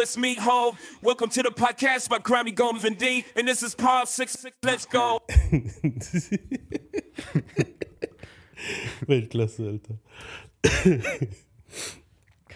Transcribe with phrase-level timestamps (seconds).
[0.00, 0.74] it's me, Ho.
[1.02, 3.22] Welcome to the podcast by Grammy Gomes and D.
[3.36, 4.56] And this is Pod 66.
[4.62, 5.20] Let's go.
[9.06, 9.98] Weltklasse, Alter.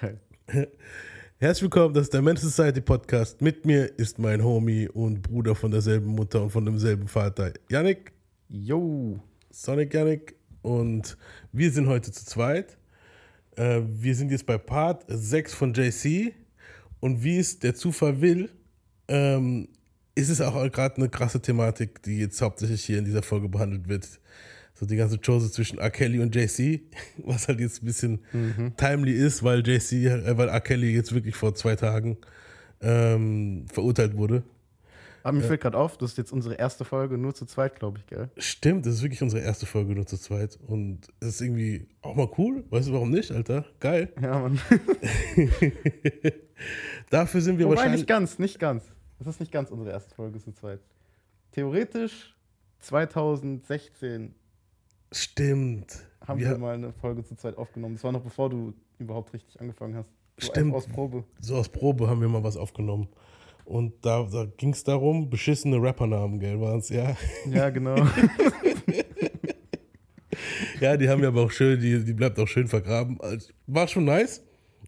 [0.00, 0.20] Geil.
[1.36, 3.42] Herzlich willkommen, das ist der Men's Society Podcast.
[3.42, 8.12] Mit mir ist mein Homie und Bruder von derselben Mutter und von demselben Vater, Yannick,
[8.48, 9.20] Yo.
[9.50, 10.34] Sonic Yannick.
[10.62, 11.18] Und
[11.52, 12.78] wir sind heute zu zweit.
[13.56, 16.32] Äh, wir sind jetzt bei Part 6 von JC.
[17.04, 18.48] Und wie es der Zufall will,
[19.08, 19.68] ähm,
[20.14, 23.88] ist es auch gerade eine krasse Thematik, die jetzt hauptsächlich hier in dieser Folge behandelt
[23.88, 24.08] wird.
[24.72, 25.90] So die ganze Chose zwischen R.
[25.90, 26.80] Kelly und JC,
[27.18, 28.20] was halt jetzt ein bisschen
[28.78, 30.62] timely ist, weil JC, äh, weil R.
[30.62, 32.16] Kelly jetzt wirklich vor zwei Tagen
[32.80, 34.42] ähm, verurteilt wurde.
[35.24, 37.98] Aber mir fällt gerade auf, das ist jetzt unsere erste Folge nur zu zweit, glaube
[37.98, 38.30] ich, gell?
[38.36, 40.58] Stimmt, das ist wirklich unsere erste Folge nur zu zweit.
[40.66, 42.64] Und es ist irgendwie auch mal cool.
[42.68, 43.64] Weißt du, warum nicht, Alter?
[43.80, 44.12] Geil.
[44.20, 44.60] Ja, Mann.
[47.10, 48.00] Dafür sind wir Wobei wahrscheinlich.
[48.02, 48.84] nicht ganz, nicht ganz.
[49.18, 50.80] Das ist nicht ganz unsere erste Folge zu zweit.
[51.52, 52.34] Theoretisch
[52.80, 54.34] 2016
[55.12, 56.06] Stimmt.
[56.26, 57.94] haben Wir- wir mal eine Folge zu zweit aufgenommen.
[57.94, 60.10] Das war noch bevor du überhaupt richtig angefangen hast.
[60.38, 60.74] So Stimmt.
[60.74, 61.24] Aus Probe.
[61.40, 63.08] So aus Probe haben wir mal was aufgenommen.
[63.64, 67.16] Und da, da ging es darum, beschissene Rappernamen, gell, waren es, ja.
[67.50, 67.96] Ja, genau.
[70.80, 73.20] Ja, die haben wir aber auch schön, die, die bleibt auch schön vergraben.
[73.20, 74.42] Also, War schon nice,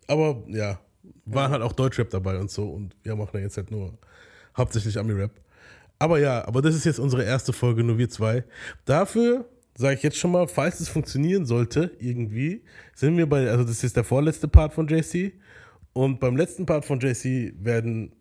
[0.06, 0.80] aber ja,
[1.24, 2.68] waren halt auch Deutschrap dabei und so.
[2.68, 3.96] Und wir machen ja jetzt halt nur
[4.56, 5.32] hauptsächlich Ami-Rap.
[5.98, 8.44] Aber ja, aber das ist jetzt unsere erste Folge, nur wir zwei.
[8.84, 12.62] Dafür sage ich jetzt schon mal, falls es funktionieren sollte, irgendwie,
[12.94, 15.32] sind wir bei, also das ist der vorletzte Part von JC.
[15.92, 18.12] Und beim letzten Part von JC werden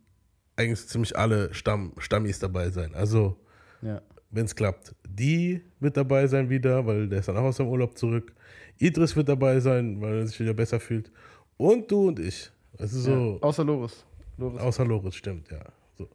[0.56, 2.94] eigentlich ziemlich alle Stamm, Stammis dabei sein.
[2.96, 3.36] Also
[3.82, 4.02] ja.
[4.32, 4.96] wenn es klappt.
[5.08, 8.34] Die wird dabei sein wieder, weil der ist dann auch aus seinem Urlaub zurück.
[8.78, 11.12] Idris wird dabei sein, weil er sich wieder besser fühlt.
[11.58, 12.52] Und du und ich.
[12.78, 13.42] Es ist so, ja.
[13.42, 14.06] Außer Loris.
[14.38, 14.62] Loris.
[14.62, 15.64] außer Loris, stimmt, ja.
[15.98, 16.10] So.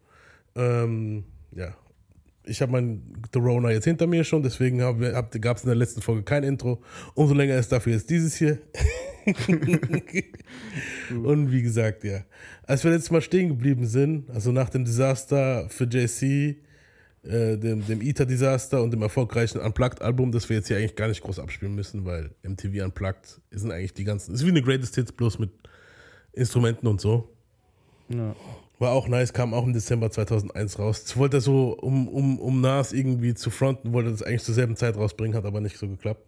[0.54, 1.74] Ähm, ja.
[2.44, 3.02] Ich habe mein
[3.32, 6.82] The Rona jetzt hinter mir schon, deswegen gab es in der letzten Folge kein Intro.
[7.14, 8.58] Umso länger ist dafür jetzt dieses hier.
[11.24, 12.24] und wie gesagt, ja.
[12.64, 16.56] Als wir letztes Mal stehen geblieben sind, also nach dem Desaster für JC,
[17.22, 21.22] äh, dem, dem ITER-Desaster und dem erfolgreichen Unplugged-Album, das wir jetzt hier eigentlich gar nicht
[21.22, 25.12] groß abspielen müssen, weil MTV Unplugged sind eigentlich die ganzen, ist wie eine Greatest Hits
[25.12, 25.50] bloß mit
[26.32, 27.28] Instrumenten und so.
[28.08, 28.34] Ja.
[28.80, 31.04] War auch nice, kam auch im Dezember 2001 raus.
[31.04, 34.42] Das wollte er so, um, um, um Nas irgendwie zu fronten, wollte er das eigentlich
[34.42, 36.24] zur selben Zeit rausbringen, hat aber nicht so geklappt.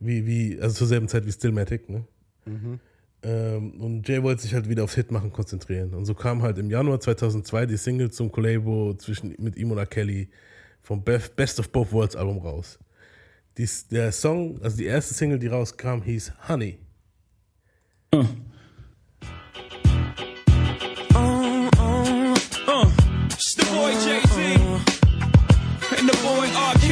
[0.00, 2.04] Wie, wie, also zur selben Zeit wie Stillmatic, ne?
[3.22, 5.94] Ähm, und Jay wollte sich halt wieder aufs Hitmachen konzentrieren.
[5.94, 9.78] Und so kam halt im Januar 2002 die Single zum Collabo zwischen, mit ihm und
[9.78, 9.86] R.
[9.86, 10.28] Kelly
[10.80, 12.80] vom Best, Best of Both Worlds Album raus.
[13.56, 16.78] Dies, der Song, also die erste Single, die rauskam, hieß Honey.
[18.12, 18.24] Uh,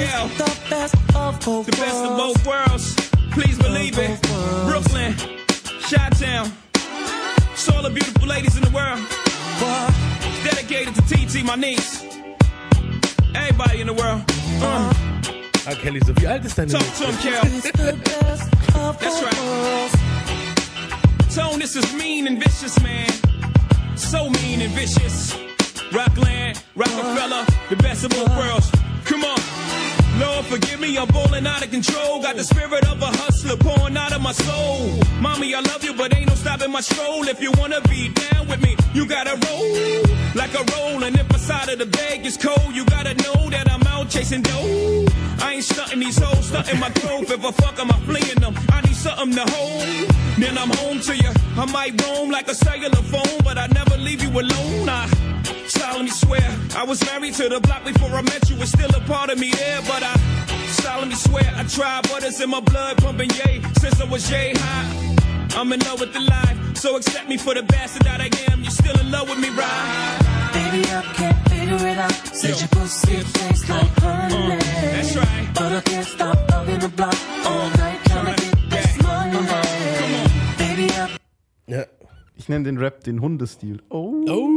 [0.05, 2.95] boy The best of both The best of both worlds.
[3.33, 4.21] Please believe it.
[4.67, 5.15] Brooklyn,
[5.89, 6.53] Chi-Town.
[7.53, 9.01] It's all the beautiful ladies in the world.
[10.45, 12.05] Dedicated to TT, my niece.
[13.35, 14.23] Everybody in the world.
[14.63, 14.93] Uh,
[15.67, 15.75] R.
[15.77, 17.43] Kelly so, wie alt ist deine talk to him, Kel.
[17.43, 19.41] The best of That's both right.
[19.41, 19.95] worlds.
[21.35, 23.09] Tone, this is mean and vicious, man.
[23.97, 25.35] So mean and vicious.
[25.91, 28.84] Rockland, Rockefeller, the best of both worlds.
[30.19, 32.23] Lord, forgive me, I'm balling out of control.
[32.23, 34.99] Got the spirit of a hustler pouring out of my soul.
[35.21, 37.27] Mommy, I love you, but ain't no stopping my stroll.
[37.29, 40.03] If you wanna be down with me, you gotta roll
[40.35, 41.03] like a roll.
[41.03, 44.09] And if my side of the bag is cold, you gotta know that I'm out
[44.09, 45.07] chasing dough.
[45.41, 47.31] I ain't stunting these hoes, stunting my growth.
[47.31, 48.55] If I fuck 'em, I'm fleeing them.
[48.73, 50.15] I need something to hold.
[50.39, 51.31] Then I'm home to you.
[51.57, 54.89] I might roam like a cellular phone, but I never leave you alone.
[54.89, 55.09] I
[55.85, 58.57] solemnly swear I was married to the block before I met you.
[58.57, 60.15] Was still a part of me there, but I
[60.83, 64.53] solemnly swear I tried, but it's in my blood pumping yay since I was yay
[64.57, 64.87] high.
[65.59, 68.63] I'm in love with the life, so accept me for the bastard that I am.
[68.63, 70.51] You're still in love with me, right?
[70.57, 72.17] Baby, I can't figure it out.
[72.41, 74.35] Said your pussy tastes like honey.
[74.35, 74.59] Uh,
[74.95, 75.49] that's right.
[75.55, 78.01] But I can't stop loving the block all night.
[78.07, 79.39] Trying to get this money.
[80.59, 81.17] Baby, I
[81.67, 81.85] Ja.
[82.37, 83.81] Ich nenne den Rap den Hundestil.
[83.91, 84.25] Oh.
[84.29, 84.49] Oh,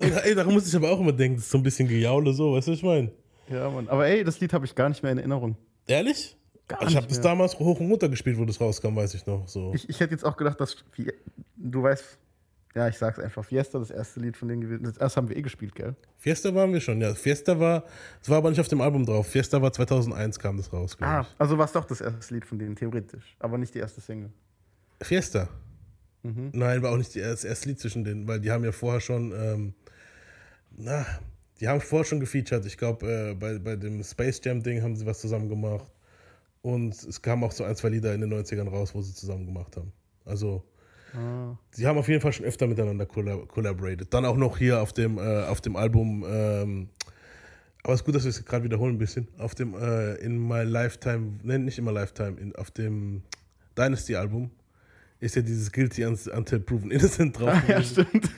[0.00, 2.54] ey, daran muss ich aber auch immer denken, das ist so ein bisschen Gejaule so,
[2.54, 3.10] weißt du, was ich meine?
[3.50, 3.88] Ja, Mann.
[3.88, 5.56] Aber ey, das Lied habe ich gar nicht mehr in Erinnerung.
[5.86, 6.36] Ehrlich?
[6.68, 9.48] Gar ich habe das damals hoch und runter gespielt, wo das rauskam, weiß ich noch.
[9.48, 9.72] So.
[9.74, 10.76] Ich, ich hätte jetzt auch gedacht, dass.
[11.56, 12.18] Du weißt.
[12.74, 13.42] Ja, ich sag's einfach.
[13.42, 14.84] Fiesta, das erste Lied von denen gewesen.
[14.84, 15.96] Das erste haben wir eh gespielt, gell?
[16.18, 17.14] Fiesta waren wir schon, ja.
[17.14, 17.84] Fiesta war,
[18.20, 19.26] es war aber nicht auf dem Album drauf.
[19.26, 22.44] Fiesta war 2001, kam das raus, glaube Ah, also war es doch das erste Lied
[22.44, 23.34] von denen, theoretisch.
[23.40, 24.30] Aber nicht die erste Single.
[25.00, 25.06] ich.
[25.06, 25.48] Fiesta.
[26.22, 29.00] Nein, war auch nicht die- das erste Lied zwischen denen, weil die haben ja vorher
[29.00, 29.72] schon, ähm,
[30.78, 31.04] na,
[31.60, 32.64] die haben vorher schon gefeatured.
[32.66, 35.90] Ich glaube, äh, bei, bei dem Space Jam Ding haben sie was zusammen gemacht.
[36.62, 39.46] Und es kamen auch so ein, zwei Lieder in den 90ern raus, wo sie zusammen
[39.46, 39.92] gemacht haben.
[40.24, 40.64] Also,
[41.70, 44.12] sie haben auf jeden Fall schon öfter miteinander collab collaborated.
[44.12, 46.88] Dann auch noch hier auf dem, äh, auf dem Album, ähm,
[47.82, 49.28] aber es ist gut, dass wir es gerade wiederholen ein bisschen.
[49.38, 53.22] Auf dem äh, In My Lifetime, nein, nicht My Lifetime, in, auf dem
[53.78, 54.50] Dynasty-Album
[55.20, 57.54] ist ja dieses Guilty Until Proven Innocent drauf.
[57.66, 58.06] Ja, gewesen.
[58.06, 58.30] stimmt.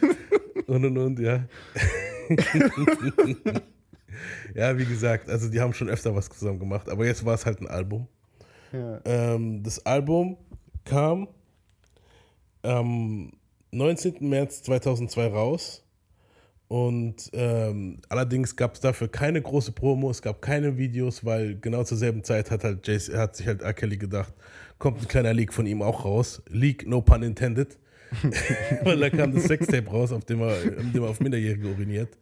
[0.68, 1.44] und und und, ja.
[4.54, 7.46] ja, wie gesagt, also die haben schon öfter was zusammen gemacht, aber jetzt war es
[7.46, 8.06] halt ein Album.
[8.72, 9.00] Ja.
[9.04, 10.36] Ähm, das Album
[10.84, 11.28] kam
[12.62, 13.32] am
[13.72, 14.28] 19.
[14.28, 15.84] März 2002 raus.
[16.68, 21.82] Und ähm, allerdings gab es dafür keine große Promo, es gab keine Videos, weil genau
[21.82, 23.74] zur selben Zeit hat halt Jace, hat sich halt R.
[23.74, 24.32] Kelly gedacht,
[24.78, 26.42] kommt ein kleiner Leak von ihm auch raus.
[26.48, 27.76] Leak, no pun intended.
[28.84, 32.16] weil da kam das Sextape raus, auf dem er, auf dem er auf Minderjährige uriniert.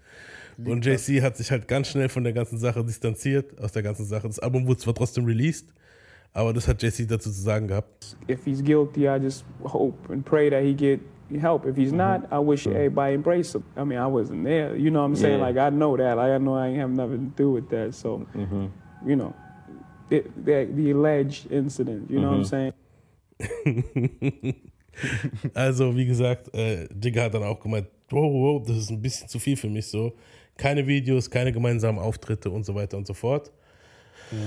[0.65, 4.05] Und JC hat sich halt ganz schnell von der ganzen Sache distanziert, aus der ganzen
[4.05, 4.27] Sache.
[4.27, 5.73] Das Album wurde zwar trotzdem released,
[6.33, 8.17] aber das hat JC dazu zu sagen gehabt.
[8.29, 11.01] if he's guilty, I just hope and pray that he get
[11.41, 11.65] help.
[11.65, 13.63] If he's not, I wish everybody embrace him.
[13.77, 14.75] I mean, I wasn't there.
[14.77, 15.39] You know what I'm saying?
[15.39, 15.47] Yeah.
[15.47, 16.17] Like, I know that.
[16.17, 17.95] Like, I know I ain't have nothing to do with that.
[17.95, 18.27] So,
[19.07, 19.35] you know,
[20.11, 22.73] it, the, the alleged incident, you know what I'm saying?
[25.55, 29.29] Also, wie gesagt, äh, Jigga hat dann auch gemeint, wow, wow, das ist ein bisschen
[29.29, 30.13] zu viel für mich so.
[30.57, 33.53] Keine Videos, keine gemeinsamen Auftritte und so weiter und so fort.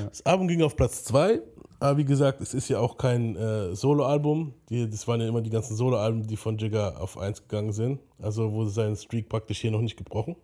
[0.10, 1.40] Das Album ging auf Platz 2,
[1.80, 4.54] aber wie gesagt, es ist ja auch kein äh, Solo-Album.
[4.70, 8.00] Das waren ja immer die ganzen Solo-Alben, die von Jigga auf 1 gegangen sind.
[8.22, 10.36] Also wurde sein Streak praktisch hier noch nicht gebrochen.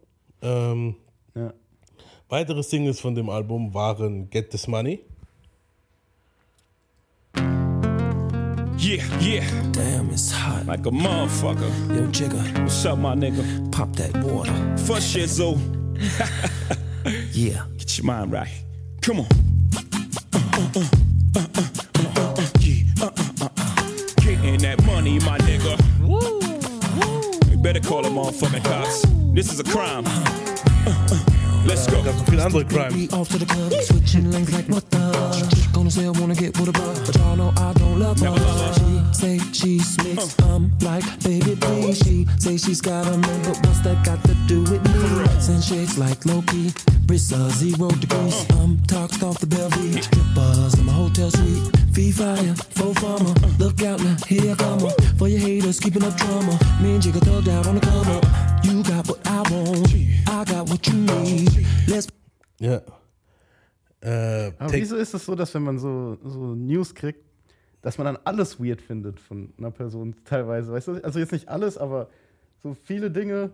[0.42, 0.96] Ähm,
[1.36, 1.54] Ja.
[2.30, 5.02] weitere Singles von dem Album waren Get This Money.
[8.78, 10.66] Yeah, yeah, Damn, it's hot.
[10.68, 11.70] like a motherfucker.
[11.90, 13.72] Yo, Jigga, What's up, my nigga?
[13.72, 14.54] pop that water.
[14.86, 15.56] For shit, so
[17.32, 17.66] Yeah.
[17.78, 18.50] get your mind right.
[19.02, 19.28] Come on.
[19.76, 20.04] Uh, uh,
[20.36, 20.80] uh, uh,
[21.36, 24.06] uh, uh, uh, uh, yeah, uh, uh, uh, uh.
[24.22, 25.76] Getting that money, my nigga.
[27.52, 29.06] You better call the motherfucking cops.
[29.34, 30.04] This is a crime.
[30.06, 30.24] Uh,
[30.88, 31.20] uh,
[31.66, 32.02] Let's go.
[32.04, 33.10] Gab so viele andere Crimes.
[35.88, 36.18] Be off to the club, switching lanes like what the?
[36.18, 38.74] Gonna say I wanna get with a bug, but y'all know I don't love her.
[38.74, 41.98] She say she's mixed, I'm like baby please.
[42.00, 45.40] She say she's got a man, but what's that got to do with me?
[45.40, 46.72] Send shades like Loki,
[47.08, 48.46] Brissa zero degrees.
[48.60, 51.78] I'm talked off the Bellevue, strippers in my hotel suite.
[51.94, 55.02] Fee fire, faux farmer, look out now, here I come up.
[55.18, 56.60] For your haters, keeping up drama.
[56.82, 58.26] Me and Jigga thugged out on the come up.
[58.66, 59.94] You got what I want,
[60.28, 61.66] I got what you need.
[61.88, 62.08] Let's
[62.60, 62.97] Ja.
[64.08, 67.26] Äh, Aber wieso ist es so, dass wenn man so, so News kriegt,
[67.82, 70.72] dass man dann alles weird findet von einer Person teilweise?
[70.72, 72.08] Weißt du, also jetzt nicht alles, aber
[72.64, 73.52] so viele Dinge.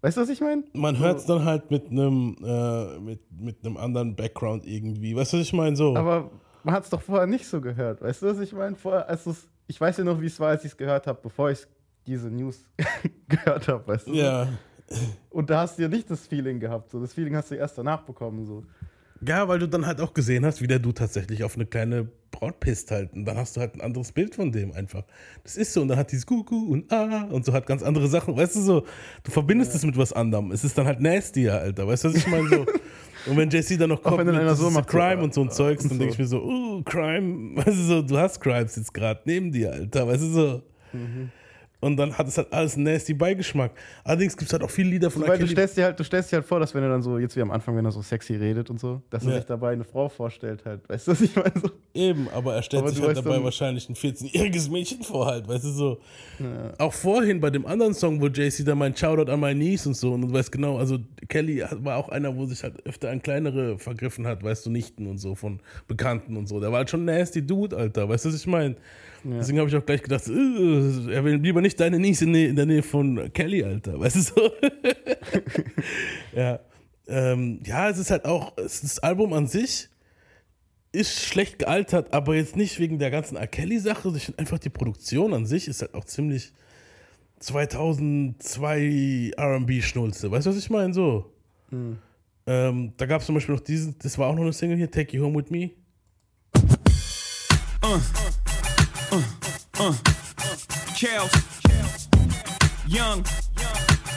[0.00, 0.64] Weißt du, was ich meine?
[0.72, 5.14] man hört es dann halt mit einem äh, mit, mit einem anderen Background irgendwie.
[5.14, 5.76] Weißt du, was ich meine?
[5.76, 5.94] So.
[5.94, 6.30] Aber
[6.64, 8.00] man hat es doch vorher nicht so gehört.
[8.00, 8.76] Weißt du, was ich meine?
[8.76, 9.28] Vorher, als
[9.66, 11.66] ich weiß ja noch, wie es war, als ich es gehört habe, bevor ich
[12.06, 12.64] diese News
[13.28, 14.14] gehört habe, weißt du?
[14.14, 14.48] ja.
[15.28, 16.90] Und da hast du ja nicht das Feeling gehabt.
[16.90, 17.00] So.
[17.00, 18.44] Das Feeling hast du erst danach bekommen.
[18.44, 18.64] So.
[19.26, 22.08] Ja, weil du dann halt auch gesehen hast, wie der du tatsächlich auf eine kleine
[22.30, 23.12] Braut pisst halt.
[23.12, 25.04] Und dann hast du halt ein anderes Bild von dem einfach.
[25.42, 25.82] Das ist so.
[25.82, 28.36] Und dann hat dieses Kuckuck und Ah und so hat ganz andere Sachen.
[28.36, 28.86] Weißt du so,
[29.22, 30.52] du verbindest es mit was anderem.
[30.52, 31.86] Es ist dann halt nastier, Alter.
[31.86, 32.48] Weißt du, was ich meine?
[32.48, 32.66] So.
[33.26, 35.50] Und wenn JC dann noch kommt wenn dann so macht, Crime äh, und so ein
[35.50, 35.98] Zeugs, dann so.
[35.98, 39.52] denke ich mir so, uh, Crime, weißt du so, du hast Crimes jetzt gerade neben
[39.52, 40.62] dir, Alter, weißt du so.
[40.92, 41.30] Mhm.
[41.80, 43.70] Und dann hat es halt alles einen nasty Beigeschmack.
[44.04, 46.30] Allerdings gibt es halt auch viele Lieder von Weil du stellst, dir halt, du stellst
[46.30, 48.02] dir halt vor, dass wenn er dann so, jetzt wie am Anfang, wenn er so
[48.02, 49.36] sexy redet und so, dass er Ja.
[49.36, 50.86] sich dabei eine Frau vorstellt halt.
[50.90, 51.52] Weißt du, was ich meine?
[51.58, 51.70] So.
[51.94, 55.48] Eben, aber er stellt Aber sich halt dabei dann- wahrscheinlich ein 14-jähriges Mädchen vor halt,
[55.48, 55.98] weißt du so.
[56.78, 59.96] Auch vorhin bei dem anderen Song, wo JC da meint, Shoutout an my niece und
[59.96, 63.22] so und du weißt genau, also Kelly war auch einer, wo sich halt öfter an
[63.22, 66.60] kleinere vergriffen hat, weißt du, Nichten und so von Bekannten und so.
[66.60, 68.76] Der war halt schon ein nasty Dude, Alter, weißt du, was ich meine?
[69.24, 72.56] Deswegen habe ich auch gleich gedacht, äh, er will lieber nicht deine Niece in, in
[72.56, 74.50] der Nähe von Kelly, Alter, weißt du so.
[76.36, 76.60] ja.
[77.06, 79.90] Ähm, ja, es ist halt auch, es ist das Album an sich
[80.92, 83.46] ist schlecht gealtert, aber jetzt nicht wegen der ganzen R.
[83.46, 86.52] Kelly-Sache, sondern einfach die Produktion an sich ist halt auch ziemlich
[87.38, 90.30] 2002 RB-Schnulze.
[90.30, 90.92] Weißt du, was ich meine?
[90.92, 91.32] So.
[92.46, 94.90] Ähm, da gab es zum Beispiel noch diesen, das war auch noch eine Single hier,
[94.90, 95.70] Take You Home With Me.
[99.80, 99.92] Uh, uh,
[100.92, 101.32] Kels,
[102.86, 103.24] Young,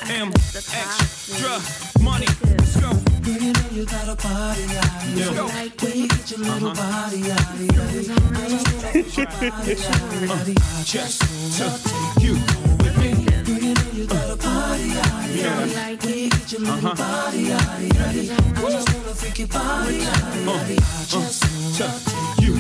[0.10, 2.28] M, extra money.
[2.44, 2.92] Let's go.
[2.92, 5.82] Girl, you know you got a body, yaddy, yaddy.
[5.82, 8.12] When you get your little body, yaddy, yaddy.
[8.12, 10.56] I just take your body, yaddy, yaddy.
[10.60, 12.34] I just wanna take You
[12.84, 13.10] with me.
[13.24, 16.04] Girl, you know you got a body, yaddy, yaddy.
[16.04, 17.54] When you get your little body.
[17.54, 17.80] I
[18.70, 20.00] just wanna freak your body,
[21.78, 22.04] take
[22.44, 22.60] You.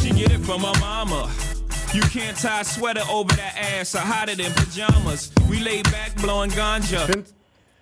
[0.00, 1.28] She get it from her mama.
[1.92, 5.32] You can't tie a sweater over that ass or hide it in pajamas.
[5.48, 7.00] We lay back blowing ganja.
[7.00, 7.30] Ich finde,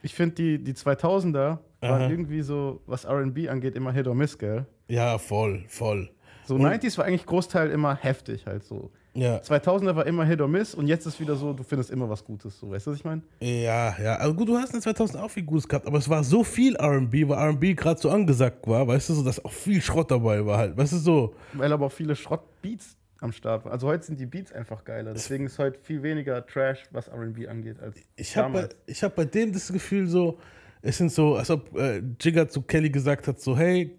[0.02, 4.38] ich find die, die 2000er waren irgendwie so, was RB angeht, immer Hit or Miss,
[4.38, 4.64] gell?
[4.88, 6.08] Ja, voll, voll.
[6.46, 8.90] So 90s war eigentlich Großteil immer heftig halt so.
[9.12, 12.08] Ja, 2000er war immer Hit or Miss und jetzt ist wieder so, du findest immer
[12.08, 12.58] was Gutes.
[12.58, 13.20] So, weißt du, was ich meine?
[13.40, 14.14] ja, ja.
[14.14, 16.76] Also gut, du hast in 2000 auch viel Gutes gehabt, aber es war so viel
[16.76, 20.46] RB, weil RB gerade so angesagt war, weißt du, so, dass auch viel Schrott dabei
[20.46, 20.78] war halt.
[20.78, 21.34] Weißt du, so.
[21.52, 23.72] Weil aber auch viele Schrottbeats am Start waren.
[23.72, 25.12] Also heute sind die Beats einfach geiler.
[25.12, 28.76] Deswegen ist heute viel weniger Trash, was RB angeht, als Ich habe bei, damals.
[28.86, 30.38] ich hab bei dem das Gefühl so,
[30.82, 33.98] es sind so, als ob äh, Jigger zu Kelly gesagt hat, so, hey,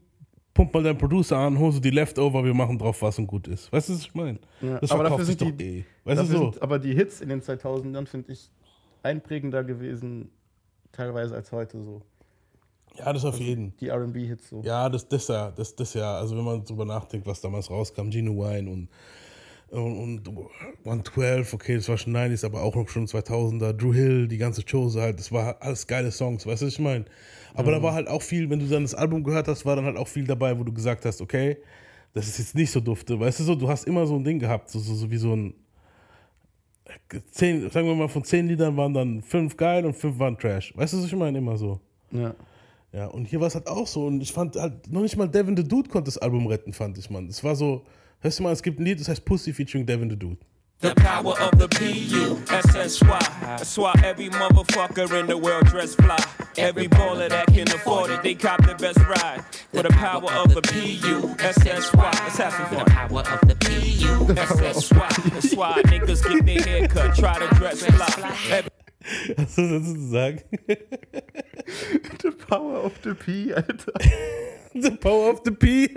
[0.53, 3.47] pump mal deinen Producer an, hol so die Leftover, wir machen drauf, was und gut
[3.47, 3.71] ist.
[3.71, 4.39] Weißt du, was ich meine?
[4.61, 5.85] Ja, Das aber dafür sind doch die, eh.
[6.05, 6.51] Weißt du, so.
[6.51, 8.49] sind aber die Hits in den 2000ern, finde ich,
[9.03, 10.29] einprägender gewesen,
[10.91, 12.01] teilweise als heute so.
[12.99, 13.75] Ja, das auf jeden.
[13.77, 14.61] Die RB-Hits so.
[14.63, 18.09] Ja, das, das ja, das, das ja, also wenn man drüber nachdenkt, was damals rauskam,
[18.09, 18.89] Genuine und,
[19.69, 20.39] und, und
[20.83, 24.63] 112, okay, das war schon 90s, aber auch noch schon 2000er, Drew Hill, die ganze
[24.69, 27.05] Chose halt, das war alles geile Songs, weißt du, was ich meine?
[27.53, 29.85] Aber da war halt auch viel, wenn du dann das Album gehört hast, war dann
[29.85, 31.57] halt auch viel dabei, wo du gesagt hast, okay,
[32.13, 34.39] das ist jetzt nicht so dufte, weißt du so, du hast immer so ein Ding
[34.39, 35.53] gehabt, so, so, so wie so ein,
[37.31, 40.75] zehn, sagen wir mal, von zehn Liedern waren dann fünf geil und fünf waren Trash,
[40.75, 41.37] weißt du, was ich meine?
[41.37, 41.79] Immer so.
[42.11, 42.33] Ja.
[42.91, 44.05] Ja, und hier war es halt auch so.
[44.05, 46.97] Und ich fand halt, noch nicht mal Devin the Dude konnte das Album retten, fand
[46.97, 47.27] ich, man.
[47.27, 47.85] Es war so,
[48.19, 50.37] hörst du mal, es gibt ein Lied, das heißt Pussy featuring Devin the Dude.
[50.81, 53.19] The power of the P-U-S-S-Y.
[53.41, 56.15] That's why every motherfucker in the world dress fly.
[56.57, 59.43] Every baller that can afford it, they cop the best ride.
[59.73, 62.11] For the power of the P-U-S-S-Y.
[62.23, 62.85] Let's have some fun.
[62.85, 64.33] Power of the PU.
[64.33, 65.09] S-S-Y.
[65.33, 68.37] That's why niggas get their hair cut, try to dress fly.
[68.49, 68.71] Every
[69.37, 70.41] Hast du das zu sagen?
[72.21, 73.93] The Power of the P, Alter.
[74.73, 75.89] the Power of the P.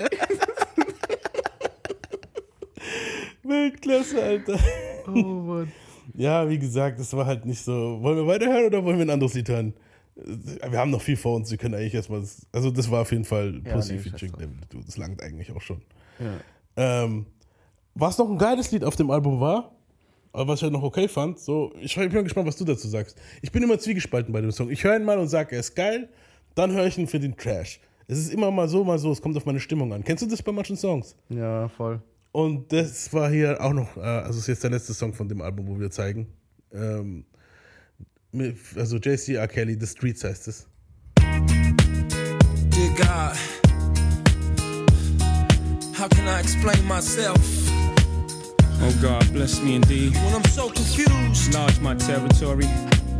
[3.43, 4.59] Weltklasse, Alter.
[5.07, 5.73] Oh Mann.
[6.15, 7.99] Ja, wie gesagt, das war halt nicht so.
[8.03, 9.75] Wollen wir weiterhören oder wollen wir ein anderes Lied hören?
[10.15, 12.21] Wir haben noch viel vor uns, wir können eigentlich erstmal.
[12.21, 14.85] Das, also, das war auf jeden Fall Ja, Pussy nee, featuring the Dude.
[14.85, 15.81] Das langt eigentlich auch schon.
[16.19, 16.39] Ja.
[17.05, 17.27] Ähm,
[17.95, 19.75] was noch ein geiles Lied auf dem Album war,
[20.33, 22.89] aber was ich halt noch okay fand, so, ich bin mal gespannt, was du dazu
[22.89, 23.17] sagst.
[23.43, 24.71] Ich bin immer zwiegespalten bei dem Song.
[24.71, 26.09] Ich höre ihn mal und sage, er ist geil,
[26.55, 27.81] dann höre ich ihn für den Trash.
[28.09, 30.03] Es ist immer mal so, mal so, es kommt auf meine Stimmung an.
[30.05, 31.17] Kennst du das bei manchen Songs?
[31.29, 32.01] ja, voll.
[32.33, 35.43] Und das war hier auch noch, äh, also ist jetzt der letzte Song von dem
[35.43, 36.29] Album, wo wir zeigen.
[36.73, 37.27] Ähm,
[38.31, 39.47] mit- also JC R.
[39.49, 40.67] Kelly, The Streets heißt es.
[42.71, 43.37] Dear God,
[45.99, 47.39] how can I explain myself
[48.85, 50.15] Oh God, bless me indeed.
[50.15, 51.47] when I'm so confused?
[51.49, 52.67] Enlarge my territory.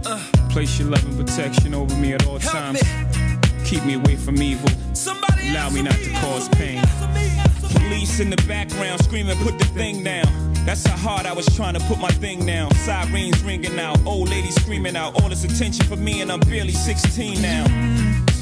[0.05, 0.21] Uh.
[0.51, 2.83] Place your love and protection over me at all times.
[2.83, 4.69] me, Keep me away from evil.
[4.95, 6.79] somebody Allow me not to cause me, pain.
[6.79, 7.89] answer me, answer me.
[7.89, 10.27] Police in the background screaming, put the thing down.
[10.67, 12.73] That's how hard I was trying to put my thing down.
[12.75, 15.21] Sirens ringing out, old ladies screaming out.
[15.23, 17.65] All this attention for me, and I'm barely 16 now.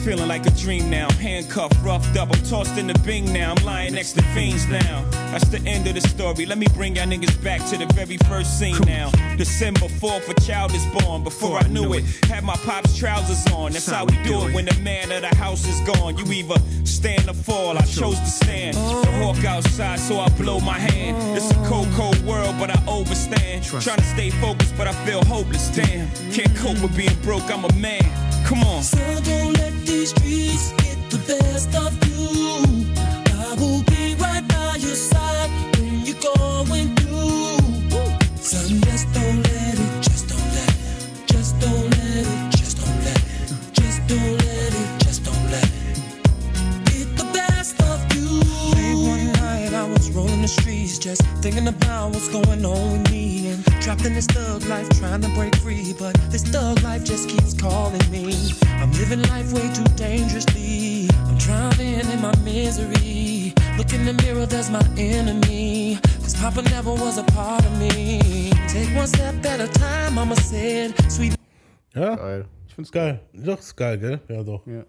[0.00, 1.10] It's feeling like a dream now.
[1.12, 3.52] Handcuffed, roughed up, I'm tossed in the bing now.
[3.54, 5.04] I'm lying next to fiends now.
[5.30, 6.46] That's the end of the story.
[6.46, 9.10] Let me bring y'all niggas back to the very first scene now.
[9.36, 11.22] December 4th, a child is born.
[11.22, 13.72] Before I knew it, had my pop's trousers on.
[13.72, 16.16] That's how we do it when the man of the house is gone.
[16.16, 17.76] You either stand or fall.
[17.76, 18.76] I chose to stand.
[18.76, 21.36] The hawk outside, so I blow my hand.
[21.36, 23.64] It's a cold, cold world, but I overstand.
[23.64, 25.68] Trying to stay focused, but I feel hopeless.
[25.76, 27.50] Damn, can't cope with being broke.
[27.50, 28.02] I'm a man.
[28.46, 28.82] Come on.
[28.82, 32.86] So don't let these streets get the best of you.
[33.46, 37.58] I will be right by your side when you're going through.
[38.36, 40.72] Son, just don't let it, just don't let
[41.26, 43.20] just don't let it, just don't let
[43.80, 45.68] just don't let it, just don't let
[46.86, 48.28] get the best of you.
[48.76, 53.10] Late one night, I was rolling the streets, just thinking about what's going on with
[53.10, 53.39] me.
[53.90, 55.92] Trapped in this thug life, trying to break free.
[55.98, 58.52] But this thug life just keeps calling me.
[58.78, 61.08] I'm living life way too dangerously.
[61.26, 63.52] I'm drowning in my misery.
[63.76, 65.98] Look in the mirror, there's my enemy.
[66.22, 68.52] Cause Papa never was a part of me.
[68.68, 70.94] Take one step at a time, Mama said.
[71.10, 71.34] Sweet
[71.92, 72.46] Ja, Geil.
[72.68, 73.18] Ich find's geil.
[73.32, 74.20] Doch, ist geil, gell?
[74.28, 74.64] Ja, doch.
[74.68, 74.84] Ja.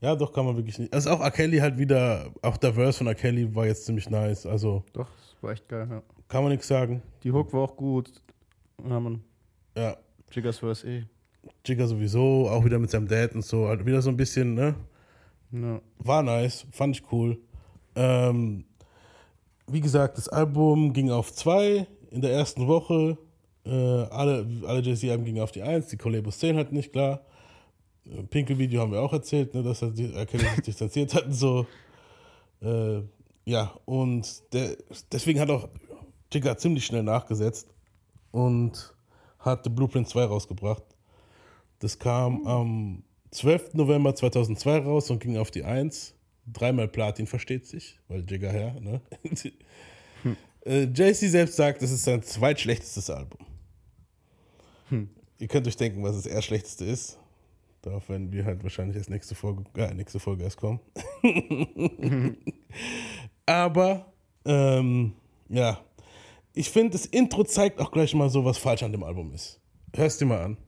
[0.00, 0.94] Ja, doch, kann man wirklich nicht.
[0.94, 1.30] Also auch R.
[1.30, 3.14] Kelly halt wieder, auch der Verse von R.
[3.14, 4.46] Kelly war jetzt ziemlich nice.
[4.46, 6.02] Also Doch, das war echt geil, ja.
[6.26, 7.02] kann man nichts sagen.
[7.22, 8.10] Die Hook war auch gut.
[8.88, 9.22] Ja, man.
[9.76, 9.96] Ja,
[10.32, 11.04] Jiggers Verse eh.
[11.66, 13.66] Jigger sowieso, auch wieder mit seinem Dad und so.
[13.68, 14.74] Halt wieder so ein bisschen, ne?
[15.52, 15.80] Ja.
[15.98, 17.38] War nice, fand ich cool.
[17.96, 18.64] Ähm,
[19.66, 23.16] wie gesagt, das Album ging auf zwei in der ersten Woche.
[23.64, 27.22] Äh, alle alle Jay-Z-Alben gingen auf die eins, die Collabos 10 halt nicht, klar.
[28.06, 31.24] Äh, Pinkel-Video haben wir auch erzählt, ne, dass er die- er Kelly sich distanziert hat
[31.26, 31.66] und so.
[32.62, 33.02] Äh,
[33.44, 34.76] ja, und der,
[35.10, 35.68] deswegen hat auch
[36.32, 37.68] Jigga ziemlich schnell nachgesetzt
[38.30, 38.94] und
[39.38, 40.82] hat The Blueprint 2 rausgebracht.
[41.78, 43.74] Das kam am 12.
[43.74, 46.14] November 2002 raus und ging auf die 1.
[46.46, 49.00] Dreimal Platin, versteht sich, weil Jigga her, ne?
[50.62, 53.46] Äh, Jay-Z selbst sagt, es ist sein zweitschlechtestes Album.
[55.38, 57.18] Ihr könnt euch denken, was das erstschlechteste ist.
[57.80, 60.80] Darauf werden wir halt wahrscheinlich erst nächste Folge, äh, nächste Folge erst kommen.
[63.46, 64.12] Aber,
[64.44, 65.14] ähm,
[65.48, 65.80] ja,
[66.60, 69.60] ich finde, das Intro zeigt auch gleich mal so, was falsch an dem Album ist.
[69.94, 70.58] Hörst dir mal an.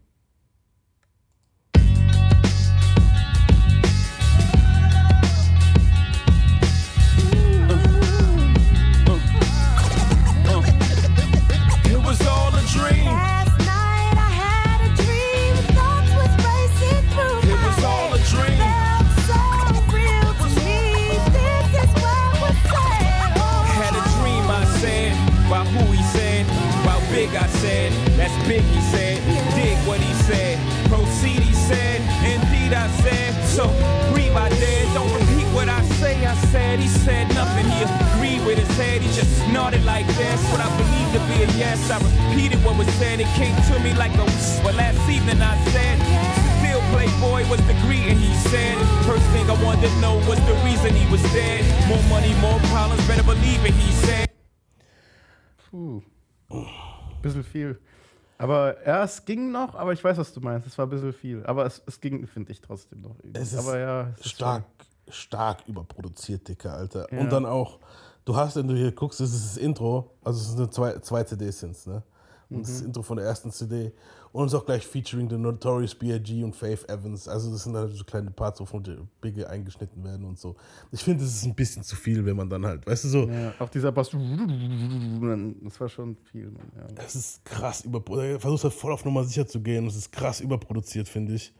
[59.34, 60.66] Ging noch, aber ich weiß, was du meinst.
[60.66, 61.44] Es war ein bisschen viel.
[61.46, 63.16] Aber es, es ging, finde ich, trotzdem noch.
[63.22, 63.40] Irgendwie.
[63.40, 64.64] Es ist aber ja, es ist stark,
[65.08, 67.06] stark überproduziert, Dicker, Alter.
[67.10, 67.20] Ja.
[67.20, 67.78] Und dann auch,
[68.24, 71.24] du hast, wenn du hier guckst, das ist das Intro, also es sind zwei, zwei
[71.24, 72.02] CDs sind's, ne?
[72.50, 73.92] Und das Intro von der ersten CD.
[74.32, 76.42] Und es ist auch gleich featuring The Notorious B.I.G.
[76.42, 77.28] und Faith Evans.
[77.28, 78.82] Also das sind halt so kleine Parts, wo von
[79.20, 80.57] Biggie eingeschnitten werden und so.
[80.90, 83.28] Ich finde, das ist ein bisschen zu viel, wenn man dann halt, weißt du so,
[83.28, 84.11] Ja, auch dieser Bass.
[84.11, 86.50] Das war schon viel.
[86.50, 87.04] Mann, ja.
[87.04, 88.33] es ist krass überproduziert.
[88.33, 89.87] Er versucht halt voll auf Nummer sicher zu gehen.
[89.87, 91.52] Es ist krass überproduziert, finde ich.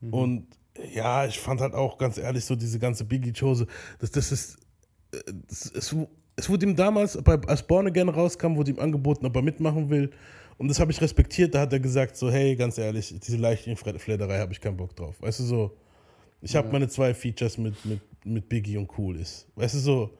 [0.00, 0.46] Und
[0.92, 3.66] ja, ich fand halt auch ganz ehrlich so diese ganze Biggie-Chose,
[3.98, 4.58] das, das ist,
[5.12, 5.18] äh,
[5.50, 5.96] es, es,
[6.36, 9.90] es wurde ihm damals, bei, als Born Again rauskam, wurde ihm angeboten, ob er mitmachen
[9.90, 10.10] will.
[10.58, 11.54] Und das habe ich respektiert.
[11.54, 14.94] Da hat er gesagt so, hey, ganz ehrlich, diese leichte Flederei habe ich keinen Bock
[14.94, 15.14] drauf.
[15.20, 15.76] Weißt du so,
[16.42, 19.46] ich habe meine zwei Features mit, mit, mit Biggie und Cool ist.
[19.54, 20.10] Weißt du so,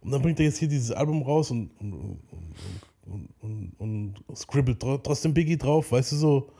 [0.00, 2.20] und dann bringt er jetzt hier dieses Album raus und, und,
[3.06, 6.52] und, und, und, scribbelt tro- trotzdem Biggie drauf, weißt du so,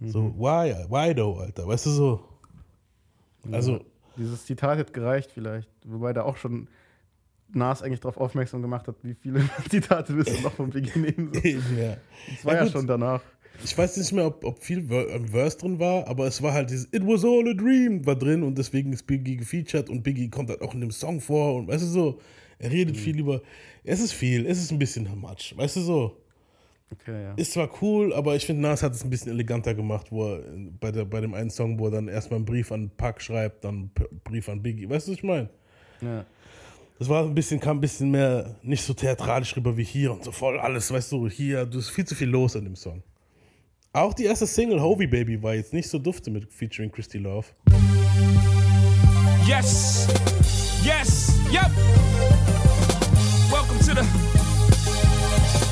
[0.00, 2.20] so, why, why though, Alter, weißt du so.
[3.52, 3.80] Also,
[4.16, 5.68] Dieses Zitat hätte gereicht, vielleicht.
[5.84, 6.68] Wobei da auch schon
[7.52, 11.30] Nas eigentlich darauf aufmerksam gemacht hat, wie viele Zitate willst du noch von Biggie nehmen.
[11.32, 11.40] So.
[11.40, 11.96] eben, ja.
[12.28, 12.72] Das war ja, gut.
[12.72, 13.22] schon danach.
[13.64, 16.86] Ich weiß nicht mehr, ob, ob viel Verse drin war, aber es war halt dieses
[16.92, 20.50] It was all a dream war drin und deswegen ist Biggie gefeatured und Biggie kommt
[20.50, 22.20] halt auch in dem Song vor und weißt du so,
[22.60, 23.42] er redet viel über,
[23.82, 26.16] es ist viel, es ist ein bisschen much, weißt du so.
[26.90, 27.34] Okay, ja.
[27.34, 30.42] Ist zwar cool, aber ich finde, Nas hat es ein bisschen eleganter gemacht, wo er
[30.80, 33.64] bei, der, bei dem einen Song, wo er dann erstmal einen Brief an Pac schreibt,
[33.64, 34.88] dann einen Brief an Biggie.
[34.88, 35.50] Weißt du, was ich meine?
[36.00, 36.24] ja.
[36.98, 40.24] Das war ein bisschen, kam ein bisschen mehr nicht so theatralisch rüber wie hier und
[40.24, 43.04] so voll alles, weißt du, hier, du ist viel zu viel los an dem Song.
[43.92, 47.46] Auch die erste Single, Hovey Baby, war jetzt nicht so dufte mit featuring Christy Love.
[49.46, 50.08] Yes.
[50.82, 51.32] Yes.
[51.52, 51.70] Yep.
[53.50, 54.04] Welcome to the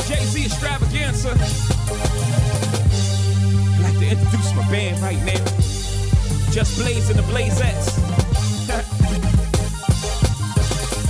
[0.09, 1.33] Jay Z extravaganza.
[3.73, 5.45] I'd like to introduce my band right now.
[6.53, 7.97] Just Blaze and the Blazettes.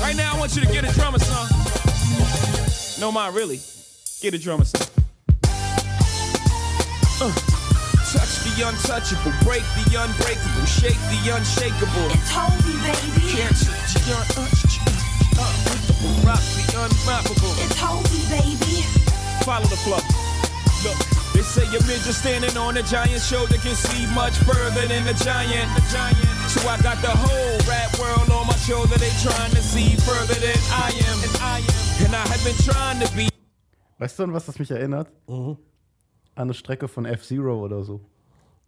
[0.01, 1.49] right now, I want you to get a drummer song.
[3.01, 3.61] No, mind, really.
[4.21, 4.89] Get a drummer song.
[7.21, 7.33] Uh,
[8.13, 12.09] touch the untouchable, break the unbreakable, shake the unshakable.
[12.13, 13.37] It's Hovey, baby.
[13.37, 14.27] Can't touch the un-
[15.37, 17.53] uh, rock the unrockable.
[17.65, 18.83] It's Hovey, baby.
[19.45, 20.01] Follow the flow.
[20.85, 20.99] Look,
[21.33, 25.15] they say a midget standing on a giant shoulder can see much further than a
[25.15, 25.69] giant.
[25.75, 26.36] The giant.
[26.57, 28.97] So I got the whole rap world on my shoulder.
[28.99, 31.19] They trying to see further than I am.
[31.27, 32.07] And I am.
[32.07, 33.29] And I have been trying to be.
[33.99, 35.09] Weißt du, an was das mich erinnert?
[35.29, 35.57] An
[36.35, 38.01] eine Strecke von F-Zero oder so.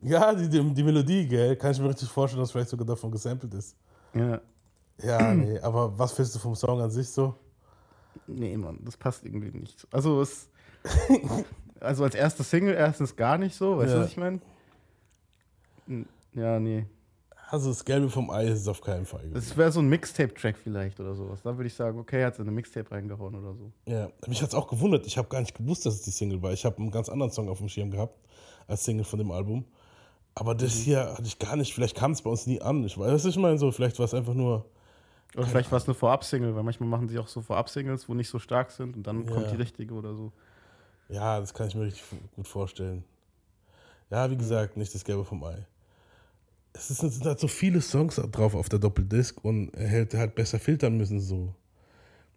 [0.00, 3.10] Ja, die, die, die Melodie, gell, kann ich mir richtig vorstellen, dass vielleicht sogar davon
[3.10, 3.74] gesampelt ist.
[4.14, 4.40] Ja.
[5.02, 7.34] Ja, nee, aber was findest du vom Song an sich so?
[8.26, 9.86] Nee, Mann, das passt irgendwie nicht.
[9.92, 10.48] Also es.
[11.80, 14.02] also als erste Single erstens gar nicht so, weißt du, Ja.
[14.02, 14.40] was ich meine?
[16.34, 16.86] Ja, nee.
[17.50, 19.26] Also das Gelbe vom Ei ist es auf keinen Fall.
[19.32, 21.40] Das wäre so ein Mixtape-Track vielleicht oder sowas.
[21.42, 23.72] Da würde ich sagen, okay, er hat seine Mixtape reingehauen oder so.
[23.86, 25.06] Ja, mich hat es auch gewundert.
[25.06, 26.52] Ich habe gar nicht gewusst, dass es die Single war.
[26.52, 28.20] Ich habe einen ganz anderen Song auf dem Schirm gehabt
[28.66, 29.64] als Single von dem Album.
[30.34, 30.80] Aber das Mhm.
[30.82, 31.72] hier hatte ich gar nicht.
[31.72, 32.84] Vielleicht kam es bei uns nie an.
[32.84, 33.72] Ich weiß was ich meine so.
[33.72, 34.66] Vielleicht war es einfach nur.
[35.34, 38.28] Oder vielleicht war es eine Vorab-Single, weil manchmal machen sie auch so Vorab-Singles, wo nicht
[38.28, 39.50] so stark sind und dann kommt Ja.
[39.52, 40.32] die richtige oder so.
[41.08, 42.04] Ja, das kann ich mir richtig
[42.36, 43.04] gut vorstellen.
[44.10, 45.66] Ja, wie gesagt, nicht das Gelbe vom Ei.
[46.78, 50.58] Es sind halt so viele Songs drauf auf der Doppeldisc und er hätte halt besser
[50.60, 51.54] filtern müssen so.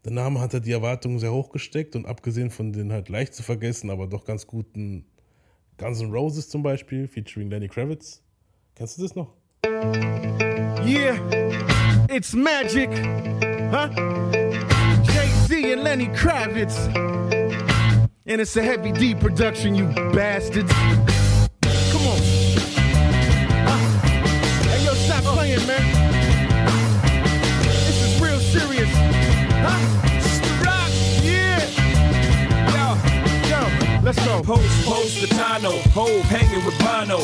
[0.04, 3.36] Der Name hat halt die Erwartungen sehr hoch gesteckt und abgesehen von den halt leicht
[3.36, 5.06] zu vergessen, aber doch ganz guten
[5.78, 8.24] Guns N' Roses zum Beispiel, featuring Lenny Kravitz.
[8.74, 9.36] Kennst du das noch?
[10.84, 11.18] Yeah,
[12.10, 12.90] it's magic,
[13.72, 13.90] huh?
[15.04, 16.88] Jay Z and Lenny Kravitz,
[18.26, 20.74] and it's a heavy D production, you bastards.
[21.92, 22.31] Come on,
[34.44, 37.20] Post, post, Latano, Hove hanging with Bono.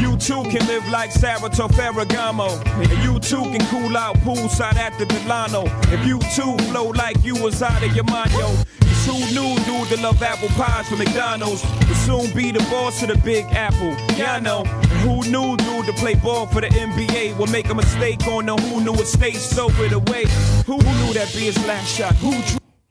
[0.00, 2.62] You too can live like Saratoga Ferragamo.
[2.76, 5.64] And you too can cool out poolside at the Delano.
[5.92, 8.54] If you too flow like you was out of your mind, yo.
[9.06, 13.08] who knew dude to love apple pies from McDonald's would soon be the boss of
[13.08, 13.96] the Big Apple?
[14.16, 14.64] Yeah, I know.
[15.02, 18.56] Who knew dude to play ball for the NBA would make a mistake on the
[18.56, 20.26] who knew it stage so it away.
[20.66, 22.14] Who knew that be his last shot?
[22.16, 22.58] Who drew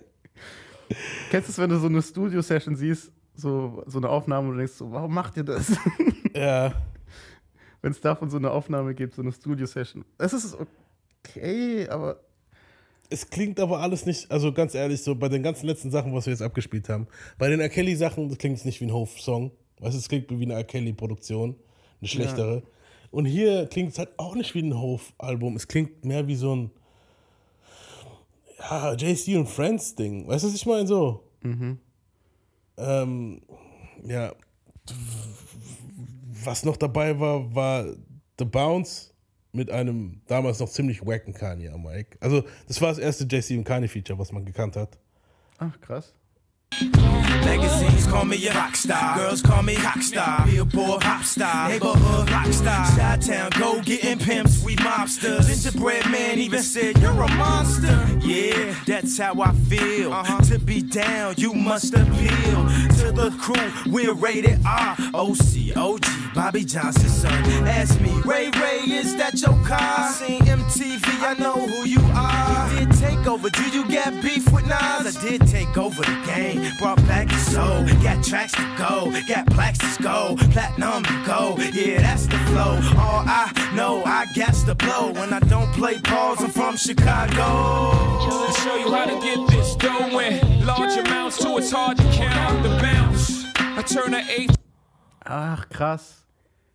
[1.29, 4.59] Kennst du es, wenn du so eine Studio-Session siehst, so, so eine Aufnahme und du
[4.59, 5.71] denkst so, warum macht ihr das?
[6.35, 6.73] ja.
[7.81, 10.05] wenn es davon so eine Aufnahme gibt, so eine Studio-Session.
[10.17, 12.19] Das ist okay, aber
[13.09, 16.25] Es klingt aber alles nicht, also ganz ehrlich, so bei den ganzen letzten Sachen, was
[16.25, 17.69] wir jetzt abgespielt haben, bei den R.
[17.69, 19.51] Kelly-Sachen das klingt es nicht wie ein Hof-Song.
[19.79, 20.63] Weißt du, es klingt wie eine R.
[20.63, 21.55] Kelly-Produktion,
[22.01, 22.63] eine schlechtere.
[23.11, 25.55] Und hier klingt es halt auch nicht wie ein Hof-Album.
[25.55, 26.71] Es klingt mehr wie so ein
[28.59, 30.27] ja, JC und Friends-Ding.
[30.27, 30.87] Weißt du, was ich meine?
[30.87, 31.23] So.
[32.77, 33.41] Ähm,
[34.05, 34.33] ja.
[36.43, 37.85] Was noch dabei war, war
[38.39, 39.13] The Bounce
[39.51, 42.17] mit einem damals noch ziemlich wacken Kanye am Mic.
[42.19, 44.97] Also, das war das erste JC und Kanye Feature, was man gekannt hat.
[45.57, 46.13] ach krass.
[46.71, 49.17] Magazines call me a rock star.
[49.17, 50.45] Girls call me rock star.
[50.45, 51.69] Billboard pop star.
[51.69, 52.86] Neighborhood rock star.
[52.88, 54.63] Chi-town go getting pimps.
[54.63, 55.47] We mobsters.
[55.47, 58.19] Gingerbread man even said you're a monster.
[58.21, 60.13] Yeah, that's how I feel.
[60.13, 60.41] Uh-huh.
[60.43, 62.67] To be down, you must appeal
[62.99, 63.91] to the crew.
[63.91, 64.95] We're rated R.
[65.13, 66.06] OC, OG,
[66.38, 67.34] Bobby Johnson's son.
[67.65, 69.80] Ask me, Ray Ray, is that your car?
[69.82, 72.71] I seen MTV, I know who you are.
[72.73, 73.50] You did take over.
[73.50, 75.17] Do you get beef with Nas?
[75.17, 76.62] I did take over the game.
[76.78, 77.84] Brought back the soul.
[78.04, 79.12] Got tracks to go.
[79.28, 80.36] Got plaques to go.
[80.52, 81.56] Platinum to go.
[81.73, 82.80] Yeah, that's the flow.
[83.02, 85.13] All I know, I got the blow.
[85.13, 87.34] When I don't play balls, I'm from Chicago.
[88.30, 92.04] to show you how to get this dough in large amounts to it's hard to
[92.13, 93.43] count the bounce.
[93.58, 94.52] I turn a eight
[95.26, 96.26] Ach krass.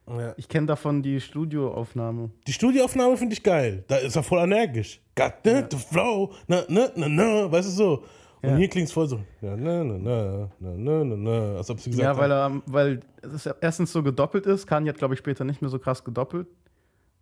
[0.08, 0.34] Ja.
[0.36, 2.30] Ich kenne davon die Studioaufnahme.
[2.46, 3.84] Die Studioaufnahme finde ich geil.
[3.88, 5.00] Da ist er voll energisch.
[5.14, 8.04] Got the, the flow, na, na, na, na, weißt du so.
[8.42, 8.56] Und Ja.
[8.56, 11.78] hier klingt es voll so, ja, na, na, na, na, na, na, na, als ob
[11.78, 14.66] sie gesagt Ja, weil er, weil es ja erstens so gedoppelt ist.
[14.66, 16.48] Kanye hat, glaube ich, später nicht mehr so krass gedoppelt.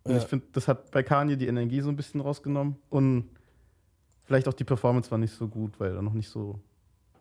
[0.03, 0.17] Und Ja.
[0.17, 2.77] ich finde, das hat bei Kanye die Energie so ein bisschen rausgenommen.
[2.89, 3.29] Und
[4.25, 6.59] vielleicht auch die Performance war nicht so gut, weil er noch nicht so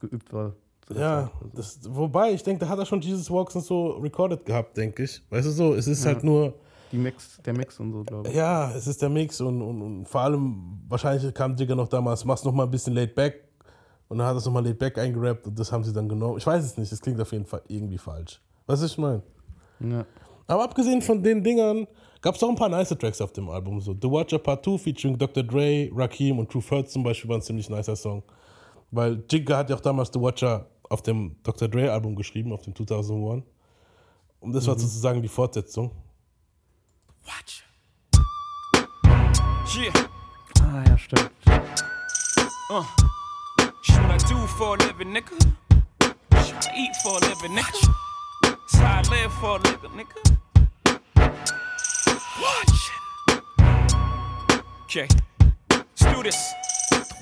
[0.01, 0.55] geübt war.
[0.94, 4.76] Ja, das, wobei, ich denke, da hat er schon Jesus Walks und so recorded gehabt,
[4.76, 5.22] denke ich.
[5.31, 6.55] Weißt du so, es ist halt nur,
[6.92, 8.35] die Mix, der Mix und so, glaube ich.
[8.35, 12.24] ja, es ist der Mix und, und, und vor allem, wahrscheinlich kam Digger noch damals,
[12.24, 13.44] mach's noch mal ein bisschen laid back
[14.09, 16.09] und dann hat er es noch mal laid back eingerappt und das haben sie dann
[16.09, 16.38] genommen.
[16.38, 18.40] Ich weiß es nicht, es klingt auf jeden Fall irgendwie falsch.
[18.66, 19.22] Weißt du, was ich meine?
[19.81, 20.05] Ja.
[20.48, 21.87] Aber abgesehen von den Dingern
[22.20, 23.81] gab es auch ein paar nice Tracks auf dem Album.
[23.81, 25.44] So The Watcher Part 2 featuring Dr.
[25.44, 28.24] Dre, Rakim und True Hurts zum Beispiel war ein ziemlich nicer Song.
[28.90, 31.68] Weil Jigga hat ja auch damals The Watcher auf dem Dr.
[31.68, 33.44] Dre Album geschrieben, auf dem 2001.
[34.40, 35.92] Und das war sozusagen die Fortsetzung.
[37.24, 37.64] watch.
[39.76, 39.92] Yeah,
[40.62, 41.31] Ah, ja, stimmt.
[43.83, 45.31] shit what I do for a living, nigga.
[46.44, 47.94] Shit I eat for a living, nigga.
[48.42, 50.16] That's how I live for a living, nigga.
[54.85, 55.07] Okay,
[55.70, 56.53] let's do this.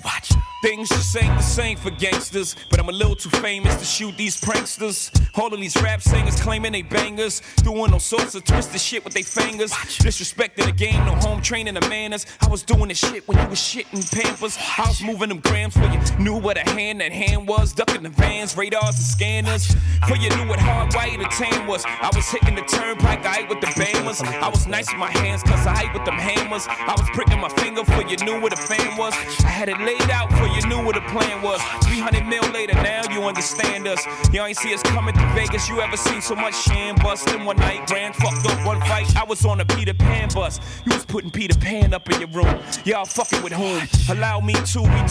[0.02, 0.33] Watch.
[0.61, 4.16] Things just ain't the same for gangsters, but I'm a little too famous to shoot
[4.16, 5.09] these pranksters.
[5.38, 9.14] All of these rap singers claiming they bangers, doing all sorts of twisted shit with
[9.14, 9.71] they fingers.
[9.71, 12.27] Disrespecting the game, no home training the manners.
[12.40, 14.59] I was doing this shit when you was shitting pampers.
[14.77, 18.03] I was moving them grams for you knew what a hand that hand was, ducking
[18.03, 19.73] the vans, radars and scanners.
[20.09, 21.85] For you knew what hard white or tan was.
[21.87, 24.21] I was hitting the turnpike, I ate with the bangers.
[24.23, 26.66] I was nice with my hands, cause I ate with them hammers.
[26.68, 29.14] I was pricking my finger for you knew what a fan was.
[29.44, 31.61] I had it laid out for you knew what the plan was.
[31.85, 34.05] 300 mil later, now you understand us.
[34.33, 35.69] Y'all ain't see us coming to Vegas.
[35.69, 37.87] You ever seen so much sham bust in one night?
[37.87, 39.15] Grand fucked up one fight.
[39.17, 40.61] I was on a Peter Pan bus.
[40.85, 42.61] You was putting Peter Pan up in your room.
[42.85, 43.83] Y'all fucking with whom?
[44.17, 44.81] Allow me to.
[44.81, 45.09] You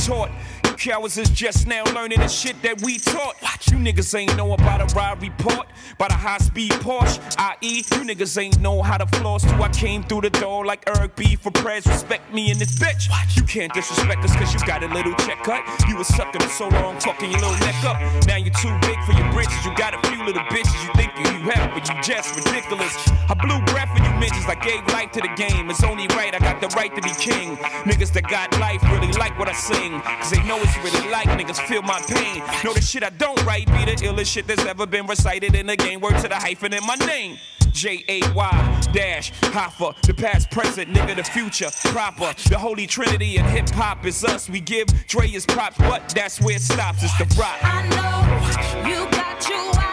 [0.77, 3.35] cowards is just now learning the shit that we taught.
[3.71, 7.77] You niggas ain't know about a ride report, about a high speed Porsche, i.e.
[7.77, 11.15] You niggas ain't know how to floss till I came through the door like Eric
[11.15, 11.85] B for prayers.
[11.85, 13.09] Respect me in this bitch.
[13.35, 15.63] You can't disrespect us cause you got a little check cut.
[15.87, 17.97] You was sucking for so long, fucking your little neck up.
[18.25, 19.63] Now you're too big for your britches.
[19.65, 22.95] You got a few little bitches you think you have, but you just ridiculous.
[23.29, 24.47] I blew breath for you midgets.
[24.47, 25.69] I gave life to the game.
[25.69, 27.57] It's only right, I got the right to be king.
[27.85, 30.01] Niggas that got life really like what I sing.
[30.01, 32.43] Cause they know it's really like niggas feel my pain.
[32.63, 35.67] Know the shit I don't write be the illest shit that's ever been recited in
[35.67, 35.99] the game.
[35.99, 37.38] Word to the hyphen in my name.
[37.71, 42.34] J A Y dash Hoffa, the past, present, nigga, the future proper.
[42.49, 44.49] The holy trinity and hip hop is us.
[44.49, 47.03] We give Dre his props, but that's where it stops.
[47.03, 47.58] It's the rock.
[47.62, 49.87] I know you got your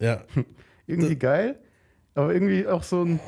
[0.00, 0.22] Ja.
[0.86, 1.58] Irgendwie geil,
[2.14, 3.20] aber irgendwie auch so ein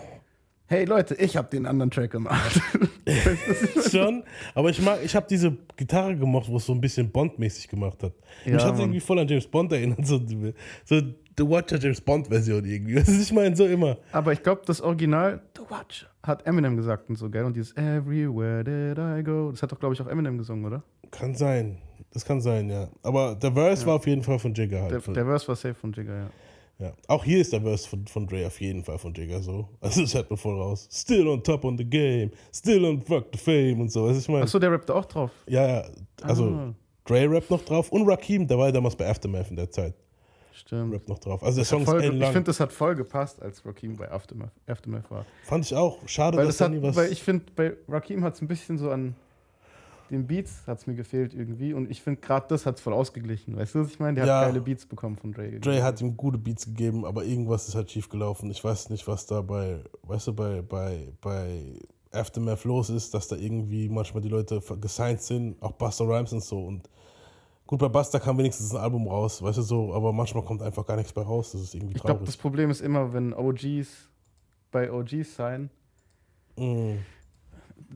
[0.66, 2.60] Hey Leute, ich hab den anderen Track gemacht.
[3.90, 4.22] Schon,
[4.54, 8.00] aber ich mag, ich habe diese Gitarre gemocht, wo es so ein bisschen Bond-mäßig gemacht
[8.04, 8.12] hat.
[8.44, 10.20] Ja, Mich hat es irgendwie voll an James Bond erinnert, so,
[10.84, 11.00] so
[11.36, 12.94] The Watcher James Bond-Version irgendwie.
[13.00, 13.98] Das ist, ich meine, so immer.
[14.12, 17.44] aber ich glaube, das Original The Watch hat Eminem gesagt und so geil.
[17.44, 20.84] Und dieses Everywhere did I go, das hat doch, glaube ich, auch Eminem gesungen, oder?
[21.10, 21.78] Kann sein.
[22.12, 22.88] Das kann sein, ja.
[23.02, 24.92] Aber der Verse war auf jeden Fall von Jigga halt.
[24.92, 26.30] Der, der Verse war safe von Jigga, ja.
[26.80, 26.92] Ja.
[27.08, 29.68] Auch hier ist der Verse von, von Dre auf jeden Fall von Jigga so.
[29.80, 30.88] Also das hört man voll raus.
[30.90, 32.30] Still on top on the game.
[32.52, 34.06] Still on fuck the fame und so.
[34.06, 34.42] Was ich meine.
[34.44, 35.30] Achso, der rappt auch drauf.
[35.46, 35.84] Ja, ja.
[36.22, 36.74] Also Ah.
[37.04, 39.94] Dre rappt noch drauf und Rakim, der war ja damals bei Aftermath in der Zeit.
[40.52, 40.92] Stimmt.
[40.94, 41.42] Rappt noch drauf.
[41.42, 42.28] Also der Song hat ist voll, ellenlang.
[42.28, 45.24] ich finde, das hat voll gepasst, als Rakim bei Aftermath, Aftermath war.
[45.44, 45.98] Fand ich auch.
[46.06, 46.96] Schade, Weil, dass das da hat, nie was.
[46.96, 49.14] weil ich finde, bei Rakim hat es ein bisschen so an
[50.10, 51.72] den Beats hat's mir gefehlt irgendwie.
[51.74, 53.56] Und ich finde, gerade das hat es voll ausgeglichen.
[53.56, 54.14] Weißt du, was ich meine?
[54.16, 54.40] Der Ja.
[54.40, 55.44] hat geile Beats bekommen von Dre.
[55.46, 55.60] irgendwie.
[55.60, 58.50] Dre hat ihm gute Beats gegeben, aber irgendwas ist halt schief gelaufen.
[58.50, 61.78] Ich weiß nicht, was da bei, weißt du, bei, bei, bei
[62.12, 66.42] Aftermath los ist, dass da irgendwie manchmal die Leute gesigned sind, auch Buster Rhymes und
[66.42, 66.58] so.
[66.64, 66.88] Und
[67.68, 70.84] gut, bei Buster kam wenigstens ein Album raus, weißt du so, aber manchmal kommt einfach
[70.84, 71.52] gar nichts bei raus.
[71.52, 72.26] Das ist irgendwie Ich glaube, traurig.
[72.26, 74.08] das Problem ist immer, wenn OGs
[74.72, 75.70] bei OGs sein,
[76.56, 76.96] Mm.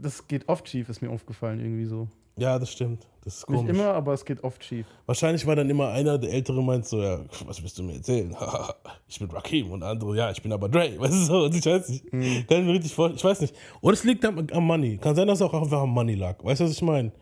[0.00, 2.08] Das geht oft schief, ist mir aufgefallen irgendwie so.
[2.36, 3.06] Ja, das stimmt.
[3.24, 3.74] Das ist Nicht komisch.
[3.74, 4.86] immer, aber es geht oft schief.
[5.06, 8.36] Wahrscheinlich war dann immer einer, der Ältere meint so, ja, was willst du mir erzählen?
[9.08, 10.94] ich bin Rakim und andere, ja, ich bin aber Dre.
[10.98, 11.44] Weißt du so?
[11.44, 12.10] Und ich weiß nicht.
[12.10, 12.20] Kann
[12.58, 13.16] ich mir richtig vorstellen.
[13.16, 13.54] Ich weiß nicht.
[13.80, 14.98] Oder es liegt am, am Money.
[14.98, 16.42] Kann sein, dass es auch einfach am Money lag.
[16.42, 17.12] Weißt du, was ich meine?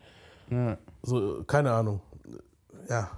[0.50, 0.78] Ja.
[1.02, 2.00] So, keine Ahnung.
[2.88, 3.10] Ja.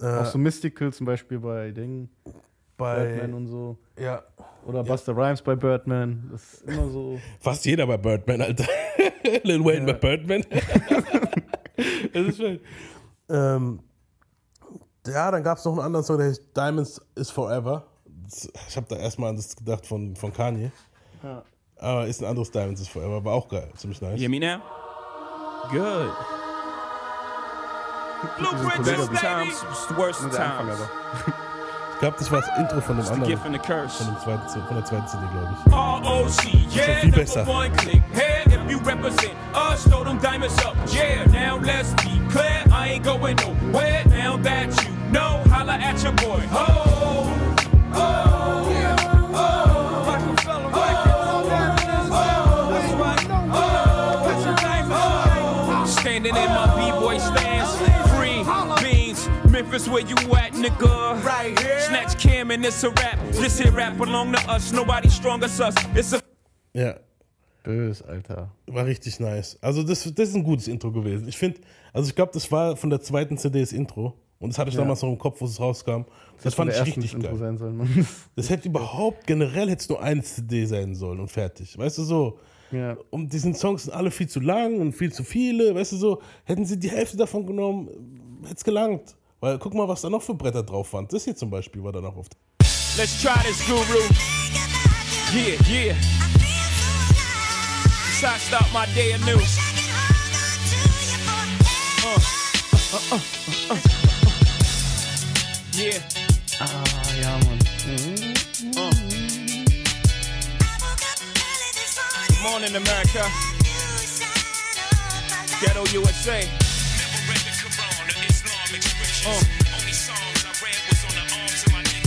[0.00, 2.08] Auch so Mystical zum Beispiel bei Dingen,
[2.78, 3.76] bei, und so.
[3.98, 4.22] ja,
[4.66, 6.28] Oder Buster Rhymes bei Birdman.
[6.30, 7.18] Das ist immer so.
[7.40, 8.66] fast jeder bei Birdman, Alter.
[9.42, 10.44] Lil Wayne bei Birdman.
[12.12, 12.60] das ist schön.
[13.28, 13.80] Ähm,
[15.06, 17.86] ja, dann gab es noch einen anderen Song, der heißt Diamonds is Forever.
[18.68, 20.70] Ich habe da erstmal an das gedacht von, von Kanye.
[21.22, 21.42] Ja.
[21.76, 24.20] Aber ist ein anderes Diamonds is Forever, war auch geil, ziemlich nice.
[24.20, 24.60] You hear me now?
[25.70, 26.10] Good.
[29.20, 30.78] Times, it's the worst times.
[32.00, 33.30] Ich glaube, das war das Intro von dem The anderen.
[33.30, 34.02] gift and the curse.
[34.02, 35.70] Von, dem zweiten, von der zweiten CD, glaube ich.
[35.70, 37.46] ROC, yeah, viel besser.
[37.46, 38.02] one click.
[38.14, 40.74] Hey, if you represent us, throw them diamonds up.
[40.90, 42.64] Yeah, now let's be clear.
[42.72, 44.02] I ain't going nowhere.
[44.08, 46.40] Now that you know, holla at your boy.
[46.52, 46.89] Oh,
[59.80, 61.24] Memphis, where you at, nigga?
[61.24, 61.80] Right here.
[61.80, 63.18] Snatch cam and it's a rap.
[63.32, 64.72] This here rap belong to us.
[64.72, 65.74] Nobody strong as us.
[65.94, 66.20] It's a
[67.62, 68.50] Bös, Alter.
[68.68, 69.58] war richtig nice.
[69.60, 71.28] Also das, das ist ein gutes Intro gewesen.
[71.28, 71.60] Ich finde,
[71.92, 74.14] also ich glaube, das war von der zweiten CD das Intro.
[74.38, 74.80] Und das hatte ich Ja.
[74.80, 76.04] damals noch im Kopf, wo es rauskam.
[76.42, 77.36] Das, von fand ich richtig das geil.
[77.36, 78.06] sein sollen, Mann.
[78.36, 81.76] Das hätte überhaupt, generell hätte es nur eine CD sein sollen und fertig.
[81.76, 82.38] Weißt du so?
[82.70, 82.96] Ja.
[83.10, 85.74] Und diesen Songs sind alle viel zu lang und viel zu viele.
[85.74, 86.22] Weißt du so?
[86.44, 87.88] Hätten sie die Hälfte davon genommen,
[88.44, 89.16] hätte es gelangt.
[89.40, 91.08] Weil guck mal, was da noch für Bretter drauf waren.
[91.08, 92.26] Das hier zum Beispiel war da noch auf.
[92.98, 94.02] Let's try this, Guru.
[95.32, 95.96] Yeah, yeah.
[98.20, 99.40] So I start my day anew.
[102.04, 102.18] Uh,
[102.82, 103.20] uh, uh, uh,
[103.70, 103.78] uh, uh.
[105.72, 106.02] Yeah.
[106.60, 106.84] Ah,
[107.18, 107.58] ja, Mann.
[108.76, 108.90] Uh.
[112.28, 113.24] Good morning, America.
[115.62, 116.69] Ghetto USA.
[119.26, 119.38] Uh.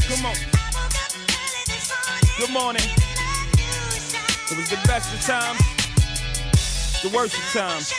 [0.08, 0.36] Come on.
[2.40, 2.82] Good morning.
[4.50, 5.60] It was the best of times,
[7.04, 7.94] the worst of times.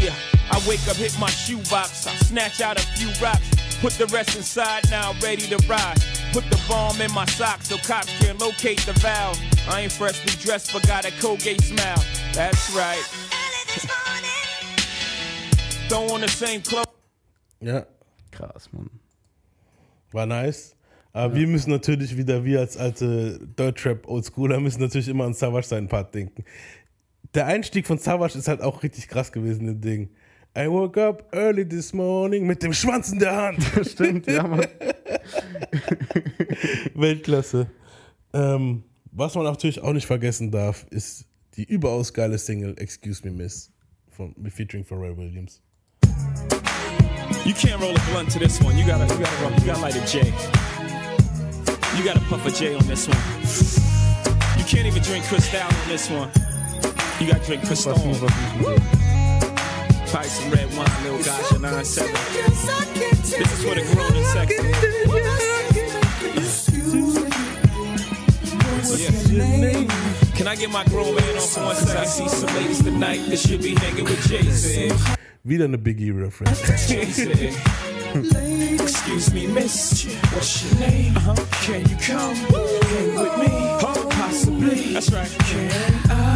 [0.00, 0.14] Yeah,
[0.50, 3.50] I wake up, hit my shoebox, I snatch out a few rocks,
[3.82, 5.98] put the rest inside, now ready to ride.
[6.32, 9.38] Put the bomb in my sock so cops can locate the valve.
[9.68, 12.02] I ain't freshly dressed, but got a Colgate smile.
[12.32, 13.98] That's right.
[17.60, 17.86] Ja,
[18.30, 18.88] Krass, Mann.
[20.10, 20.74] war nice.
[21.12, 25.66] Aber wir müssen natürlich wieder, wir als alte Deutschrap Oldschooler, müssen natürlich immer an Savage
[25.66, 26.44] seinen Part denken.
[27.34, 30.08] Der Einstieg von Savage ist halt auch richtig krass gewesen, das Ding.
[30.56, 33.62] I woke up early this morning mit dem Schwanz in der Hand.
[33.86, 34.64] Stimmt, ja, Mann.
[36.94, 37.70] Weltklasse.
[38.32, 41.26] Ähm, was man natürlich auch nicht vergessen darf, ist
[41.56, 43.70] die überaus geile Single Excuse Me Miss
[44.08, 45.60] von, mit featuring Pharrell Williams.
[47.44, 48.78] You can't roll a blunt to this one.
[48.78, 50.32] You gotta, you gotta, roll, you gotta light a J.
[51.96, 53.18] You gotta puff a J on this one.
[54.58, 56.30] You can't even drink Cristal on this one.
[57.20, 57.92] You gotta drink Cristal.
[57.92, 58.30] Was muss, was
[58.60, 58.78] muss.
[60.10, 62.12] Probably some red wine, little gotcha, 9-7.
[63.22, 64.56] This is for the grown and sexy.
[68.94, 69.10] Yeah.
[70.36, 71.96] Can I get my grown man on for one second?
[71.96, 75.21] I see some ladies tonight that should be hanging with Jason.
[75.44, 76.88] Wieder eine Biggie-Reference.
[76.88, 77.32] Jason.
[78.80, 80.06] Excuse me, miss.
[80.32, 81.16] What's your name?
[81.16, 81.34] Uh-huh.
[81.62, 83.48] Can you come hang with me?
[84.10, 84.92] Possibly.
[84.94, 85.28] That's right.
[85.40, 86.21] Can I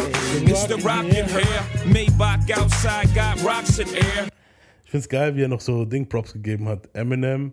[0.00, 1.62] It's the rockin' hair.
[1.86, 4.28] Maybach outside got rocks in air.
[4.84, 6.88] Ich find's geil, wie er noch so Ding-Props gegeben hat.
[6.94, 7.52] Eminem,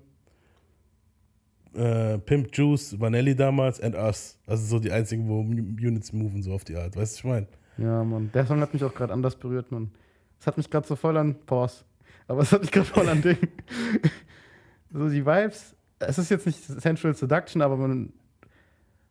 [1.73, 4.37] äh, Pimp Juice, Vanelli damals and Us.
[4.47, 6.95] Also so die einzigen, wo Units moven, so auf die Art.
[6.95, 7.47] Weißt du, was ich meine?
[7.77, 8.31] Ja, Mann.
[8.33, 9.91] Der Song hat mich auch gerade anders berührt, Mann.
[10.39, 11.83] Es hat mich gerade so voll an Pause.
[12.27, 13.37] Aber es hat mich gerade voll an Ding.
[14.91, 15.75] so die Vibes.
[15.99, 18.13] Es ist jetzt nicht Central Seduction, aber man.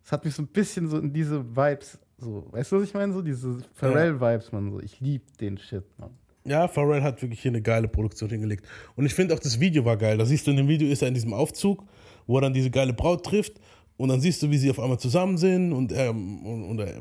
[0.05, 1.99] Es hat mich so ein bisschen so in diese Vibes.
[2.24, 3.12] So, weißt du, was ich meine?
[3.12, 4.72] So diese Pharrell-Vibes, Mann.
[4.72, 6.10] So, ich lieb den Shit, Mann.
[6.46, 8.66] Ja, Pharrell hat wirklich hier eine geile Produktion hingelegt.
[8.96, 10.18] Und ich finde auch, das Video war geil.
[10.18, 11.84] Da siehst du in dem Video, ist er in diesem Aufzug,
[12.26, 13.60] wo er dann diese geile Braut trifft.
[13.96, 17.00] Und dann siehst du, wie sie auf einmal zusammen sind und er, und, und er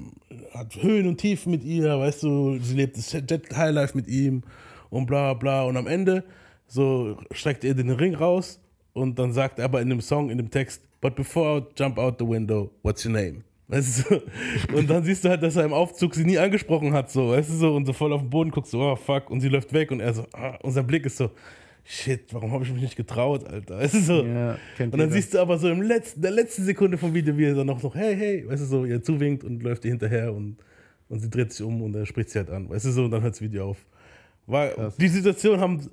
[0.54, 4.44] hat Höhen und Tiefen mit ihr, weißt du, sie lebt das Jet Highlife mit ihm
[4.92, 5.64] und bla bla.
[5.64, 6.24] Und am Ende
[6.68, 8.60] so streckt er den Ring raus
[8.94, 11.98] und dann sagt er aber in dem Song, in dem Text, but before I jump
[11.98, 13.44] out the window, what's your name?
[13.68, 14.22] Weißt du?
[14.76, 17.50] Und dann siehst du halt, dass er im Aufzug sie nie angesprochen hat, so, weißt
[17.50, 19.74] du so, und so voll auf den Boden guckst, so, oh fuck, und sie läuft
[19.74, 21.32] weg und er so, ah, unser Blick ist so,
[21.86, 24.26] shit, warum habe ich mich nicht getraut, Alter, weißt du so.
[24.26, 27.46] Ja, und dann siehst du aber so im letzten, der letzten Sekunde vom Video, wie
[27.46, 30.34] er dann noch so, hey, hey, weißt du so, ihr zuwinkt und läuft ihr hinterher
[30.34, 30.58] und,
[31.10, 33.12] und sie dreht sich um und er spricht sie halt an, weißt du so, und
[33.12, 33.78] dann hört das Video auf.
[34.46, 35.90] Weil die Situation haben,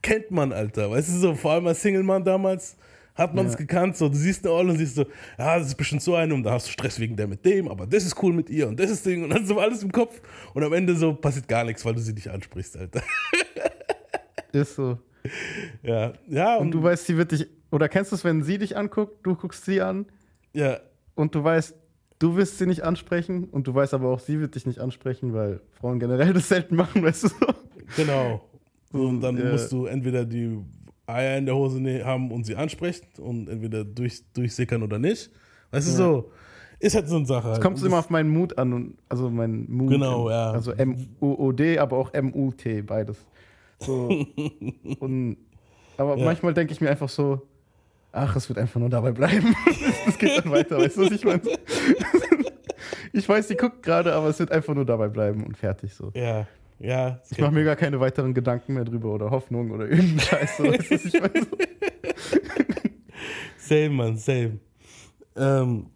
[0.00, 2.76] kennt man, Alter, weißt du so, vor allem als Single-Mann damals,
[3.20, 3.58] hat man es Ja.
[3.58, 5.04] gekannt, so, du siehst eine Olle und siehst so,
[5.38, 7.68] ja, das ist bestimmt so eine und da hast du Stress wegen der mit dem,
[7.68, 9.92] aber das ist cool mit ihr und das ist Ding und dann so alles im
[9.92, 10.20] Kopf
[10.54, 13.02] und am Ende so passiert gar nichts, weil du sie nicht ansprichst, Alter.
[14.52, 14.98] Ist so.
[15.82, 17.46] ja, ja, Und du weißt, sie wird dich.
[17.70, 20.06] Oder kennst du es, wenn sie dich anguckt, du guckst sie an
[20.52, 20.80] ja,
[21.14, 21.72] und du weißt,
[22.18, 25.32] du wirst sie nicht ansprechen und du weißt aber auch, sie wird dich nicht ansprechen,
[25.34, 27.36] weil Frauen generell das selten machen, weißt du so?
[27.96, 28.44] Genau.
[28.92, 29.52] Und dann Ja.
[29.52, 30.58] musst du entweder die
[31.14, 35.30] Eier in der Hose ne- haben und sie ansprechen und entweder durch, durchsickern oder nicht.
[35.70, 35.96] Weißt du Ja.
[35.96, 36.32] so?
[36.78, 37.50] Ist halt so eine Sache.
[37.50, 38.72] Es kommt immer auf meinen Mut an.
[38.72, 39.90] Und, also mein Mut.
[39.90, 40.50] Genau, ja.
[40.50, 43.18] Also M-U-O-D, aber auch M-U-T, beides.
[43.78, 44.08] So.
[45.00, 45.36] und,
[45.98, 46.24] aber Ja.
[46.24, 47.42] manchmal denke ich mir einfach so,
[48.12, 49.54] ach, es wird einfach nur dabei bleiben.
[50.06, 51.42] Es geht dann weiter, weißt du, was ich meine?
[53.12, 56.10] Ich weiß, die guckt gerade, aber es wird einfach nur dabei bleiben und fertig so.
[56.14, 56.46] Ja,
[56.80, 57.20] ja.
[57.30, 60.56] Ich mache mir gar keine weiteren Gedanken mehr drüber oder Hoffnung oder irgendeinen Scheiß.
[60.56, 61.46] Du, was ich meine?
[63.58, 64.58] Same, Mann, same.
[65.36, 65.86] Ähm,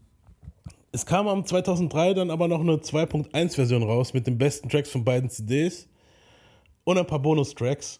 [0.93, 5.05] es kam am 2003 dann aber noch eine 2.1-Version raus mit den besten Tracks von
[5.05, 5.89] beiden CDs
[6.85, 7.99] und ein paar Bonustracks.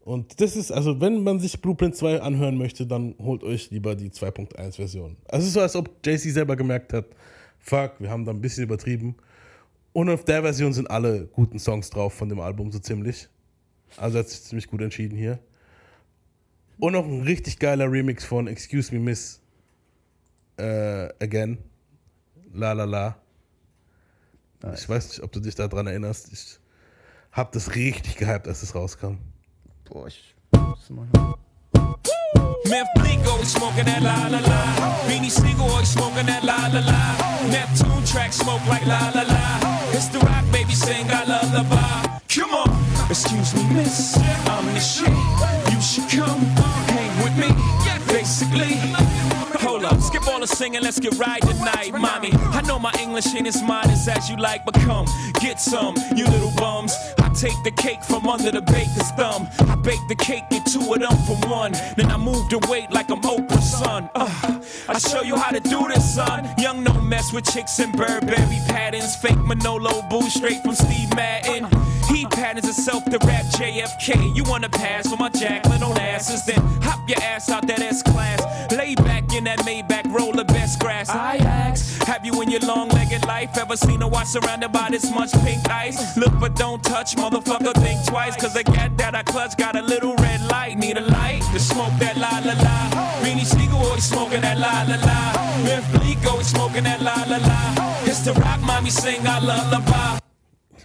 [0.00, 3.94] Und das ist, also wenn man sich Blueprint 2 anhören möchte, dann holt euch lieber
[3.94, 5.16] die 2.1-Version.
[5.28, 7.06] Also es ist so, als ob JC selber gemerkt hat,
[7.58, 9.16] fuck, wir haben da ein bisschen übertrieben.
[9.92, 13.28] Und auf der Version sind alle guten Songs drauf von dem Album, so ziemlich.
[13.96, 15.38] Also hat sich ziemlich gut entschieden hier.
[16.78, 19.40] Und noch ein richtig geiler Remix von Excuse Me Miss
[20.56, 21.58] äh, Again.
[22.52, 23.16] La La La.
[24.74, 26.32] Ich weiß nicht, ob du dich daran erinnerst.
[26.32, 26.58] Ich
[27.32, 29.18] hab das richtig gehypt, als es rauskam.
[29.84, 30.34] Boah, ich.
[30.52, 31.34] muss mal hören.
[32.68, 35.06] Meth Bleak always smoking that la la la.
[35.06, 37.50] Beanie Siegel always smoking that la la la.
[37.50, 39.67] Neptune track smoke like la la la.
[39.98, 42.20] It's the rock baby sing I lullaby.
[42.28, 42.70] Come on,
[43.10, 44.16] excuse me, miss.
[44.46, 45.10] I'm the shit.
[45.74, 46.38] You should come
[46.86, 47.50] hang with me.
[48.06, 49.17] Basically.
[49.78, 52.30] Skip all the singing, let's get right tonight, mommy.
[52.32, 55.06] I know my English ain't as modest as you like, but come,
[55.40, 56.96] get some, you little bums.
[57.18, 59.48] I take the cake from under the baker's thumb.
[59.60, 61.72] I bake the cake, get two of them for one.
[61.96, 64.10] Then I move the weight like I'm Oprah's son.
[64.14, 66.48] Uh, I show you how to do this, son.
[66.58, 69.14] Young, no mess with chicks and Burberry patterns.
[69.16, 71.68] Fake Manolo boo straight from Steve Madden.
[72.08, 74.34] He patterns himself to rap JFK.
[74.34, 78.02] You wanna pass for my Jacqueline on asses, then hop your ass out that S
[78.02, 78.40] class.
[78.72, 79.77] Lay back in that Maybach,
[80.10, 81.08] roll the best grass.
[81.08, 84.88] I ask, have you in your long legged life ever seen a watch surrounded by
[84.90, 86.16] this much pink ice?
[86.16, 88.36] Look but don't touch, motherfucker, think twice.
[88.36, 90.78] Cause the gat that I clutch got a little red light.
[90.78, 92.78] Need a light to smoke that la la la.
[93.22, 95.62] Beanie Siegel always smoking that la la la.
[95.64, 98.02] Myth Bleak always smoking that la la la.
[98.04, 100.18] It's the rock mommy sing I lullaby.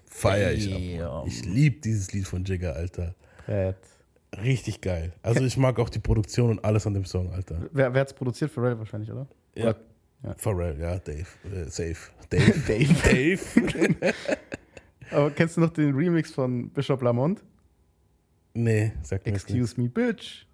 [0.06, 1.28] Feier ich ab.
[1.28, 3.16] Ich lieb dieses Lied von Jigga, Alter.
[3.46, 3.93] Brett.
[4.42, 5.14] Richtig geil.
[5.22, 7.68] Also ich mag auch die Produktion und alles an dem Song, Alter.
[7.72, 8.52] Wer, wer hat's produziert?
[8.52, 9.28] Pharrell wahrscheinlich, oder?
[9.56, 9.76] Ja.
[10.24, 10.36] Ja.
[10.38, 11.26] Pharrell, ja, Dave.
[11.44, 12.12] Äh, safe.
[12.30, 12.54] Dave.
[12.68, 12.94] Dave.
[13.04, 14.14] Dave.
[15.12, 17.44] Aber kennst du noch den Remix von Bishop Lamont?
[18.56, 19.34] nee, sag mir.
[19.34, 20.46] Excuse me, bitch.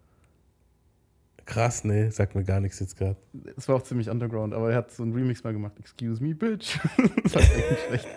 [1.46, 3.18] Krass, nee, sag mir gar nichts jetzt gerade.
[3.56, 5.74] Das war auch ziemlich underground, aber er hat so einen Remix mal gemacht.
[5.80, 6.78] Excuse me, bitch.
[7.24, 8.08] das war echt nicht schlecht.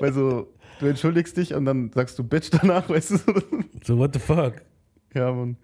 [0.00, 0.52] Weil so,
[0.82, 3.16] du entschuldigst dich und dann sagst du Bitch danach, weißt du?
[3.84, 4.54] So, what the fuck?
[5.14, 5.56] ja, Mann.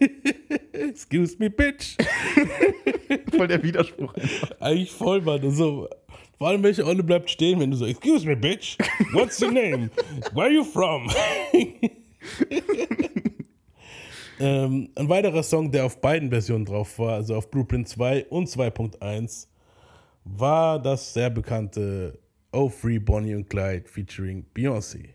[0.72, 1.96] Excuse me, bitch.
[3.36, 4.50] Voll der Widerspruch einfach.
[4.60, 5.42] Eigentlich voll, Mann.
[5.42, 5.88] Und so,
[6.36, 8.76] vor allem, welche Olle bleibt stehen, wenn du so, excuse me, bitch.
[9.12, 9.90] What's your name?
[10.32, 11.10] Where are you from?
[14.38, 18.48] ähm, ein weiterer Song, der auf beiden Versionen drauf war, also auf Blueprint 2 und
[18.48, 19.48] 2.1,
[20.24, 22.18] war das sehr bekannte
[22.50, 25.10] Oh Free Bonnie und Clyde featuring Beyoncé.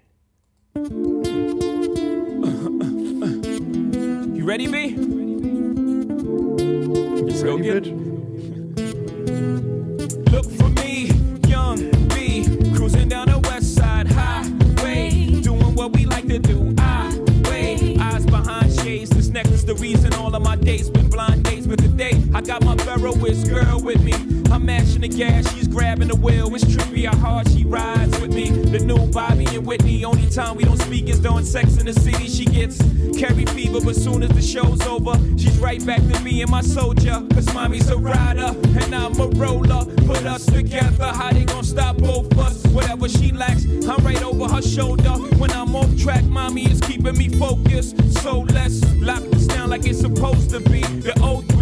[4.35, 4.95] You ready, B?
[7.25, 7.91] Let's go Ready, get bitch?
[10.31, 11.09] Look for me,
[11.47, 16.75] young B, cruising down the west side highway, doing what we like to do.
[16.77, 17.17] I
[17.49, 19.09] wait, eyes behind shades.
[19.09, 21.65] This necklace, the reason all of my dates been blind dates.
[21.65, 24.13] But today, I got my Ferroist girl with me.
[24.51, 26.53] I'm mashing the gas, she's grabbing the wheel.
[26.53, 28.49] It's trippy how hard she rides with me.
[28.49, 30.05] The new Bobby and Whitney.
[30.05, 32.27] Only time we don't speak is during sex in the city.
[32.27, 32.77] She gets
[33.17, 36.61] carry fever, but soon as the show's over, she's right back to me and my
[36.61, 37.21] soldier.
[37.33, 39.85] Cause mommy's a rider and I'm a roller.
[40.05, 42.63] Put us together, how they gonna stop both us?
[42.67, 45.11] Whatever she lacks, I'm right over her shoulder.
[45.39, 47.97] When I'm off track, mommy is keeping me focused.
[48.21, 50.81] So let's lock this down like it's supposed to be.
[50.81, 51.13] The
[51.47, 51.52] 03,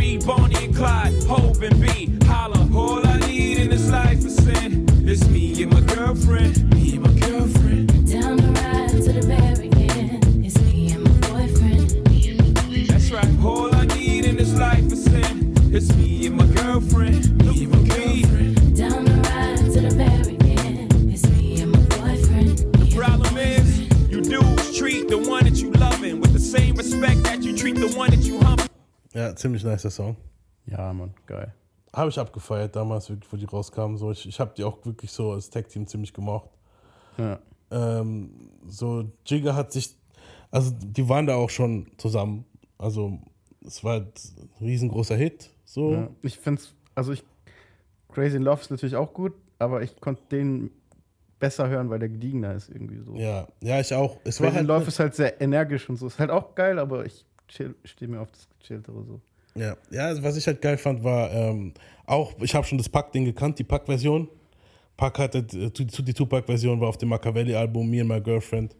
[29.42, 30.16] ziemlich nicer Song.
[30.66, 31.54] Ja, Mann, geil.
[31.94, 33.98] Habe ich abgefeiert damals, wirklich, wo die rauskamen.
[33.98, 36.50] So, ich ich habe die auch wirklich so als Tag-Team ziemlich gemocht.
[37.18, 37.39] Ja.
[37.72, 38.32] Ähm,
[38.68, 39.96] so, Jigga hat sich,
[40.52, 42.46] also die waren da auch schon zusammen.
[42.78, 43.20] Also,
[43.66, 44.22] es war halt
[44.60, 45.50] ein riesengroßer Hit.
[45.66, 45.94] So.
[45.94, 46.10] Ja.
[46.22, 47.24] Ich find's, also ich
[48.14, 50.72] Crazy in Love ist natürlich auch gut, aber ich konnte den
[51.39, 53.16] besser hören, weil der gediegener ist irgendwie so.
[53.16, 54.18] Ja, ja, ich auch.
[54.24, 56.08] Es war Crazy halt in Love ist halt sehr energisch und so.
[56.08, 59.22] Ist halt auch geil, aber ich stehe mir auf das Gechilltere so.
[59.56, 61.74] Ja, ja also was ich halt geil fand, war ähm,
[62.06, 64.28] auch, ich habe schon das Pack-Ding gekannt, die Pack-Version.
[64.97, 68.76] Pack hatte, äh, die Tupac-Version war auf dem Machiavelli-Album Me and My Girlfriend.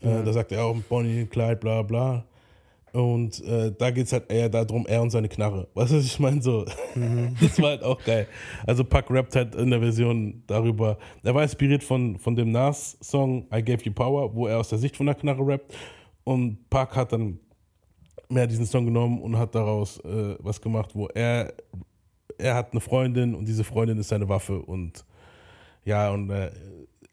[0.00, 2.24] Äh, da sagt er auch Bonnie, Clyde, bla bla.
[2.92, 5.68] Und äh, da geht es halt eher darum, er und seine Knarre.
[5.74, 6.40] Weißt du, was ich meine?
[6.40, 6.64] So,
[7.40, 8.26] das war halt auch geil.
[8.66, 10.96] Also Pack rappt halt in der Version darüber.
[11.22, 14.78] Er war inspiriert von, von dem Nas-Song I Gave You Power, wo er aus der
[14.78, 15.74] Sicht von der Knarre rappt.
[16.24, 17.38] Und Pack hat dann
[18.28, 21.52] mehr diesen Song genommen und hat daraus äh, was gemacht, wo er,
[22.38, 25.04] er hat eine Freundin und diese Freundin ist seine Waffe und
[25.84, 26.50] ja, und äh,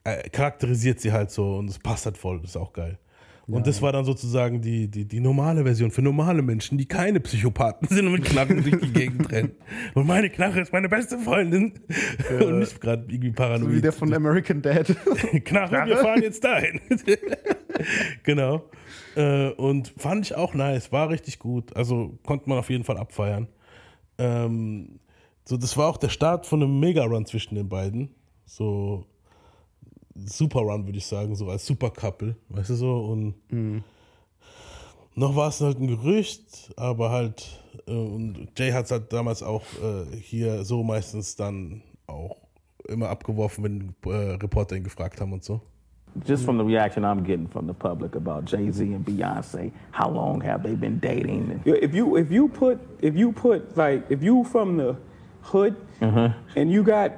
[0.04, 2.98] er charakterisiert sie halt so und es passt halt voll, das ist auch geil.
[3.46, 7.20] Und das war dann sozusagen die, die, die normale Version für normale Menschen, die keine
[7.20, 9.52] Psychopathen sind und mit Knarren durch die Gegend rennen.
[9.94, 11.74] Und meine Knarre ist meine beste Freundin.
[12.40, 13.70] Und nicht gerade irgendwie paranoid.
[13.70, 14.88] So wie der von American Dad.
[15.44, 16.80] Knarre, wir fahren jetzt dahin.
[18.24, 18.70] genau.
[19.16, 21.76] Äh, und fand ich auch nice, war richtig gut.
[21.76, 23.48] Also konnte man auf jeden Fall abfeiern.
[24.18, 25.00] Ähm,
[25.46, 28.16] so, das war auch der Start von einem Mega-Run zwischen den beiden.
[28.46, 29.06] So
[30.16, 33.06] Super Run, würde ich sagen, so als Super Couple, weißt du so?
[33.06, 33.36] Und
[35.16, 39.44] noch war es halt ein Gerücht, aber halt, äh, und Jay hat es halt damals
[39.44, 42.38] auch äh, hier so meistens dann auch
[42.88, 45.62] immer abgeworfen, wenn äh, Reporter ihn gefragt haben und so.
[46.20, 46.46] Just mm-hmm.
[46.46, 50.42] from the reaction I'm getting from the public about Jay Z and Beyonce, how long
[50.42, 51.62] have they been dating?
[51.66, 54.96] If you if you put if you put like if you from the
[55.42, 56.38] hood mm-hmm.
[56.58, 57.14] and you got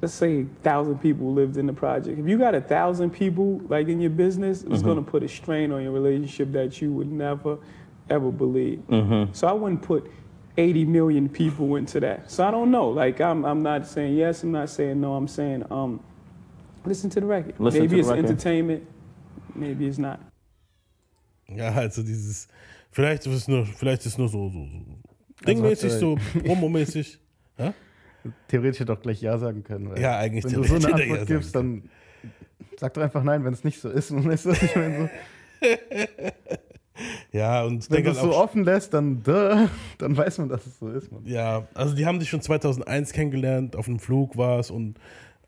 [0.00, 2.18] let's say thousand people lived in the project.
[2.18, 4.86] If you got a thousand people like in your business, it's mm-hmm.
[4.86, 7.58] gonna put a strain on your relationship that you would never
[8.08, 8.82] ever believe.
[9.32, 10.10] So I wouldn't put
[10.56, 12.30] 80 million people into that.
[12.30, 12.88] So I don't know.
[12.88, 16.00] Like I'm I'm not saying yes, I'm not saying no, I'm saying um
[16.84, 17.58] listen to the record.
[17.58, 18.24] Listen maybe it's record.
[18.24, 18.82] entertainment,
[19.54, 20.18] maybe it's not.
[21.48, 22.48] Ja, also dieses,
[22.90, 26.40] vielleicht ist es nur, vielleicht ist es nur so, so, so dingmäßig, hat, so äh,
[26.40, 27.18] promomäßig.
[27.58, 27.74] Ja?
[28.48, 29.94] Theoretisch hätte auch gleich Ja sagen können.
[29.98, 31.90] Ja, eigentlich Wenn du so eine Antwort Ja gibst, dann
[32.78, 34.10] sag doch einfach nein, wenn es nicht so ist.
[34.10, 35.10] Und weißt du, ich meine?
[35.60, 35.68] So,
[37.32, 39.68] Ja, und wenn du es halt so offen lässt, dann, duh,
[39.98, 41.10] dann weiß man, dass es so ist.
[41.10, 41.24] Man.
[41.24, 44.98] ja, also die haben sich schon 2001 kennengelernt, auf dem Flug war es und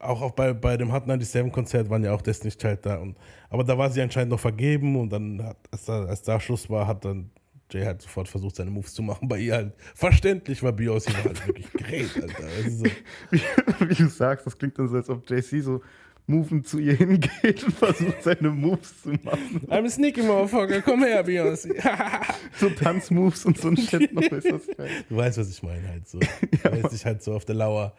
[0.03, 2.97] auch, auch bei, bei dem Hot 97 Konzert waren ja auch Destiny's Child da.
[2.97, 3.17] Und,
[3.49, 6.69] aber da war sie anscheinend noch vergeben und dann, hat, als, da, als da Schluss
[6.69, 7.31] war, hat dann
[7.71, 9.29] Jay halt sofort versucht, seine Moves zu machen.
[9.29, 12.71] Bei ihr halt verständlich, weil Beyoncé war halt wirklich great, Alter.
[12.71, 12.85] So,
[13.31, 15.81] Wie, wie du sagst, das klingt dann so, als ob JC so
[16.27, 19.61] movend zu ihr hingeht und versucht, seine Moves zu machen.
[19.69, 21.75] I'm a sneaky motherfucker, komm her, Beyoncé.
[22.59, 24.23] So Tanzmoves und so ein Shit noch.
[24.23, 24.91] Ist das geil.
[25.09, 26.19] Du weißt, was ich meine halt so.
[26.19, 27.95] Du weißt dich halt so auf der Lauer.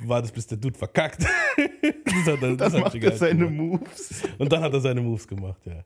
[0.00, 1.22] Du wartest, bis der Dude verkackt.
[2.04, 3.82] das hat er, das hat macht er seine gemacht.
[3.82, 4.22] Moves.
[4.38, 5.84] Und dann hat er seine Moves gemacht, ja.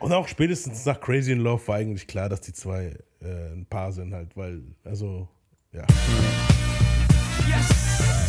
[0.00, 3.66] Und auch spätestens nach Crazy in Love war eigentlich klar, dass die zwei äh, ein
[3.66, 5.28] Paar sind halt, weil, also,
[5.72, 5.86] ja.
[7.46, 8.19] Yes.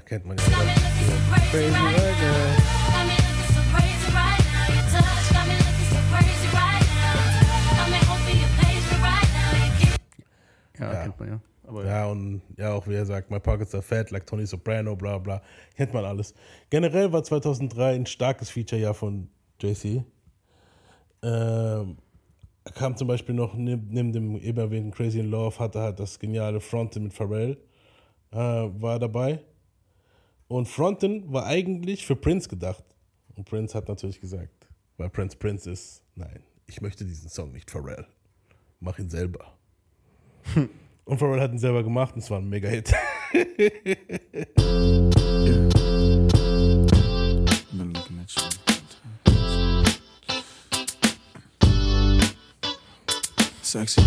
[0.00, 0.26] You keep
[10.78, 11.02] Ja, Ja.
[11.02, 11.40] kennt man ja.
[11.66, 14.96] Aber Ja, und ja, auch wie er sagt, My Pockets are fat, like Tony Soprano,
[14.96, 15.42] bla bla.
[15.76, 16.34] Kennt man alles.
[16.70, 19.28] Generell war 2003 ein starkes Feature-Jahr von
[19.60, 20.02] JC.
[21.22, 21.98] Ähm,
[22.64, 26.00] er kam zum Beispiel noch neben, neben dem eben erwähnten Crazy in Love, hatte halt
[26.00, 27.58] das geniale Fronten mit Pharrell,
[28.32, 29.40] äh, war dabei.
[30.50, 32.82] Und Fronten war eigentlich für Prince gedacht.
[33.36, 37.70] Und Prince hat natürlich gesagt, weil Prince Prince ist, nein, ich möchte diesen Song nicht
[37.70, 38.04] Pharrell.
[38.80, 39.56] Mach ihn selber.
[41.04, 42.92] Und Pharrell hat ihn selber gemacht und es war ein Mega-Hit.
[53.62, 54.00] Sexy.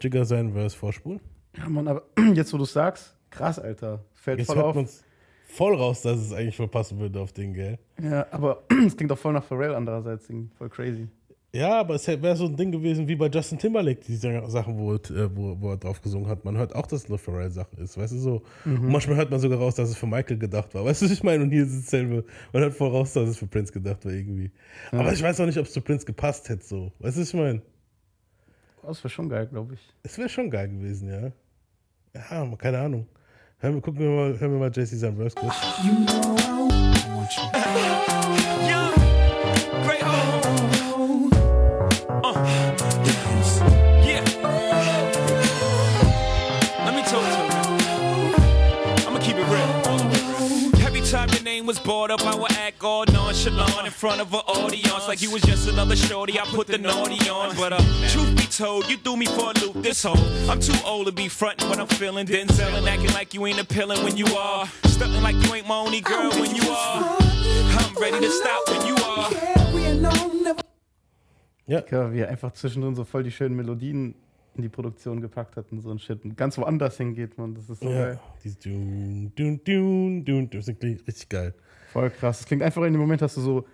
[0.00, 1.20] Jigger sein Verse vorspulen?
[1.56, 2.02] Ja, Mann, aber
[2.34, 4.04] jetzt, wo du sagst, krass, Alter.
[4.14, 4.74] Fällt Jetzt voll hört auf.
[4.76, 5.04] man's
[5.46, 7.78] voll raus, dass es eigentlich voll passen würde auf den, gell?
[8.00, 10.28] Ja, aber es klingt auch voll nach Pharrell andererseits.
[10.56, 11.08] Voll crazy.
[11.52, 14.94] Ja, aber es wäre so ein Ding gewesen wie bei Justin Timberlake, die Sachen, wo,
[14.94, 16.44] äh, wo, wo er drauf gesungen hat.
[16.44, 18.42] Man hört auch, dass es eine Pharrell-Sache ist, weißt du so.
[18.64, 18.82] Mhm.
[18.82, 20.84] Und manchmal hört man sogar raus, dass es für Michael gedacht war.
[20.84, 21.42] Weißt du, was ich meine?
[21.42, 22.24] Und hier ist es dasselbe.
[22.52, 24.52] Man hört voll raus, dass es für Prince gedacht war irgendwie.
[24.92, 26.92] Aber ich weiß auch nicht, ob es zu Prince gepasst hätte so.
[27.00, 27.62] Weißt du, was ich meine?
[28.82, 29.80] Das wäre schon geil, glaube ich.
[30.02, 31.32] Es wäre schon geil gewesen, ja.
[32.14, 33.06] Ja, keine Ahnung.
[33.58, 35.54] Hören wir, gucken wir mal, hören wir mal JC sein Verse kurz.
[35.84, 37.30] You know I want
[38.70, 38.79] you.
[51.70, 55.30] Was brought up, I would act all nonchalant in front of an audience like you
[55.30, 56.36] was just another shorty.
[56.36, 59.54] I put the naughty on, but uh, truth be told, you threw me for a
[59.60, 59.74] loop.
[59.80, 63.34] This whole I'm too old to be frontin' when I'm feeling Denzel and acting like
[63.34, 66.68] you ain't appealing when you are, stunting like you ain't my only girl when you
[66.70, 67.16] are.
[67.78, 69.30] I'm ready to stop when you are.
[69.30, 70.56] Carrying on,
[71.66, 74.16] Ja, Ja, wie er einfach zwischendrin so voll die schönen Melodien
[74.60, 76.24] in die Produktion gepackt hat und so ein Shit.
[76.24, 77.54] Und ganz woanders hingeht, man.
[77.54, 77.98] Das ist so ja.
[78.06, 78.20] geil.
[78.44, 81.54] Diese Dun, Dun, Dun, Dun, das klingt richtig geil.
[81.92, 82.40] Voll krass.
[82.40, 83.64] Es klingt einfach in dem Moment, hast du so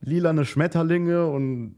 [0.00, 1.76] lilane Schmetterlinge und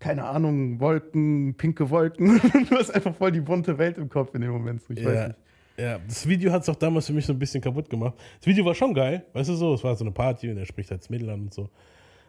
[0.00, 2.40] keine Ahnung, Wolken, pinke Wolken.
[2.70, 4.82] du hast einfach voll die bunte Welt im Kopf in dem Moment.
[4.82, 5.38] So, ich weiß Ja, nicht.
[5.78, 8.14] ja, das Video hat es auch damals für mich so ein bisschen kaputt gemacht.
[8.40, 10.66] Das Video war schon geil, weißt du so, es war so eine Party und er
[10.66, 11.70] spricht halt das Mädel an und so.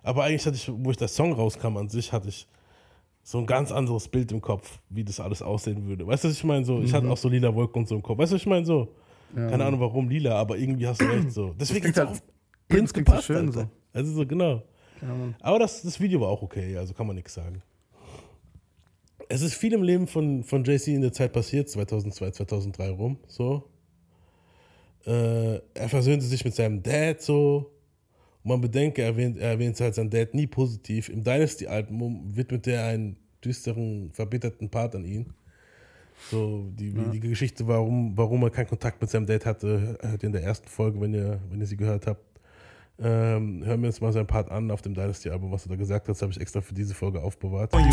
[0.03, 2.47] Aber eigentlich hatte ich, wo ich der Song rauskam an sich, hatte ich
[3.23, 6.05] so ein ganz anderes Bild im Kopf, wie das alles aussehen würde.
[6.05, 6.65] Weißt du, was ich meine?
[6.65, 6.95] So, ich Mhm.
[6.95, 8.17] hatte auch so lila Wolken und so im Kopf.
[8.17, 8.65] Weißt du, was ich meine?
[8.65, 8.89] So,
[9.33, 11.55] keine Ahnung warum lila, aber irgendwie hast du recht so.
[11.59, 12.21] Deswegen hat halt- auf
[12.67, 13.65] Prince klingt so gepasst, schön so.
[13.93, 14.61] Also so, genau.
[15.01, 15.07] Ja.
[15.41, 17.61] Aber das, das Video war auch okay, also kann man nichts sagen.
[19.29, 23.17] Es ist viel im Leben von, von JC in der Zeit passiert, 2002, 2003 rum,
[23.27, 23.63] so.
[25.05, 27.71] Äh, er versöhnte sich mit seinem Dad, so.
[28.43, 31.09] Und man bedenke, er erwähnt, er erwähnt halt seinen Dad nie positiv.
[31.09, 35.33] Im Dynasty-Album widmete er einen düsteren, verbitterten Part an ihn.
[36.29, 40.27] So, die, die Geschichte, warum, warum er keinen Kontakt mit seinem Dad hatte, hört ihr
[40.27, 42.23] in der ersten Folge, wenn ihr, wenn ihr sie gehört habt.
[42.99, 46.07] Ähm, hören wir uns mal seinen Part an auf dem Dynasty-Album, was er da gesagt
[46.07, 46.15] hat.
[46.15, 47.73] Das habe ich extra für diese Folge aufbewahrt.
[47.73, 47.89] Daddy,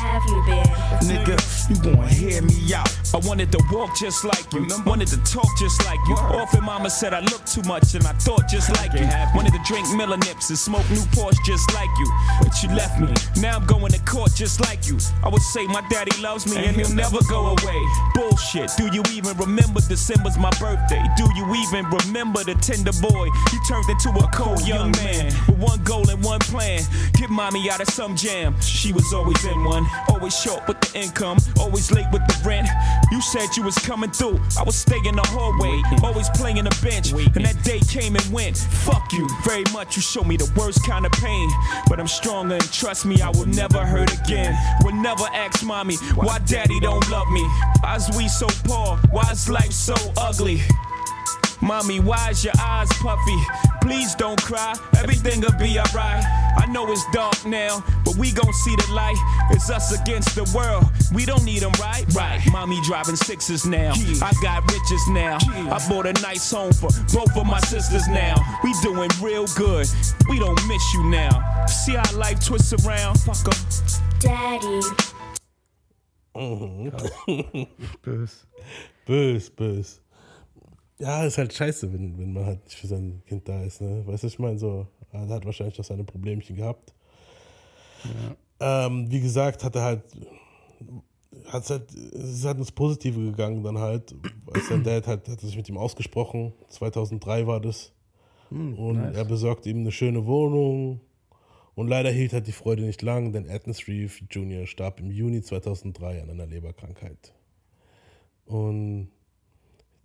[0.00, 0.64] have you been?
[1.04, 1.36] Nigga,
[1.68, 2.88] you gon' hear me out.
[3.12, 6.14] I wanted to walk just like you, wanted to talk just like you.
[6.14, 9.06] Often mama said I look too much and I thought just like you.
[9.34, 12.08] Wanted to drink Miller Nips and smoke Newports just like you.
[12.40, 14.98] But you left me, now I'm going to court just like you.
[15.24, 17.80] I would say my daddy loves me and he'll never go away.
[18.14, 21.02] Bullshit, do you even remember December's my birthday?
[21.16, 23.28] Do you even remember the tender boy?
[23.50, 26.82] He turned into a cold young man with one goal and one plan.
[27.14, 28.54] Get mommy out of some jam.
[28.60, 32.68] She was always in one, always short with the income, always late with the rent.
[33.10, 34.40] You said you was coming through.
[34.58, 37.12] I was staying in the hallway, always playing the bench.
[37.12, 38.56] And that day came and went.
[38.56, 39.96] Fuck you very much.
[39.96, 41.48] You showed me the worst kind of pain.
[41.88, 44.56] But I'm stronger and trust me, I will never hurt again.
[44.84, 47.44] Will never ask mommy why daddy don't love me.
[47.80, 48.96] Why's we so poor?
[49.10, 50.62] Why's life so ugly?
[51.62, 53.38] Mommy, why's your eyes puffy?
[53.82, 56.24] Please don't cry, everything'll be alright.
[56.56, 59.16] I know it's dark now, but we gon' see the light.
[59.50, 60.84] It's us against the world.
[61.14, 62.04] We don't need them, right?
[62.14, 62.40] Right.
[62.50, 63.92] Mommy driving sixes now.
[64.22, 65.38] I got riches now.
[65.70, 68.34] I bought a nice home for both of my sisters now.
[68.64, 69.86] We doing real good.
[70.28, 71.66] We don't miss you now.
[71.66, 73.20] See how life twists around?
[73.20, 73.60] Fuck 'em.
[74.20, 74.80] Daddy,
[78.02, 78.46] Bös.
[79.06, 80.00] Bös, bös.
[81.00, 83.80] Ja, ist halt scheiße, wenn, wenn man halt nicht für sein Kind da ist.
[83.80, 84.06] Ne?
[84.06, 86.92] Weißt du, ich meine, so, er hat wahrscheinlich auch seine Problemchen gehabt.
[88.60, 90.02] Ähm, wie gesagt, hat er halt,
[91.46, 94.14] hat's halt, es ist halt ins Positive gegangen dann halt.
[94.52, 96.52] Als sein Dad hat, hat sich mit ihm ausgesprochen.
[96.68, 97.92] 2003 war das.
[98.50, 99.16] und nice.
[99.16, 101.00] er besorgte ihm eine schöne Wohnung.
[101.76, 104.66] Und leider hielt halt die Freude nicht lang, denn Edna Reeve Jr.
[104.66, 107.32] starb im Juni 2003 an einer Leberkrankheit.
[108.44, 109.08] Und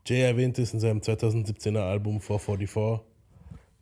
[0.07, 3.03] Jay erwähnte es in seinem 2017er Album 444.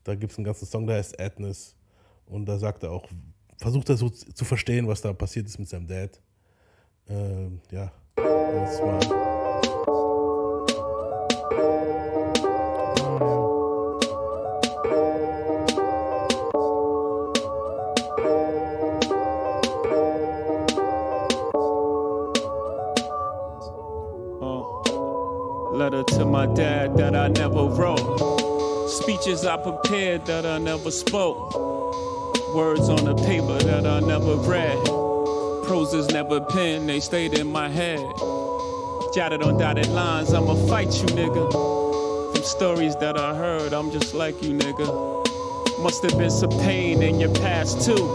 [0.05, 1.75] Da gibt es einen ganzen Song, der heißt Adness.
[2.25, 3.05] Und da sagt er auch,
[3.57, 6.21] versucht er so zu zu verstehen, was da passiert ist mit seinem Dad.
[7.09, 9.42] Ähm, ja, das war.
[29.45, 31.53] I prepared that I never spoke.
[32.55, 34.77] Words on the paper that I never read.
[35.65, 37.99] Proses never penned, they stayed in my head.
[39.13, 42.33] Jotted on dotted lines, I'ma fight you, nigga.
[42.33, 45.79] From stories that I heard, I'm just like you, nigga.
[45.79, 48.05] Must have been some pain in your past, too.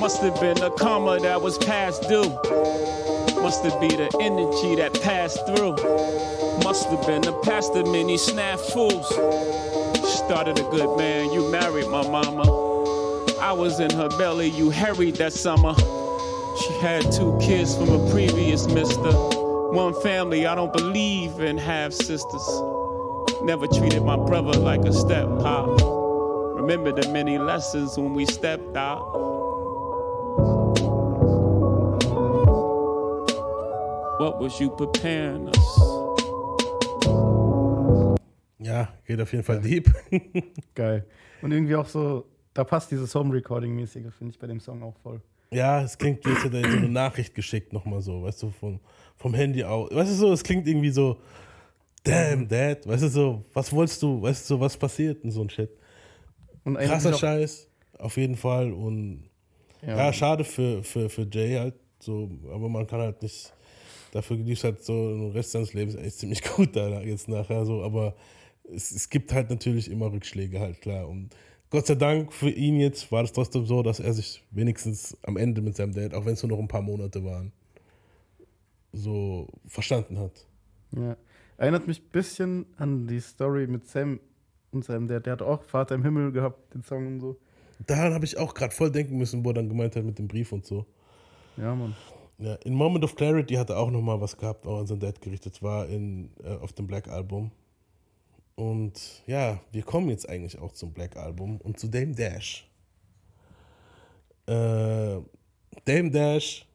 [0.00, 2.28] Must have been a karma that was past due.
[3.40, 5.76] Must have been the energy that passed through.
[6.62, 9.65] Must have been the past of many snafus.
[10.26, 12.42] Started a good man, you married my mama.
[13.40, 15.72] I was in her belly, you harried that summer.
[16.60, 19.12] She had two kids from a previous mister.
[19.12, 22.62] One family, I don't believe in half sisters.
[23.42, 25.68] Never treated my brother like a step pop.
[26.56, 29.06] Remember the many lessons when we stepped out.
[34.18, 35.95] What was you preparing us?
[38.66, 39.92] Ja, geht auf jeden Fall deep.
[40.74, 41.06] Geil.
[41.40, 45.20] Und irgendwie auch so, da passt dieses Home-Recording-mäßige, finde ich bei dem Song auch voll.
[45.52, 48.50] Ja, es klingt, wie als hätte er so eine Nachricht geschickt, nochmal so, weißt du,
[48.50, 48.80] vom,
[49.16, 49.94] vom Handy aus.
[49.94, 51.18] Weißt du so, es klingt irgendwie so,
[52.02, 55.42] damn, Dad, weißt du so, was wolltest du, weißt du so, was passiert und so
[55.42, 55.70] ein Shit.
[56.64, 58.72] Und Krasser Scheiß, auf jeden Fall.
[58.72, 59.30] Und
[59.82, 59.96] Ja.
[59.96, 63.52] ja, schade für, für, für Jay halt, so, aber man kann halt nicht,
[64.10, 67.82] dafür lief halt so den Rest seines Lebens echt ziemlich gut da jetzt nachher so,
[67.84, 68.16] aber
[68.74, 71.08] es, es gibt halt natürlich immer Rückschläge halt, klar.
[71.08, 71.34] Und
[71.70, 75.36] Gott sei Dank für ihn jetzt war es trotzdem so, dass er sich wenigstens am
[75.36, 77.52] Ende mit seinem Dad, auch wenn es nur noch ein paar Monate waren,
[78.92, 80.46] so verstanden hat.
[80.92, 81.16] Ja.
[81.58, 84.20] Erinnert mich ein bisschen an die Story mit Sam
[84.72, 85.26] und seinem Dad.
[85.26, 87.36] Der hat auch Vater im Himmel gehabt, den Song und so.
[87.86, 90.28] Daran habe ich auch gerade voll denken müssen, wo er dann gemeint hat mit dem
[90.28, 90.86] Brief und so.
[91.56, 91.94] Ja, Mann.
[92.38, 95.20] Ja, in Moment of Clarity hat er auch nochmal was gehabt, auch an sein Dad
[95.20, 97.50] gerichtet war in, äh, auf dem Black Album.
[98.56, 102.68] Und ja, wir kommen jetzt eigentlich auch zum Black Album und zu Dame Dash.
[104.46, 105.20] Äh,
[105.84, 106.66] Dame Dash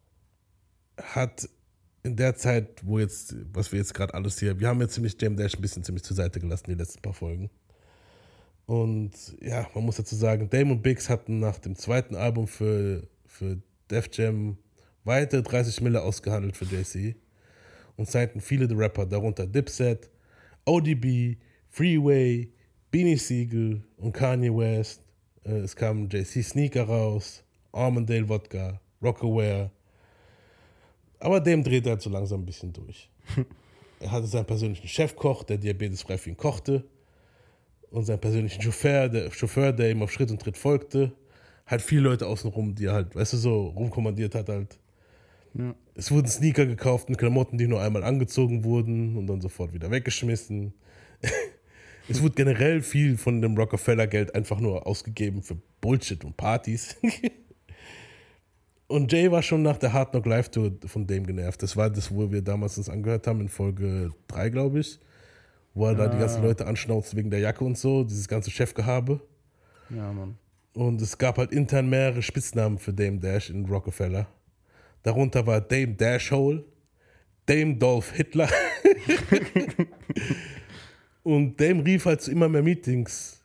[1.02, 1.50] hat
[2.04, 5.18] in der Zeit, wo jetzt, was wir jetzt gerade alles hier, wir haben jetzt ziemlich
[5.18, 7.50] Dame Dash ein bisschen ziemlich zur Seite gelassen, die letzten paar Folgen.
[8.68, 9.12] Und
[9.42, 13.58] ja, man muss dazu sagen, Dame und Biggs hatten nach dem zweiten Album für, für
[13.90, 14.58] Def Jam
[15.04, 17.16] weitere 30 Mille ausgehandelt für JC
[17.98, 20.10] und signten viele der Rapper, darunter Dipset,
[20.66, 21.38] ODB,
[21.72, 22.50] Freeway,
[22.92, 25.02] Beanie Siegel und Kanye West.
[25.46, 29.72] Äh, Es kamen JC Sneaker raus, Armandale Wodka, Rockaware.
[31.20, 33.10] Aber dem dreht er halt so langsam ein bisschen durch.
[34.02, 36.84] er hatte seinen persönlichen Chefkoch, der diabetesfrei für ihn kochte.
[37.90, 41.14] Und seinen persönlichen Chauffeur der, Chauffeur, der ihm auf Schritt und Tritt folgte.
[41.66, 44.78] Halt viele Leute außenrum, die er halt, weißt du, so rumkommandiert hat halt.
[45.54, 45.74] Ja.
[45.96, 49.90] Es wurden Sneaker gekauft und Klamotten, die nur einmal angezogen wurden und dann sofort wieder
[49.90, 50.74] weggeschmissen.
[52.12, 56.96] es wurde generell viel von dem Rockefeller-Geld einfach nur ausgegeben für Bullshit und Partys.
[58.88, 61.64] und Jay war schon nach der Hard Knock Live Tour von dem genervt.
[61.64, 65.00] Das war das, wo wir damals uns angehört haben, in Folge 3, glaube ich.
[65.74, 66.20] Wo er da die Ah.
[66.20, 69.22] ganzen Leute anschnauzt wegen der Jacke und so, dieses ganze Chefgehabe.
[69.90, 70.38] Ja, Mann.
[70.74, 74.28] Und es gab halt intern mehrere Spitznamen für Dame Dash in Rockefeller.
[75.04, 76.64] Darunter war Dame Dashhole,
[77.46, 78.50] Dame Dolph Hitler.
[81.24, 83.42] und Dame rief halt zu immer mehr Meetings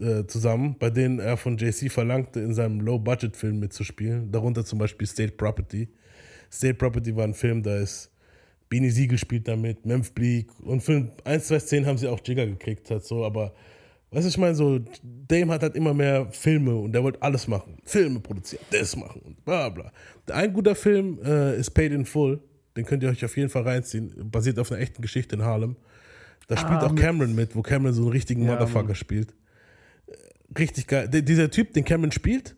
[0.00, 4.30] äh, zusammen, bei denen er von JC verlangte, in seinem Low-Budget-Film mitzuspielen.
[4.30, 5.88] Darunter zum Beispiel State Property.
[6.50, 8.10] State Property war ein Film, da ist
[8.68, 12.46] Beanie Siegel spielt damit, Memphis Bleak und Film 1, 2 Szenen haben sie auch Jigger
[12.46, 13.54] gekriegt, halt so, aber
[14.10, 17.78] du, ich meine, so, Dame hat halt immer mehr Filme und der wollte alles machen.
[17.84, 19.90] Filme produzieren, das machen und bla bla.
[20.30, 22.40] Ein guter Film äh, ist Paid in Full,
[22.76, 25.76] den könnt ihr euch auf jeden Fall reinziehen, basiert auf einer echten Geschichte in Harlem.
[26.48, 29.34] Da spielt Ah, auch Cameron mit, wo Cameron so einen richtigen Ja, Motherfucker spielt.
[30.58, 31.08] Richtig geil.
[31.08, 32.56] Der, dieser Typ, den Cameron spielt,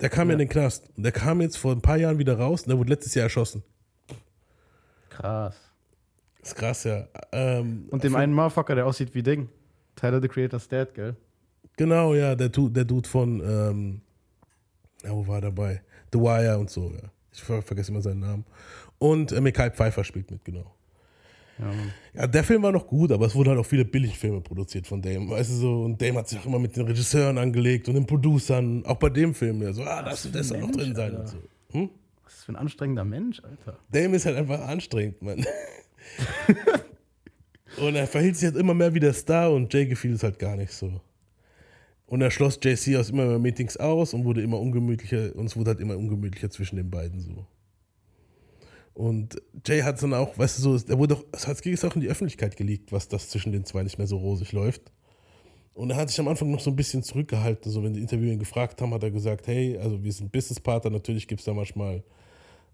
[0.00, 0.34] der kam ja.
[0.34, 0.88] In den Knast.
[0.96, 3.24] Und der kam jetzt vor ein paar Jahren wieder raus und der wurde letztes Jahr
[3.24, 3.62] erschossen.
[5.10, 5.56] Krass.
[6.42, 7.06] Ist krass, ja.
[7.32, 9.48] Ähm, Und dem einen Motherfucker, der aussieht wie Ding.
[9.96, 11.16] Tyler the Creator's Dad, gell?
[11.76, 14.00] Genau, ja, der, der Dude von, ähm,
[15.04, 15.82] ja, wo war er dabei?
[16.12, 17.10] The Wire und so, ja.
[17.32, 18.44] Ich ver vergesse immer seinen Namen.
[18.98, 20.74] Und äh, Michael Pfeiffer spielt mit, genau.
[22.14, 25.00] Ja, der Film war noch gut, aber es wurden halt auch viele Billigfilme produziert von
[25.00, 25.30] Dame.
[25.30, 28.06] Weißt du so, und Dame hat sich auch immer mit den Regisseuren angelegt und den
[28.06, 31.16] Producern, auch bei dem Film, ja, so, ah, das, das soll ein noch drin sein.
[31.16, 31.38] Und so.
[31.72, 31.90] Hm?
[32.24, 33.78] Was ist für ein anstrengender Mensch, Alter.
[33.90, 35.44] Dame ist halt einfach anstrengend, Mann.
[37.78, 40.38] und er verhielt sich halt immer mehr wie der Star und Jay gefiel es halt
[40.38, 41.00] gar nicht so.
[42.06, 45.56] Und er schloss JC aus immer mehr Meetings aus und wurde immer ungemütlicher und es
[45.56, 47.46] wurde halt immer ungemütlicher zwischen den beiden so.
[49.00, 52.02] Und Jay hat dann auch, weißt du, so, er wurde es hat es auch in
[52.02, 54.92] die Öffentlichkeit geleakt, was das zwischen den zwei nicht mehr so rosig läuft.
[55.72, 57.72] Und er hat sich am Anfang noch so ein bisschen zurückgehalten.
[57.72, 60.90] So, wenn die Interviewer ihn gefragt haben, hat er gesagt, hey, also wir sind Businesspartner,
[60.90, 62.02] natürlich gibt es da manchmal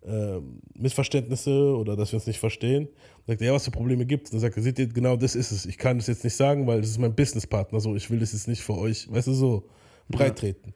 [0.05, 2.89] ähm, Missverständnisse oder dass wir uns nicht verstehen.
[2.89, 4.33] Und sagt er, ja, was für Probleme gibt es?
[4.33, 5.65] Dann sagt er, seht ihr, genau das ist es.
[5.65, 7.79] Ich kann das jetzt nicht sagen, weil das ist mein Businesspartner.
[7.79, 9.69] So, ich will das jetzt nicht für euch, weißt du, so
[10.09, 10.75] breit treten.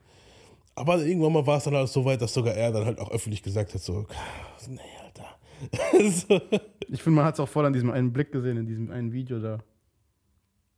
[0.75, 3.11] Aber irgendwann mal war es dann halt so weit, dass sogar er dann halt auch
[3.11, 4.05] öffentlich gesagt hat, so,
[4.61, 5.00] Alter.
[6.11, 6.41] So.
[6.93, 9.13] Ich finde, man hat es auch voll an diesem einen Blick gesehen, in diesem einen
[9.13, 9.59] Video da.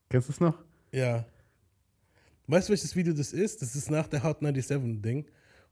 [0.10, 0.54] Kennst du es noch?
[0.92, 1.26] Ja.
[2.46, 3.64] Weißt du, welches Video das ist?
[3.64, 5.26] Das ist nach der Hot 97-Ding,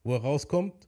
[0.04, 0.88] wo er rauskommt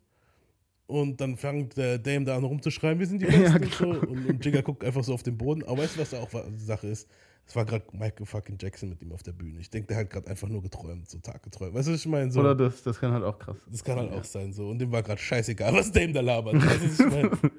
[0.88, 3.86] und dann fängt der Dame da an rumzuschreien, wir sind die Besten Ja, und so.
[3.90, 5.64] Und, und Jigga guckt einfach so auf den Boden.
[5.64, 7.08] Aber weißt du, was da auch die Sache ist?
[7.46, 9.60] Es war gerade Michael fucking Jackson mit ihm auf der Bühne.
[9.60, 11.74] Ich denke, der hat gerade einfach nur geträumt, so Tag geträumt.
[11.74, 12.32] Weißt du, was ich meine?
[12.32, 13.58] So, Oder das, das kann halt auch krass.
[13.70, 14.54] das kann halt auch sein.
[14.54, 14.70] So.
[14.70, 16.56] Und dem war gerade scheißegal, was Dame da labert.
[16.56, 17.06] Weißt du, was ich
[17.42, 17.52] meine?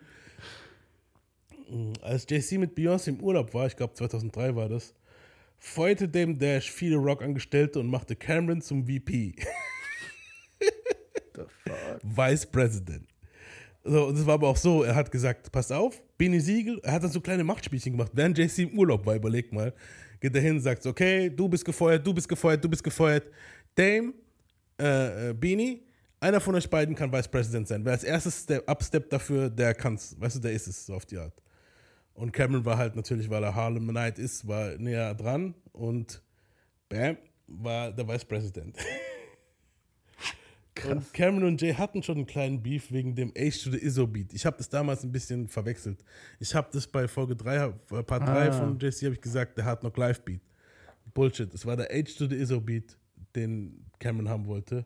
[2.03, 4.95] Als JC mit Beyoncé im Urlaub war, ich glaube 2003 war das,
[5.59, 9.35] feuerte Dame Dash viele Rock-Angestellte und machte Cameron zum VP.
[12.03, 13.07] Vice President.
[13.83, 16.93] So, und es war aber auch so, er hat gesagt, pass auf, Benny Siegel, er
[16.93, 19.75] hat dann so kleine Machtspielchen gemacht, während JC im Urlaub war, überleg mal,
[20.21, 23.25] geht er hin und sagt, okay, du bist gefeuert, du bist gefeuert, du bist gefeuert.
[23.75, 24.15] Dame,
[24.81, 25.83] äh, äh, Beanie,
[26.19, 27.85] einer von euch beiden kann Vice President sein.
[27.85, 31.05] Wer als erstes Step, upstep dafür, der kann's, weißt du, der ist es, so auf
[31.05, 31.44] die Art.
[32.15, 36.23] Und Cameron war halt natürlich, weil er Harlem Knight ist, war näher dran und
[36.89, 37.17] bam,
[37.49, 38.77] war der Vice President.
[40.89, 44.07] Und Cameron und Jay hatten schon einen kleinen Beef wegen dem Age to the ISO
[44.07, 44.33] Beat.
[44.35, 46.05] Ich habe das damals ein bisschen verwechselt.
[46.41, 48.53] Ich habe das bei Folge 3, äh, Part 3 Ah.
[48.53, 50.41] von JC habe ich gesagt, der hat noch Live Beat.
[51.15, 51.53] Bullshit.
[51.55, 52.97] Es war der Age to the ISO Beat,
[53.37, 54.85] den Cameron haben wollte.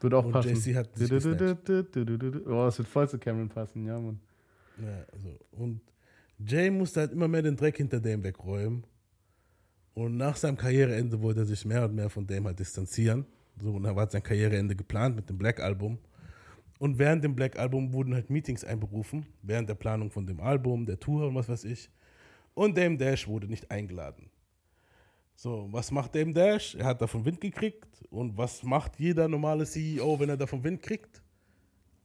[0.00, 0.54] Würde auch Und passen.
[0.54, 4.20] JC hat sich Du- du- du- Oh, das wird voll zu Cameron passen, ja, Mann.
[4.80, 5.80] Ja, also, und
[6.38, 8.84] Jay musste halt immer mehr den Dreck hinter Dame wegräumen.
[9.94, 13.24] Und nach seinem Karriereende wollte er sich mehr und mehr von Dame halt distanzieren.
[13.58, 15.98] So, und er war sein Karriereende geplant mit dem Black Album.
[16.78, 20.84] Und während dem Black Album wurden halt Meetings einberufen, während der Planung von dem Album,
[20.84, 21.88] der Tour und was weiß ich.
[22.52, 24.30] Und Dame Dash wurde nicht eingeladen.
[25.34, 26.74] So, was macht Dame Dash?
[26.74, 28.04] Er hat davon Wind gekriegt.
[28.10, 31.22] Und was macht jeder normale CEO, wenn er davon Wind kriegt?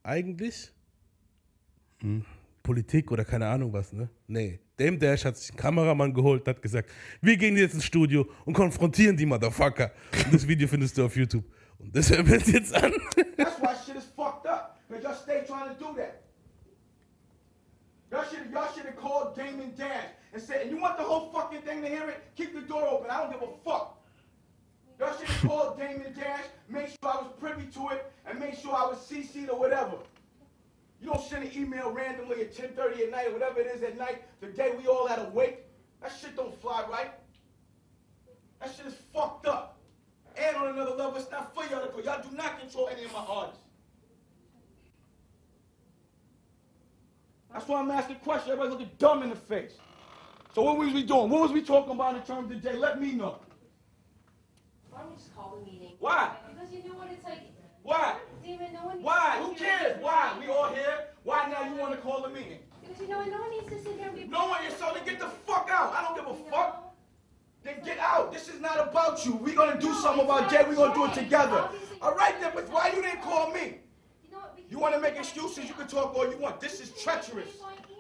[0.04, 0.72] Eigentlich
[2.64, 4.10] Politik oder keine Ahnung was, ne?
[4.28, 4.60] Nee.
[4.78, 6.90] Dame Dash hat sich einen Kameramann geholt, hat gesagt,
[7.22, 9.92] wir gehen jetzt ins Studio und konfrontieren die Motherfucker.
[10.26, 11.44] Und das Video findest du auf YouTube.
[11.78, 12.94] Und das hören wir uns jetzt an.
[13.38, 14.80] That's why shit is fucked up.
[14.88, 16.22] Because y'all stay trying to do that.
[18.12, 21.32] Y'all should y'all should have called Damon Dash and said, and you want the whole
[21.32, 22.22] fucking thing to hear it?
[22.36, 23.10] Keep the door open.
[23.10, 23.98] I don't give a fuck.
[25.00, 28.54] Y'all should have called Damon Dash, make sure I was privy to it, and make
[28.56, 29.98] sure I was CC'd or whatever.
[31.02, 33.98] You don't send an email randomly at 10:30 at night or whatever it is at
[33.98, 35.66] night, the day we all had awake.
[36.02, 37.12] That shit don't fly right.
[38.60, 39.80] That shit is fucked up.
[40.38, 42.06] And on another level, it's not for y'all to put.
[42.06, 43.62] Y'all do not control any of my artists.
[47.52, 48.52] That's why I'm asking questions.
[48.52, 49.74] Everybody looking dumb in the face.
[50.54, 51.30] So what was we doing?
[51.30, 52.78] What was we talking about in terms of the day?
[52.78, 53.40] Let me know.
[54.90, 55.96] Why don't we just call the meeting?
[56.00, 56.32] Why?
[56.48, 57.40] Because you know what it's like.
[57.84, 58.18] Why?
[58.52, 59.02] Damon, no one.
[59.02, 59.40] Why?
[59.42, 60.02] Who cares?
[60.02, 60.36] Why?
[60.40, 61.08] We all here.
[61.24, 62.60] Why now you want to call a meeting?
[62.82, 63.30] Because you know what?
[63.30, 64.24] No one needs to sit here and be.
[64.26, 65.94] No one is so then get the fuck out.
[65.94, 66.94] I don't give a fuck.
[67.64, 68.34] Then get out.
[68.34, 69.36] This is not about you.
[69.36, 70.66] We're gonna do something about Jay.
[70.68, 71.70] We're gonna do it together.
[72.02, 73.78] All right then, but why you didn't call me?
[74.70, 75.66] You want to make excuses?
[75.68, 76.60] You can talk all you want.
[76.60, 77.50] This is treacherous.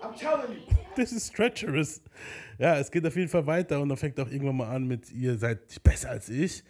[0.03, 0.61] I'm telling you.
[0.95, 2.01] This is treacherous.
[2.57, 5.11] Ja, es geht auf jeden Fall weiter und dann fängt auch irgendwann mal an mit,
[5.11, 6.63] ihr seid besser als ich.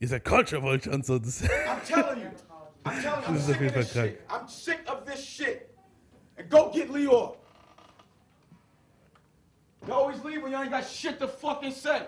[0.00, 1.18] Ihr seid Culture Vulture und so.
[1.18, 2.30] Das, I'm telling you.
[2.84, 3.28] I'm telling you.
[3.28, 4.26] I'm sick of this shit.
[4.30, 5.74] I'm sick of this shit.
[6.36, 7.36] And go get Leo.
[9.86, 12.06] You always leave when you ain't got shit to fucking say.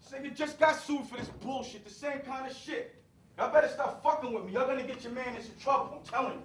[0.00, 2.94] This nigga just got sued for this bullshit, the same kind of shit.
[3.36, 4.52] Y'all better stop fucking with me.
[4.52, 6.42] Y'all gonna get your man in some trouble, I'm telling you.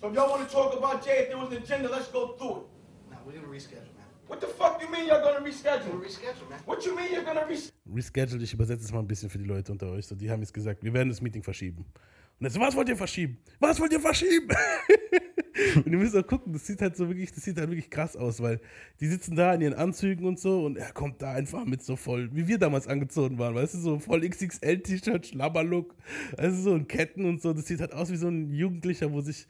[0.00, 2.50] So if y'all wanna talk about Jay, if there was an agenda, let's go through
[2.50, 2.62] it.
[3.10, 3.91] Nah, we're gonna reschedule, man.
[4.32, 6.00] What the fuck you mean y'all gonna reschedule?
[6.00, 6.58] Reschedule, man.
[6.64, 7.72] What you mean you're gonna reschedule?
[7.94, 10.06] rescheduled, ich übersetze es mal ein bisschen für die Leute unter euch.
[10.06, 11.84] So, die haben jetzt gesagt, wir werden das Meeting verschieben.
[12.40, 13.36] Und so, was wollt ihr verschieben?
[13.60, 14.48] Was wollt ihr verschieben?
[15.84, 18.16] und ihr müsst auch gucken, das sieht halt so wirklich, das sieht halt wirklich krass
[18.16, 18.58] aus, weil
[19.00, 21.96] die sitzen da in ihren Anzügen und so und er kommt da einfach mit so
[21.96, 25.94] voll, wie wir damals angezogen waren, weißt du, so voll XXL-T-Shirt, Schlabberlook,
[26.38, 27.52] also so in Ketten und so.
[27.52, 29.46] Das sieht halt aus wie so ein Jugendlicher, wo sich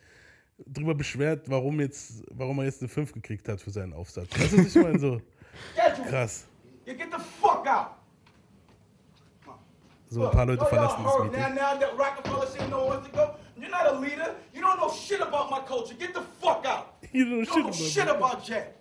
[0.66, 4.28] drüber beschwert, warum jetzt, warum er jetzt eine 5 gekriegt hat für seinen Aufsatz.
[4.38, 4.98] Weißt du, was ich meine?
[4.98, 5.20] So
[6.08, 6.46] krass.
[6.86, 7.92] You get the fuck out.
[10.08, 11.48] So ein paar Leute verlassen das heard Meeting.
[13.56, 14.34] You're not a leader.
[14.52, 15.94] You don't know shit about my culture.
[15.94, 16.96] Get the fuck out.
[17.12, 18.74] You don't know You shit don't know shit about Jack.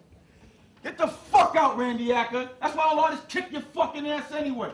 [0.84, 2.50] Get the fuck out, Randy Acker.
[2.60, 4.72] That's why all artists kick your fucking ass anyway.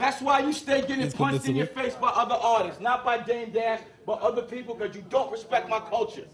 [0.00, 0.26] Excuse me?
[0.26, 3.04] That's why you stay getting Jetzt kommt punched in your face by other artists, not
[3.04, 6.26] by Dame Dash, but other people because you don't respect my culture.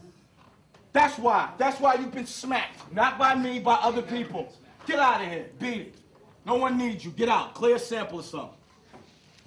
[0.92, 1.50] That's why.
[1.58, 2.92] That's why you've been smacked.
[2.92, 4.48] Not by me, by other people.
[4.86, 5.46] Get out of here.
[5.58, 5.94] Beat it.
[6.46, 7.10] No one needs you.
[7.10, 7.54] Get out.
[7.54, 8.50] Clear a sample or something.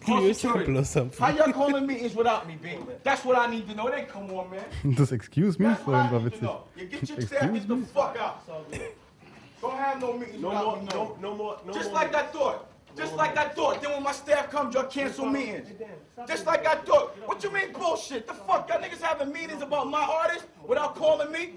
[0.01, 0.59] Clear security.
[0.65, 1.20] sample or something.
[1.20, 2.78] How y'all calling meetings without me, B?
[3.03, 3.89] That's what I need to know.
[3.89, 4.65] They come on, man.
[4.95, 6.41] Das Excuse me That's what vorhin I war need to witzig.
[6.41, 6.63] know.
[6.78, 8.45] You get your staff, get the fuck out.
[9.61, 10.88] Don't have no meetings No without more, me.
[10.93, 11.95] no, no more, no Just more.
[11.99, 12.67] like I thought.
[12.98, 13.82] Just like I thought.
[13.82, 15.70] Then when my staff comes, y'all cancel meetings.
[16.28, 17.16] Just like I thought.
[17.28, 18.28] What you mean bullshit?
[18.28, 18.68] The fuck?
[18.70, 21.54] Y'all niggas having meetings about my artist without calling me?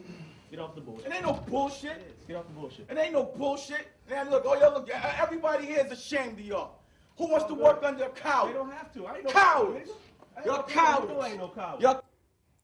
[0.50, 1.06] Get off the bullshit.
[1.06, 2.26] It ain't no bullshit.
[2.28, 2.86] Get off the bullshit.
[2.90, 3.88] It ain't no bullshit.
[4.08, 6.70] Man, look, oh, y'all look, everybody here is ashamed of y'all.
[7.18, 8.50] Who wants to work under a coward?
[8.50, 9.06] They don't have to.
[9.06, 9.90] I ain't no Cowards.
[10.36, 11.12] I Y'all ain't no cowards.
[11.20, 11.80] I ain't no coward.
[11.82, 12.02] Y'all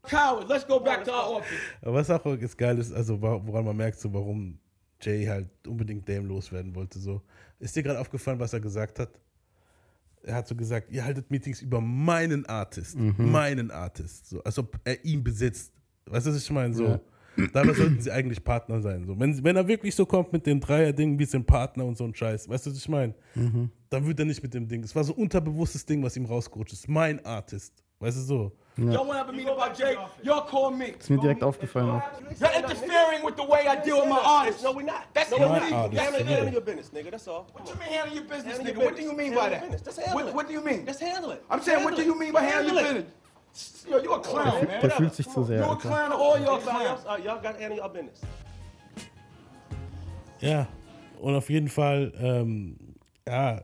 [0.06, 0.48] cowards.
[0.48, 1.58] Let's go back to our office.
[1.82, 4.58] Was auch jetzt geil ist, also wa- woran man merkt, so warum
[5.00, 7.22] Jay halt unbedingt Dame loswerden wollte, so.
[7.60, 9.10] Ist dir gerade aufgefallen, was er gesagt hat?
[10.22, 13.14] Er hat so gesagt, ihr haltet Meetings über meinen Artist, Mhm.
[13.30, 15.72] meinen Artist, so, als ob er ihn besitzt.
[16.06, 16.74] Weißt du, was ich meine?
[16.74, 17.46] So, Ja.
[17.52, 19.06] dabei sollten sie eigentlich Partner sein.
[19.06, 19.18] So.
[19.18, 22.14] Wenn, wenn er wirklich so kommt mit dem Dreier-Ding, wir sind Partner und so ein
[22.14, 23.14] Scheiß, weißt du, was ich meine?
[23.36, 23.70] Mhm.
[23.90, 24.82] Dann wird er nicht mit dem Ding.
[24.82, 26.88] Es war so ein unterbewusstes Ding, was ihm rausgerutscht ist.
[26.88, 27.84] Mein Artist.
[28.00, 28.52] Weißt du so?
[28.76, 29.96] Y'all want to have a meeting about Jay?
[30.22, 30.94] Y'all call me.
[31.00, 32.02] Ist mir direkt aufgefallen auch.
[32.38, 34.62] You're interfering with the way I deal with my artists.
[34.62, 35.02] No, we're not.
[35.12, 35.92] That's no, we're not.
[35.92, 36.36] Handle, yeah.
[36.36, 37.10] handle your business, nigga.
[37.10, 37.48] That's all.
[37.52, 38.76] What you mean handle your business, Handle nigga?
[38.78, 39.36] your What do you mean business.
[39.36, 39.62] by your that?
[39.62, 39.82] business.
[39.82, 40.34] Just handle What, it.
[40.36, 40.86] what do you mean?
[40.86, 41.42] Just handle it.
[41.50, 43.84] I'm saying, what do you mean by handle your business?
[43.90, 44.80] Yo, you a clown, man.
[44.80, 47.02] Der fühlt sich zu sehr, You a clown, all y'all Anybody else?
[47.02, 47.24] clowns.
[47.24, 48.20] Y'all got handle your business.
[50.40, 50.68] Ja,
[51.20, 52.76] und auf jeden Fall, ähm,
[53.26, 53.60] ja,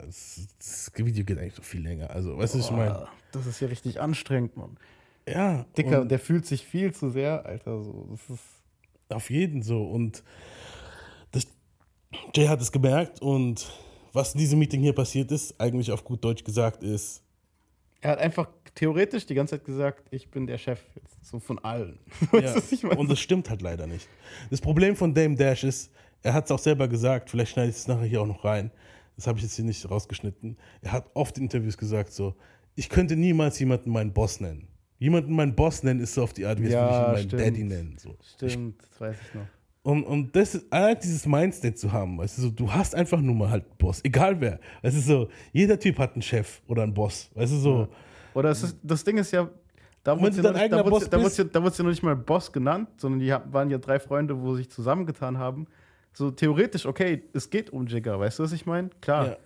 [0.57, 2.09] das Video geht eigentlich noch viel länger.
[2.09, 3.07] Also, weißt du, was ich meine?
[3.35, 4.77] Das ist ja richtig anstrengend, Mann.
[5.27, 7.81] Ja, Dicker, der fühlt sich viel zu sehr, Alter.
[7.81, 8.43] So, das ist
[9.09, 9.83] auf jeden so.
[9.83, 10.23] Und
[11.31, 11.47] das,
[12.33, 13.71] Jay hat es gemerkt und
[14.13, 17.21] was in diesem Meeting hier passiert ist, eigentlich auf gut Deutsch gesagt, ist,
[18.01, 21.57] er hat einfach theoretisch die ganze Zeit gesagt, ich bin der Chef jetzt, so von
[21.59, 21.97] allen.
[22.33, 22.53] Ja,
[22.95, 24.07] und das stimmt halt leider nicht.
[24.51, 27.77] Das Problem von Dame Dash ist, er hat es auch selber gesagt, vielleicht schneide ich
[27.77, 28.69] es nachher hier auch noch rein,
[29.15, 30.57] das habe ich jetzt hier nicht rausgeschnitten.
[30.81, 32.35] Er hat oft in Interviews gesagt so,
[32.75, 34.67] ich könnte niemals jemanden meinen Boss nennen.
[34.99, 37.41] Jemanden meinen Boss nennen ist so auf die Art, wie es würde ich meinen stimmt.
[37.41, 37.97] Daddy nennen.
[37.97, 38.15] So.
[38.35, 39.45] Stimmt, das weiß ich noch.
[39.83, 43.21] Und, und das ist, allein dieses Mindset zu haben, weißt du, so, du hast einfach
[43.21, 44.59] nur mal halt einen Boss, egal wer.
[44.81, 47.87] Weißt du, so, jeder Typ hat einen Chef oder einen Boss, weißt du, so.
[48.33, 49.47] Oder es ist, das Ding ist ja,
[50.03, 53.99] da wurde ja, ja- ja noch nicht mal Boss genannt, sondern die waren ja drei
[53.99, 55.67] Freunde, wo sich zusammengetan haben.
[56.13, 58.89] So theoretisch, okay, es geht um Jigger, weißt du, was ich meine?
[59.01, 59.37] Klar, Ja.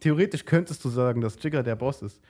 [0.00, 2.20] theoretisch könntest du sagen, dass Jigger der Boss ist.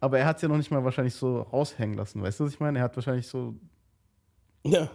[0.00, 2.52] Aber er hat es ja noch nicht mal wahrscheinlich so raushängen lassen, weißt du, was
[2.52, 2.78] ich meine?
[2.78, 3.54] Er hat wahrscheinlich so,
[4.64, 4.88] Ja.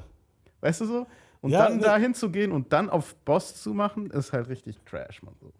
[0.61, 1.07] weißt du so?
[1.41, 4.47] Und Ja, dann ne- dahin zu gehen und dann auf Boss zu machen, ist halt
[4.47, 5.33] richtig Trash, man.
[5.41, 5.51] So.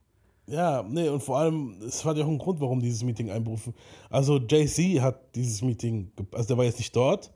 [0.48, 3.74] Ja, nee, und vor allem, es hat ja auch einen Grund, warum dieses Meeting einberufen.
[4.10, 7.32] Also Jay-Z hat dieses Meeting, also der war jetzt nicht dort,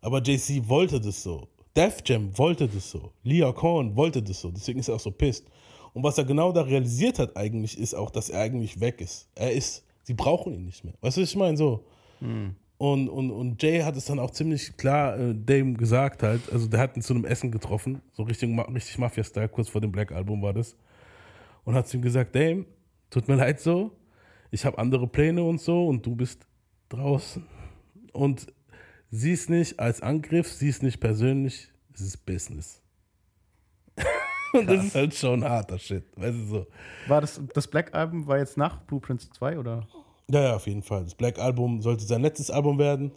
[0.00, 1.48] aber Jay-Z wollte das so.
[1.76, 3.12] Def Jam wollte das so.
[3.22, 4.50] Leah Korn wollte das so.
[4.50, 5.46] Deswegen ist er auch so pisst.
[5.94, 9.28] Und was er genau da realisiert hat eigentlich, ist auch, dass er eigentlich weg ist.
[9.34, 9.82] Er ist,
[10.12, 10.94] sie brauchen ihn nicht mehr.
[11.00, 11.56] Weißt du, was ich meine?
[11.56, 11.86] So.
[12.76, 16.40] Und, und, und Jay hat es dann auch ziemlich klar äh, Dame gesagt halt.
[16.52, 19.92] Also der hat ihn zu einem Essen getroffen, so richtig, richtig Mafia-Style, kurz vor dem
[19.92, 20.76] Black Album war das.
[21.64, 22.66] Und hat zu ihm gesagt, Dame,
[23.08, 23.92] tut mir leid so,
[24.50, 26.46] ich habe andere Pläne und so und du bist
[26.90, 27.46] draußen.
[28.12, 28.46] Und
[29.10, 32.82] sieh es nicht als Angriff, sieh es nicht persönlich, es ist Business.
[34.52, 36.66] und das ist halt schon harter Shit, weißt du so.
[37.06, 39.86] War das, das Black Album war jetzt nach Blueprints 2 oder?
[40.32, 41.04] Ja, ja, auf jeden Fall.
[41.04, 43.12] Das Black Album sollte sein letztes Album werden.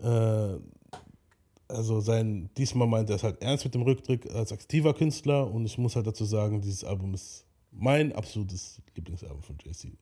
[0.00, 0.56] Äh,
[1.68, 5.66] also sein, diesmal meint er es halt ernst mit dem Rücktritt als aktiver Künstler und
[5.66, 9.92] ich muss halt dazu sagen, dieses Album ist mein absolutes Lieblingsalbum von Jay-Z.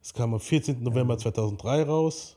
[0.00, 0.80] Es kam am 14.
[0.80, 2.36] November 2003 raus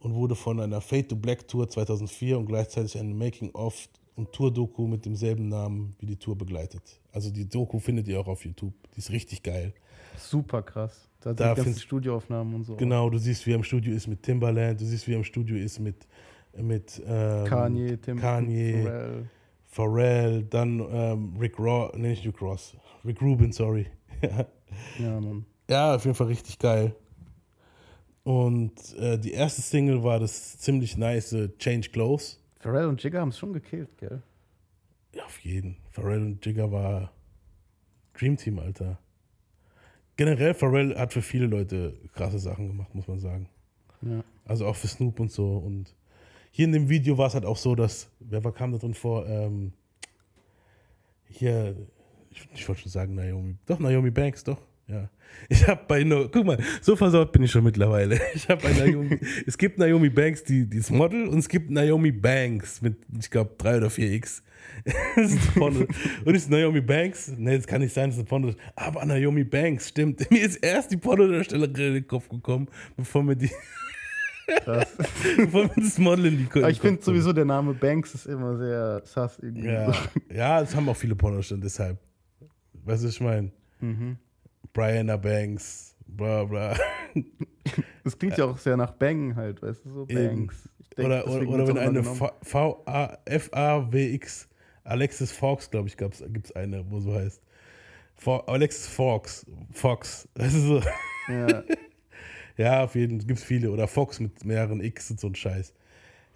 [0.00, 4.86] und wurde von einer Fade to Black Tour 2004 und gleichzeitig einem Making-of und Tour-Doku
[4.86, 7.02] mit demselben Namen wie die Tour begleitet.
[7.12, 8.72] Also die Doku findet ihr auch auf YouTube.
[8.94, 9.74] Die ist richtig geil.
[10.16, 11.06] Super krass.
[11.26, 12.76] Da, sind Da die ganzen findest- Studioaufnahmen und so.
[12.76, 15.24] Genau, du siehst, wie er im Studio ist mit Timbaland, du siehst, wie er im
[15.24, 16.06] Studio ist mit,
[16.56, 19.28] mit ähm, Kanye, Tim, Kanye, Pharrell.
[19.64, 23.86] Pharrell, dann ähm, Rick Ross, nee, nicht Rick Ross, Rick Rubin, sorry.
[25.00, 25.46] Ja, Mann.
[25.70, 26.94] Ja, auf jeden Fall richtig geil.
[28.24, 32.42] Und äh, die erste Single war das ziemlich nice äh, Change Clothes.
[32.60, 34.22] Pharrell und Jigga haben es schon gekillt, gell?
[35.14, 35.76] Ja, auf jeden.
[35.90, 37.12] Pharrell und Jigga war
[38.18, 38.98] Dream Team, Alter.
[40.16, 43.48] Generell, Pharrell hat für viele Leute krasse Sachen gemacht, muss man sagen.
[44.02, 44.24] Ja.
[44.46, 45.56] Also auch für Snoop und so.
[45.58, 45.94] Und
[46.50, 48.94] hier in dem Video war es halt auch so, dass, wer war- kam da drin
[48.94, 49.26] vor?
[49.28, 49.72] Ähm,
[51.28, 51.76] hier,
[52.30, 53.56] ich, ich wollte schon sagen Naomi.
[53.66, 54.60] Doch, Naomi Banks, doch.
[54.88, 55.10] Ja.
[55.48, 58.18] Ich habe bei, no, guck mal, so versaut bin ich schon mittlerweile.
[58.34, 61.70] Ich habe bei Naomi, es gibt Naomi Banks, die, die ist Model, und es gibt
[61.70, 64.42] Naomi Banks mit, ich glaube, 3 oder 4 X.
[65.56, 65.88] Und
[66.34, 67.28] ist Naomi Banks?
[67.36, 68.54] Ne, das kann nicht sein, das ist eine Porno.
[68.76, 70.28] Aber Naomi Banks, stimmt.
[70.30, 73.50] Mir ist erst die Pornodarstellerin in den Kopf gekommen, bevor mir die.
[74.64, 74.96] Krass.
[75.36, 78.26] bevor mir das Model in die Kopf Aber ich finde sowieso, der Name Banks ist
[78.26, 79.66] immer sehr sass irgendwie.
[79.66, 79.92] Ja,
[80.32, 81.98] ja, das haben auch viele Pornostunden, deshalb.
[82.84, 83.50] Weißt du, was ich meine?
[83.80, 84.16] Mhm.
[84.76, 86.76] Brianna Banks, bla bla.
[88.04, 90.06] Das klingt ja auch sehr nach Bang halt, weißt du, so.
[90.06, 90.68] Banks.
[90.96, 92.16] Denk, oder oder, oder wenn eine genommen.
[92.16, 94.48] V- V-A- F-A-W-X,
[94.84, 96.14] Alexis Fox, glaube ich, gibt
[96.44, 97.42] es eine, wo so heißt.
[98.14, 100.80] For, Alexis Fox, Fox, das ist so.
[101.28, 101.64] Ja.
[102.56, 103.72] ja, auf jeden Fall gibt es viele.
[103.72, 105.74] Oder Fox mit mehreren X und so ein Scheiß.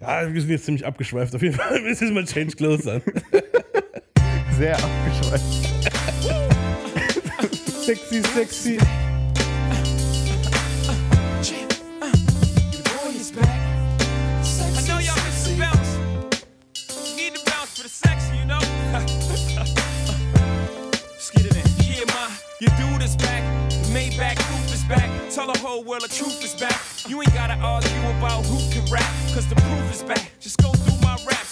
[0.01, 1.33] Ja, wir sind jetzt ziemlich abgeschweift.
[1.33, 3.01] Auf jeden Fall müssen wir mal Change Clothes an.
[4.57, 5.70] Sehr abgeschweift.
[7.81, 8.77] Sexy, sexy.
[8.77, 8.83] I
[14.87, 15.91] know y'all miss the bounce.
[17.09, 18.59] You need to bounce for the sexy, you know?
[21.11, 21.63] Let's get it in.
[21.83, 22.29] Yeah, ma,
[22.59, 23.41] your dude is back.
[23.69, 25.09] The Maybach roof is back.
[25.31, 26.79] Tell the whole world the truth is back.
[27.07, 30.31] You ain't gotta argue about who can rap, cause the proof is back.
[30.39, 30.90] Just go through my raps.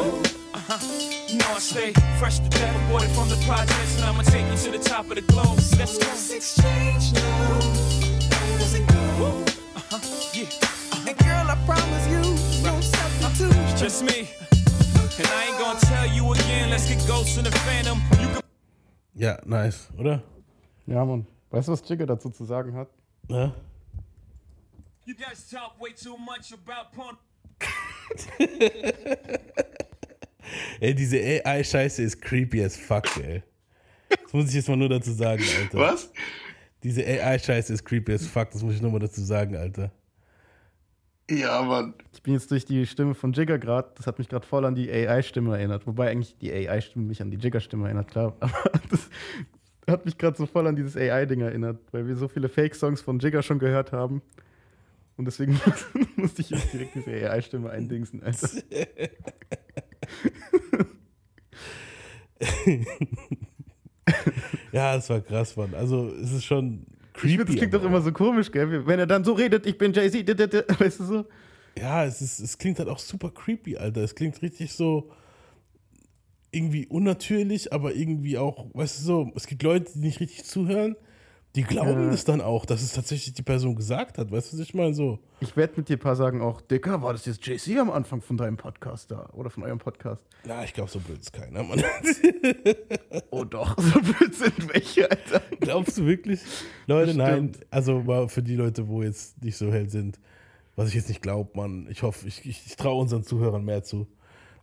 [0.00, 0.78] Uh-huh.
[1.28, 4.56] You know I stay fresh to death, aborted from the projects, and I'ma take you
[4.56, 5.58] to the top of the globe.
[5.78, 6.36] Let's go.
[6.36, 7.60] exchange now.
[8.40, 9.44] Where does it go?
[9.76, 9.98] Uh-huh.
[10.32, 11.08] Yeah.
[11.08, 12.22] And girl, I promise you,
[12.64, 13.56] no substitute.
[13.70, 14.28] It's just me.
[15.18, 18.00] And I ain't gonna tell you again, let's get ghosts in the phantom.
[18.20, 18.42] You can
[19.14, 20.22] Ja, nice, oder?
[20.86, 21.26] Ja, Mann.
[21.50, 22.88] Weißt du, was Jigga dazu zu sagen hat?
[23.28, 23.52] Ja.
[25.04, 27.18] You guys talk way too much about porn.
[30.80, 33.42] Ey, diese AI-Scheiße ist creepy as fuck, ey.
[34.08, 35.78] Das muss ich jetzt mal nur dazu sagen, Alter.
[35.78, 36.12] Was?
[36.82, 39.92] Diese AI-Scheiße ist creepy as fuck, das muss ich nur mal dazu sagen, Alter.
[41.30, 41.94] Ja, Mann.
[42.12, 44.74] Ich bin jetzt durch die Stimme von Jigga gerade, das hat mich gerade voll an
[44.74, 45.86] die AI-Stimme erinnert.
[45.86, 48.34] Wobei eigentlich die AI-Stimme mich an die Jigga-Stimme erinnert, klar.
[48.40, 49.08] Aber das
[49.86, 53.20] hat mich gerade so voll an dieses AI-Ding erinnert, weil wir so viele Fake-Songs von
[53.20, 54.22] Jigga schon gehört haben.
[55.16, 55.60] Und deswegen
[56.16, 58.48] musste ich jetzt direkt diese AI-Stimme eindingsen, Alter.
[64.72, 65.74] Ja, das war krass, Mann.
[65.74, 67.28] Also, es ist schon Ich creepy.
[67.36, 68.86] finde, das klingt doch immer so komisch, gell?
[68.86, 70.28] Wenn er dann so redet, ich bin Jay-Z,
[70.80, 71.24] weißt du so?
[71.78, 74.02] Ja, es, ist, es klingt halt auch super creepy, Alter.
[74.02, 75.10] Es klingt richtig so
[76.52, 80.96] irgendwie unnatürlich, aber irgendwie auch, weißt du so, es gibt Leute, die nicht richtig zuhören,
[81.56, 82.10] die glauben Ja.
[82.10, 84.30] das dann auch, dass es tatsächlich die Person gesagt hat.
[84.30, 84.94] Weißt du, was ich meine?
[84.94, 85.18] So.
[85.40, 88.20] Ich werde mit dir ein paar sagen auch, Dicker, war das jetzt JC am Anfang
[88.20, 89.28] von deinem Podcast da?
[89.32, 90.24] Oder von eurem Podcast?
[90.44, 91.82] Na, ich glaube, so blöd ist keiner, Mann.
[93.30, 95.42] oh doch, so blöd sind welche, Alter.
[95.58, 96.40] Glaubst du wirklich?
[96.86, 97.52] Leute, nein.
[97.70, 100.20] Also mal für die Leute, wo jetzt nicht so hell sind,
[100.76, 101.88] was ich jetzt nicht glaube, Mann.
[101.90, 104.06] Ich hoffe, ich, ich, ich traue unseren Zuhörern mehr zu.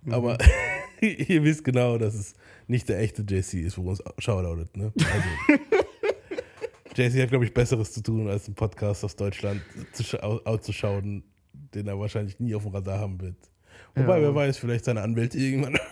[0.09, 0.37] Aber
[1.01, 2.33] ihr wisst genau, dass es
[2.67, 4.93] nicht der echte JC ist, wo uns shoutoutet, ne?
[4.95, 5.61] Also,
[6.97, 9.61] JC hat, glaube ich, Besseres zu tun, als einen Podcast aus Deutschland
[9.93, 11.23] zu scha auszuschauen,
[11.73, 13.35] den er wahrscheinlich nie auf dem Radar haben wird.
[13.95, 14.23] Wobei, Ja.
[14.23, 15.77] wer weiß, vielleicht seine Anwälte irgendwann.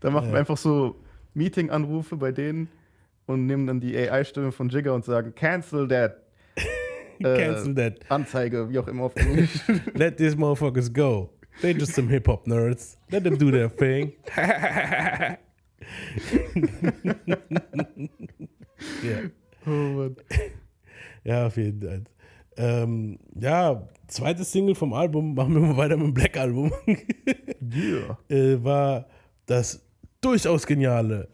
[0.00, 0.40] Da machen wir Ja.
[0.40, 0.96] einfach so
[1.34, 2.68] Meeting-Anrufe bei denen
[3.26, 6.22] und nehmen dann die AI-Stimme von Jigga und sagen, cancel that.
[7.20, 7.94] Äh, Cancel that.
[8.10, 9.50] Anzeige, wie auch immer auf Englisch.
[9.94, 11.30] Let these motherfuckers go.
[11.60, 12.96] They're just some hip hop nerds.
[13.10, 14.12] Let them do their thing.
[19.02, 19.18] ja.
[19.66, 20.16] Oh Mann.
[21.24, 22.04] Ja, auf jeden Fall.
[22.56, 26.72] Ähm, ja, zweites Single vom Album, machen wir mal weiter mit dem Black Album.
[27.60, 28.18] Yeah.
[28.28, 29.06] äh, war
[29.46, 29.80] das
[30.20, 31.28] durchaus geniale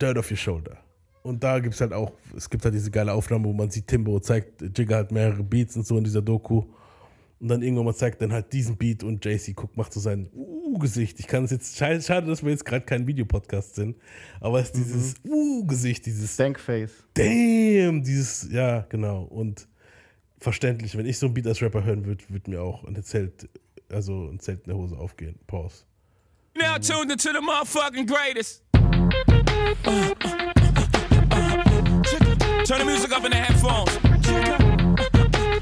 [0.00, 0.78] Dirt Off Your Shoulder.
[1.22, 3.86] Und da gibt es halt auch, es gibt halt diese geile Aufnahme, wo man sieht,
[3.86, 6.64] Timbo zeigt Jigger halt mehrere Beats und so in dieser Doku.
[7.40, 10.28] Und dann irgendwann mal zeigt dann halt diesen Beat und JC guckt, macht so sein
[10.74, 11.20] Uh-Gesicht.
[11.20, 13.96] Ich kann es jetzt, schade, dass wir jetzt gerade kein Videopodcast sind,
[14.40, 16.92] aber es ist dieses Uh-Gesicht, dieses Dankface.
[17.14, 19.22] Damn, dieses, ja, genau.
[19.22, 19.68] Und
[20.38, 23.48] verständlich, wenn ich so ein Beat als Rapper hören würde, würde mir auch ein Zelt,
[23.90, 25.38] also ein Zelt in der Hose aufgehen.
[25.46, 25.84] Pause.
[26.56, 28.62] Now tuned into the motherfucking greatest.
[32.64, 33.90] Turn the music up in the headphones.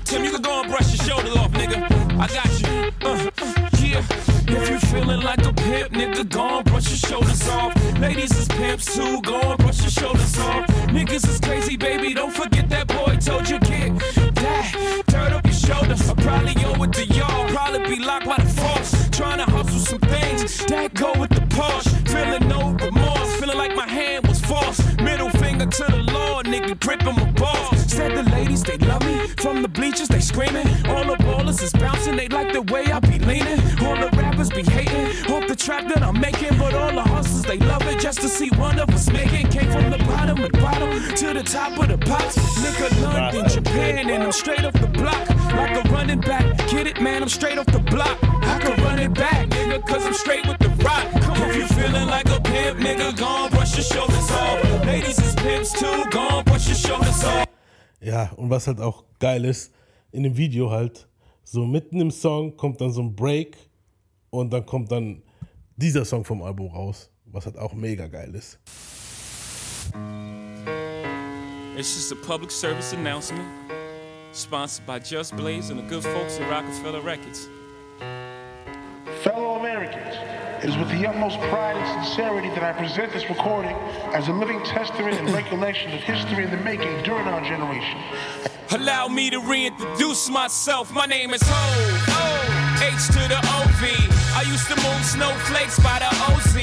[0.05, 1.89] Tim, you can go and brush your shoulders off, nigga.
[2.18, 3.72] I got you.
[3.94, 7.74] If you feeling like a pimp, nigga, go and brush your shoulders off.
[7.98, 10.66] Ladies is pimps too, go and brush your shoulders off.
[10.89, 13.93] Niggas is crazy, baby, don't forget that boy told you get
[14.35, 15.02] that.
[15.06, 16.09] Dirt up your shoulders.
[16.09, 17.48] I probably owe it to y'all.
[17.48, 19.09] Probably be locked by the force.
[19.10, 21.90] Trying to hustle some things that go with the Porsche.
[22.09, 25.01] Feeling no remorse, feeling like my hand was forced.
[25.01, 27.78] Middle finger to the Lord, nigga, gripping my balls.
[27.93, 29.27] Said the ladies, they love me.
[29.39, 30.66] From the bleachers, they screaming.
[30.89, 33.60] All the ballers is bouncing, they like the way I be leaning.
[34.62, 35.32] All the rappers be hating.
[35.32, 38.28] Off the trap that I'm making, but all the hustlers, they love it just to
[38.28, 39.48] see one of us making.
[39.48, 42.36] Came from the bottom of bottom to the top of the pops.
[42.36, 45.28] Nigga, London, Japan, and I'm straight off the block.
[45.52, 46.56] Like a running back.
[46.68, 48.18] Get it, man, I'm straight off the block.
[48.22, 51.05] I can run it back, nigga, cause I'm straight with the rock.
[51.22, 54.86] Come if you feeling like a pimp, nigga, go on, brush your shoulders off.
[54.86, 57.47] Ladies is pimps too, go on, brush your shoulders off.
[58.01, 59.72] Ja, und was halt auch geil ist,
[60.10, 61.06] in dem Video halt,
[61.44, 63.56] so mitten im Song kommt dann so ein Break
[64.33, 65.23] und dann kommt dann
[65.77, 68.59] dieser Song vom Album raus, was halt auch mega geil ist.
[71.77, 73.45] It's just a public service announcement,
[74.33, 77.49] sponsored by Just Blaze and the good folks at Rockefeller Records.
[79.23, 80.17] Fellow Americans,
[80.63, 83.77] it is with the utmost pride and sincerity that I present this recording
[84.15, 87.99] as a living testament and recollection of history in the making during our generation.
[88.71, 90.91] Allow me to reintroduce myself.
[90.93, 92.59] My name is Ho.
[92.59, 92.61] O.
[92.83, 93.83] H to the OV.
[94.35, 96.57] I used to move snowflakes by the OZ.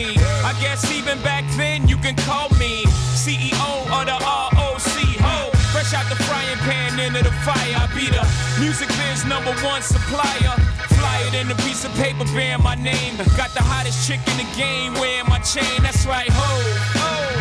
[0.43, 2.83] I guess even back then you can call me
[3.15, 4.95] CEO of the ROC.
[5.23, 5.51] Ho.
[5.71, 7.75] Fresh out the frying pan into the fire.
[7.79, 8.23] I be the
[8.59, 10.55] music biz number one supplier.
[10.99, 13.15] Fly it in a piece of paper bearing my name.
[13.39, 15.79] Got the hottest chick in the game wearing my chain.
[15.79, 16.51] That's right, ho.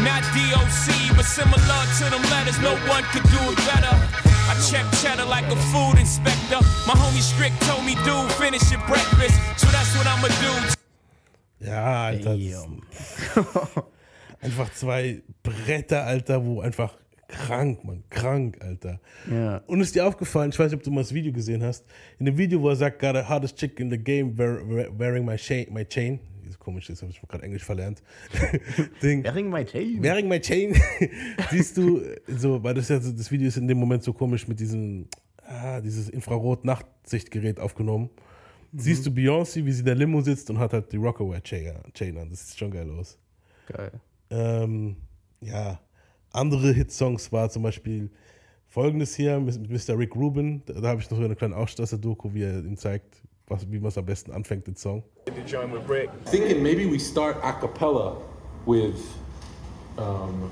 [0.06, 2.58] Not DOC, but similar to them letters.
[2.62, 4.27] No one could do it better.
[4.50, 6.58] I check cheddar like a food inspector.
[6.86, 9.36] My homie Strick told me, dude, finish your breakfast.
[9.60, 10.52] So that's what I'ma do.
[11.60, 12.36] Ja, Alter.
[14.40, 16.94] einfach zwei Bretter, Alter, wo einfach
[17.28, 19.00] krank, man, krank, Alter.
[19.30, 19.58] Ja.
[19.66, 21.84] Und ist dir aufgefallen, ich weiß nicht, ob du mal das Video gesehen hast,
[22.18, 24.90] in dem Video, wo er sagt, got the hardest chick in the game wear, wear-
[24.98, 26.20] wearing my chain, my chain.
[26.48, 28.02] Ist komisch, jetzt habe ich gerade Englisch verlernt.
[29.02, 29.24] Ding.
[29.24, 30.02] Wearing my chain.
[30.02, 30.74] Wearing my chain.
[31.50, 34.48] Siehst du, so, weil das ja so, das Video ist in dem Moment so komisch
[34.48, 35.08] mit diesem,
[35.44, 38.10] ah, dieses Infrarot-Nachtsichtgerät aufgenommen.
[38.72, 42.18] Siehst du Beyoncé, wie sie in der Limo sitzt und hat halt die Rockaway Chain
[42.18, 42.30] an.
[42.30, 43.18] Das sieht schon geil aus.
[43.66, 43.92] Geil.
[44.30, 44.96] Ähm,
[45.40, 45.80] ja,
[46.32, 48.10] andere Hitsongs war zum Beispiel
[48.66, 49.98] folgendes hier mit Mr.
[49.98, 50.62] Rick Rubin.
[50.66, 52.76] Da, da habe ich noch so eine kleine Ausschnitt aus der Doku, wie er ihm
[52.76, 55.02] zeigt, was, wie man es am besten anfängt, den Song.
[55.26, 56.10] With Rick.
[56.26, 58.16] Thinking maybe we start a cappella
[58.66, 58.96] with
[59.96, 60.50] um,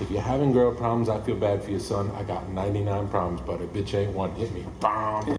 [0.00, 2.10] if you're having girl problems, I feel bad for your son.
[2.18, 4.34] I got 99 problems, but a bitch ain't one.
[4.36, 4.64] Hit me.
[4.80, 5.36] Bam.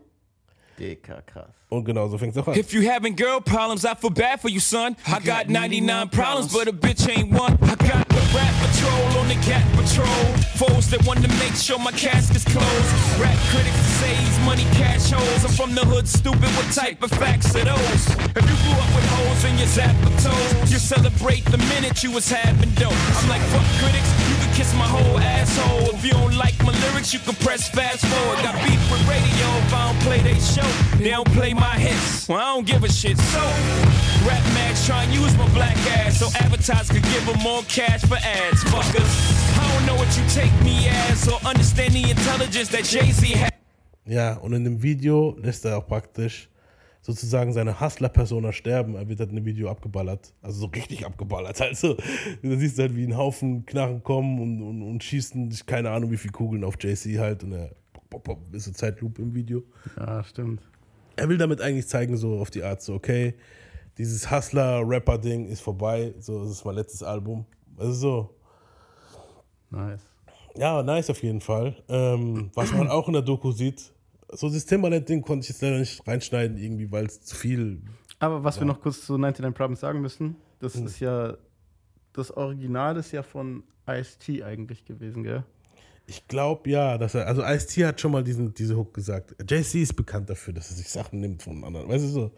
[0.77, 1.49] Dicker, krass.
[1.69, 2.55] Und genau so fängt es auch an.
[2.55, 4.95] If you having girl problems, I feel bad for you, son.
[5.05, 7.57] I got 99 problems, but a bitch ain't one.
[7.63, 10.23] I got the rap patrol on the cat patrol.
[10.57, 12.91] Foes that want to make sure my casket's closed.
[13.19, 15.45] Rap critics say he's money cash holes.
[15.45, 16.49] I'm from the hood, stupid.
[16.57, 18.03] What type of facts are those?
[18.33, 22.11] If you grew up with hoes in your zap toes, you celebrate the minute you
[22.11, 22.93] was having dope.
[22.93, 24.09] I'm like, fuck critics,
[24.41, 25.93] you kiss my whole asshole.
[25.93, 28.37] If you don't like my lyrics, you can press fast forward.
[28.41, 30.69] Got beef with radio if I don't play they show.
[30.97, 32.27] They don't play my hits.
[32.27, 33.17] Well, I don't give a shit.
[33.33, 33.43] So,
[34.25, 38.01] rap mags try and use my black ass so advertisers could give them more cash
[38.01, 38.63] for ads.
[38.73, 39.13] Fuckers,
[39.61, 43.51] I don't know what you take me as or understand the intelligence that Jay-Z.
[44.07, 46.49] Ja, und in dem Video lässt er auch praktisch
[47.07, 48.95] sozusagen seine Hustler-Persona sterben.
[48.95, 50.33] Er wird halt in dem Video abgeballert.
[50.41, 51.61] Also so richtig abgeballert.
[51.67, 55.65] Also, da siehst du halt, wie ein Haufen Knarren kommen und, und, und schießen sich
[55.65, 57.43] keine Ahnung wie viel Kugeln auf JC halt.
[57.43, 57.71] Und er
[58.09, 59.63] pop, pop, ist so Zeitlupe im Video.
[59.97, 60.61] Ja, stimmt.
[61.15, 63.35] Er will damit eigentlich zeigen, so auf die Art, so, okay,
[63.97, 66.13] dieses Hustler-Rapper-Ding ist vorbei.
[66.19, 67.45] So, das ist mein letztes Album.
[67.77, 68.35] Also so.
[69.69, 70.01] Nice.
[70.57, 71.75] Ja, nice auf jeden Fall.
[71.87, 73.93] Ähm, was man auch in der Doku sieht,
[74.31, 77.81] so das Timbaland-Ding konnte ich jetzt leider nicht reinschneiden, irgendwie, weil es zu viel.
[78.19, 78.61] Aber was Ja.
[78.61, 80.85] wir noch kurz zu 99 Problems sagen müssen, das Hm.
[80.87, 81.37] ist ja,
[82.13, 85.43] das Original ist ja von Ice-T eigentlich gewesen, gell?
[86.07, 89.35] Ich glaube ja, dass er, also Ice-T hat schon mal diesen, diese Hook gesagt.
[89.47, 92.31] Jay-Z ist bekannt dafür, dass er sich Sachen nimmt von anderen, weißt du so.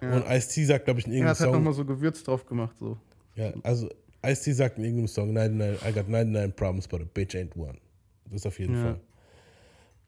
[0.00, 0.14] Ja.
[0.16, 1.54] Und Ice-T sagt, glaube ich, in Er irgendeinem hat halt Song.
[1.54, 2.96] nochmal so Gewürz drauf gemacht, so.
[3.34, 3.88] Ja, also
[4.24, 7.78] Ice-T sagt in irgendeinem Song, 99, I got 99 problems, but a bitch ain't one.
[8.30, 8.82] Das auf jeden Ja.
[8.82, 9.00] Fall.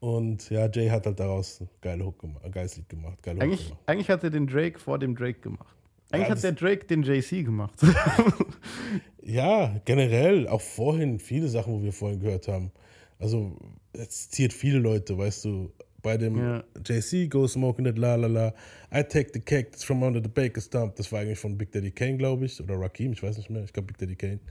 [0.03, 3.23] Und ja, Jay hat halt daraus ein geile Hook gemacht, ein geiles Lied gemacht.
[3.23, 3.81] Geile Hook Eigentlich, gemacht.
[3.85, 5.77] eigentlich hat er den Drake vor dem Drake gemacht.
[6.11, 7.79] Eigentlich Ja, hat der Drake den JC gemacht.
[9.25, 12.71] Ja, generell, auch vorhin, viele Sachen, wo wir vorhin gehört haben.
[13.19, 13.55] Also,
[13.93, 15.71] es zitiert viele Leute, weißt du.
[16.01, 16.63] Bei dem Ja.
[16.85, 18.47] JC, Go Smoking It, La La La,
[18.93, 20.97] I Take the Cake, that's from under the Baker Stump.
[20.97, 22.61] Das war eigentlich von Big Daddy Kane, glaube ich.
[22.61, 23.63] Oder Rakim, ich weiß nicht mehr.
[23.63, 24.41] Ich glaube, Big Daddy Kane.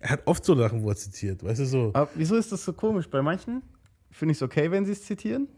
[0.00, 1.90] Er hat oft so Sachen, wo er zitiert, weißt du, so.
[1.92, 3.06] Aber wieso ist das so komisch?
[3.10, 3.62] Bei manchen
[4.14, 5.48] finde ich es okay, wenn sie es zitieren.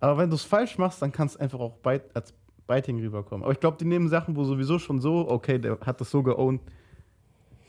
[0.00, 2.34] Aber wenn du es falsch machst, dann kann es einfach auch bite, als
[2.66, 3.44] Biting rüberkommen.
[3.44, 6.22] Aber ich glaube, die nehmen Sachen, wo sowieso schon so, okay, der hat das so
[6.22, 6.60] geowned.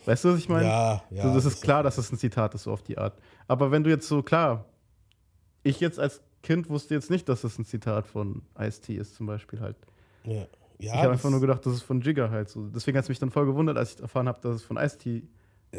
[0.05, 0.65] Weißt du, was ich meine?
[0.67, 2.97] Ja, ja, So, das das ist klar, dass es ein Zitat ist, so auf die
[2.97, 3.17] Art.
[3.47, 4.65] Aber wenn du jetzt so, klar,
[5.63, 9.27] ich jetzt als Kind wusste jetzt nicht, dass es ein Zitat von Ice-T ist, zum
[9.27, 9.77] Beispiel halt.
[10.25, 10.45] Ja.
[10.77, 12.67] ich Ja, habe das- einfach nur gedacht, das ist von Jigger halt so.
[12.67, 15.23] Deswegen hat es mich dann voll gewundert, als ich erfahren habe, dass es von Ice-T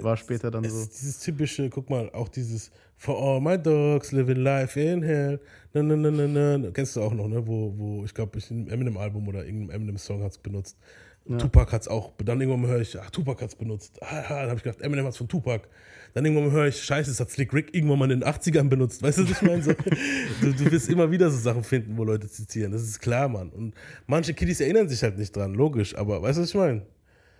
[0.03, 0.87] war später dann es so.
[0.87, 5.41] dieses typische, guck mal, auch dieses For all my dogs living life in hell.
[5.73, 6.71] Na, na, na, na, na.
[6.71, 7.47] Kennst du auch noch, ne?
[7.47, 10.79] Wo, wo ich glaube, ich in einem Eminem-Album oder irgendeinem Eminem-Song hat es benutzt.
[11.27, 11.39] Ja.
[11.39, 12.12] Tupac hat es auch.
[12.19, 13.99] Dann irgendwann höre ich, ach, Tupac hat es benutzt.
[14.03, 15.69] Ah, ah, dann habe ich gedacht, Eminem hat es von Tupac.
[16.12, 19.03] Dann irgendwann höre ich, scheiße, das hat Slick Rick irgendwann mal in den 80ern benutzt.
[19.03, 19.62] Weißt du, was ich meine?
[19.62, 19.73] So,
[20.41, 22.73] du, du wirst immer wieder so Sachen finden, wo Leute zitieren.
[22.73, 23.51] Das ist klar, Mann.
[23.51, 23.75] Und
[24.07, 25.97] manche Kiddies erinnern sich halt nicht dran, logisch.
[25.97, 26.83] Aber weißt du, was ich meine?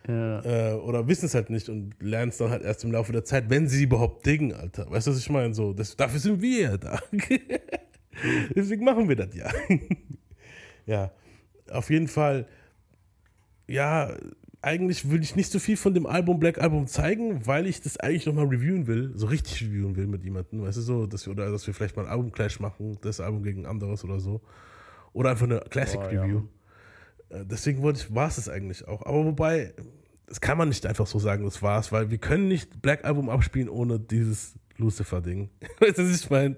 [0.06, 0.44] Ja.
[0.44, 3.24] äh, oder wissen es halt nicht und lernen es dann halt erst im Laufe der
[3.24, 4.90] Zeit, wenn sie überhaupt dingen, Alter.
[4.90, 5.55] Weißt du, was ich meine?
[5.55, 7.01] So, das, dafür sind wir ja da.
[8.55, 9.51] Deswegen machen wir das ja.
[10.86, 11.10] ja,
[11.70, 12.47] auf jeden Fall,
[13.66, 14.14] ja,
[14.60, 17.98] eigentlich will ich nicht so viel von dem Album Black Album zeigen, weil ich das
[17.98, 21.32] eigentlich nochmal reviewen will, so richtig reviewen will mit jemandem, weißt du, so, dass wir,
[21.32, 24.40] oder dass wir vielleicht mal ein Album-Clash machen, das Album gegen anderes oder so.
[25.12, 26.43] Oder einfach eine Classic Boah, ja.
[27.30, 29.05] Äh, Deswegen wollte ich, war es es eigentlich auch.
[29.05, 29.74] Aber wobei,
[30.26, 33.28] das kann man nicht einfach so sagen, das war's, weil wir können nicht Black Album
[33.28, 35.51] abspielen ohne dieses Lucifer-Ding.
[35.80, 36.56] Weißt du, was ich meine?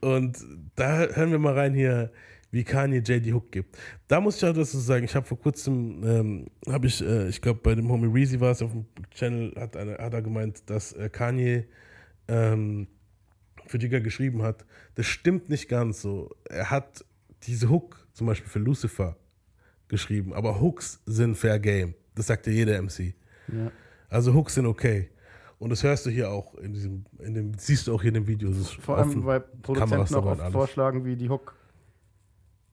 [0.00, 0.38] Und
[0.76, 2.10] da hören wir mal rein hier,
[2.50, 3.76] wie Kanye J die Hook gibt.
[4.06, 7.40] Da muss ich auch dazu sagen, ich habe vor kurzem, ähm, habe ich, äh, ich
[7.40, 10.68] glaube bei dem Homie Reezy war es auf dem Channel, hat, eine, hat er gemeint,
[10.68, 11.64] dass äh, Kanye
[12.28, 12.88] ähm,
[13.66, 14.66] für Jigga geschrieben hat.
[14.94, 16.30] Das stimmt nicht ganz so.
[16.48, 17.04] Er hat
[17.44, 19.16] diese Hook zum Beispiel für Lucifer
[19.92, 21.94] geschrieben, aber Hooks sind fair game.
[22.14, 23.14] Das sagt ja jeder MC.
[23.48, 23.70] Ja.
[24.08, 25.10] Also Hooks sind okay.
[25.58, 28.14] Und das hörst du hier auch in diesem, in dem, siehst du auch hier in
[28.14, 28.50] dem Video.
[28.80, 31.54] Vor allem, offen, weil Produzenten auch oft vorschlagen, wie die Hook.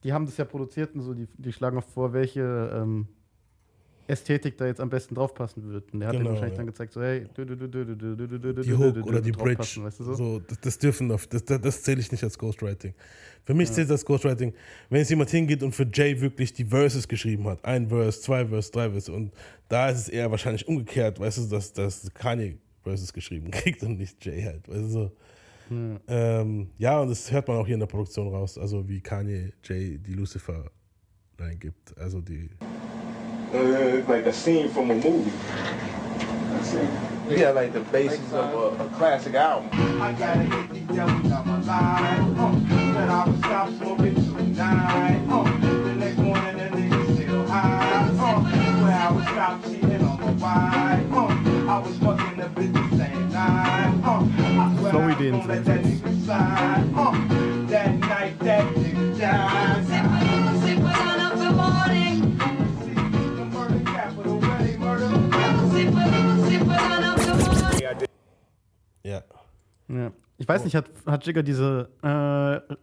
[0.02, 2.40] Die haben das ja produziert und so, die, die schlagen oft vor, welche
[2.74, 3.06] ähm,
[4.06, 5.92] Ästhetik da jetzt am besten draufpassen wird.
[5.92, 6.56] Und der hat Genau, wahrscheinlich ja.
[6.58, 9.02] dann gezeigt, so, hey, du, du, du, du, du, du, du, du, die Hook du,
[9.02, 9.80] oder die Bridge.
[9.82, 10.14] Weißt du so?
[10.14, 12.94] so, das, das dürfen das, das, das zähle ich nicht als Ghostwriting.
[13.44, 13.76] Für mich Ja.
[13.76, 14.52] zählt das Ghostwriting,
[14.88, 17.64] wenn jetzt jemand hingeht und für Jay wirklich die Verses geschrieben hat.
[17.64, 19.12] Ein Verse, zwei Verse, drei Verse.
[19.12, 19.32] Und
[19.68, 23.96] da ist es eher wahrscheinlich umgekehrt, weißt du, dass, dass Kanye Verses geschrieben kriegt und
[23.98, 24.68] nicht Jay halt.
[24.68, 25.12] Weißt du so.
[25.70, 26.00] Ja.
[26.40, 29.52] Ähm, ja, und das hört man auch hier in der Produktion raus, also wie Kanye
[29.62, 30.68] Jay die Lucifer
[31.38, 31.96] reingibt.
[31.96, 32.50] Also die.
[33.52, 35.32] Uh, it's like a scene from a movie.
[37.28, 39.68] Yeah, like the basis of a, a classic album.
[40.00, 42.38] I gotta get these devils out my life.
[42.38, 45.26] Uh, then I would stop smoking tonight.
[45.28, 48.08] Uh, the next morning, the niggas still high.
[48.20, 48.42] Uh,
[48.82, 51.12] where I would stop cheating on my wife.
[51.12, 54.04] Uh, I was fucking the bitch same time.
[54.04, 56.92] Uh, I swear I Flow-Ideen won't let that nigga slide.
[56.94, 57.39] Uh,
[69.02, 69.22] Ja.
[69.88, 70.12] Ja.
[70.38, 72.06] Ich weiß nicht, hat, hat Jigger diese äh,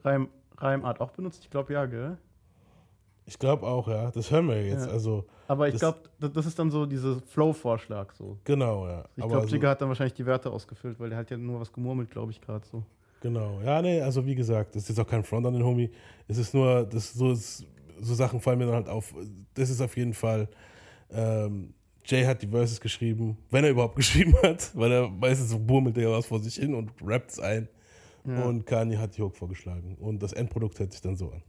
[0.08, 1.44] Reim, Reimart auch benutzt?
[1.44, 2.18] Ich glaube ja, gell?
[3.26, 4.12] Ich glaube auch, ja.
[4.12, 4.86] Das hören wir jetzt.
[4.86, 4.92] Ja.
[4.92, 8.38] Also, Aber ich glaube, das, ist dann so dieser Flow-Vorschlag so.
[8.44, 9.06] Genau, ja.
[9.16, 11.60] Ich glaube, so- Jigger hat dann wahrscheinlich die Wörter ausgefüllt, weil der hat ja nur
[11.60, 12.84] was gemurmelt, glaube ich, gerade so.
[13.20, 15.90] Genau, ja, nee, also wie gesagt, das ist jetzt auch kein Front an den Homie.
[16.28, 17.66] Es ist nur, das so, so
[18.14, 19.14] Sachen fallen mir dann halt auf.
[19.56, 20.48] Das ist auf jeden Fall,
[21.10, 21.74] ähm,
[22.08, 25.98] Jay hat die Verses geschrieben, wenn er überhaupt geschrieben hat, weil er meistens so burmelt
[25.98, 27.68] er was vor sich hin und rappt es ein.
[28.26, 28.44] Ja.
[28.44, 29.96] Und Kanye hat die Hook vorgeschlagen.
[30.00, 31.44] Und das Endprodukt hört sich dann so an.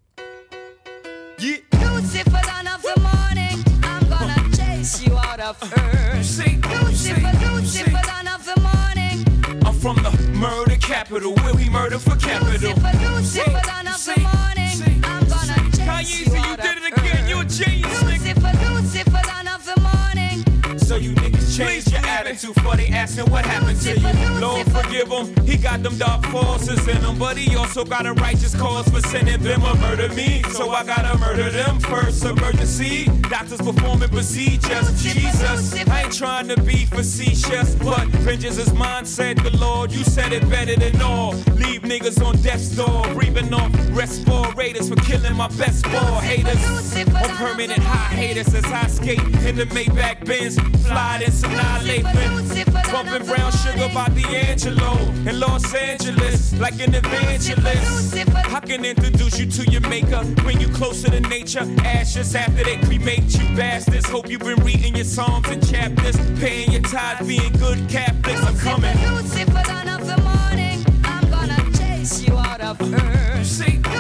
[1.41, 1.59] Yeah.
[1.73, 6.17] Lucifer, dawn of the morning, I'm gonna chase you out of earth.
[6.17, 6.69] Lucifer,
[7.55, 9.25] Lucifer, dawn of the morning,
[9.65, 12.71] I'm from the murder capital, where we murder for capital.
[12.71, 13.98] Lucifer, Lucifer, dawn of
[22.19, 24.41] attitude for they asking what happened to you.
[24.41, 28.13] Lord forgive him, he got them dark forces in him, but he also got a
[28.15, 30.43] righteous cause for sending them to murder me.
[30.51, 32.25] So I gotta murder them first.
[32.25, 35.03] Emergency, doctors performing procedures.
[35.03, 39.93] Jesus, I ain't trying to be facetious, but vengeance is mine, said the Lord.
[39.93, 41.35] You said it better than all.
[41.55, 46.63] Leave niggas on death's door, breathing off respirators for killing my best ball haters.
[46.97, 51.53] On permanent high haters as I skate in the Maybach Benz, fly in some
[52.91, 54.97] Bumping brown sugar by D'Angelo
[55.29, 58.17] in Los Angeles, like an evangelist.
[58.17, 61.67] I can introduce you to your maker, bring you closer to nature.
[61.85, 64.09] Ashes after they cremate you bastards.
[64.09, 68.43] Hope you've been reading your psalms and chapters, paying your tithes, being good Catholics.
[68.43, 68.97] I'm coming.
[69.15, 73.37] Lucifer, of the morning, I'm gonna chase you out of earth.
[73.37, 73.99] Lucifer,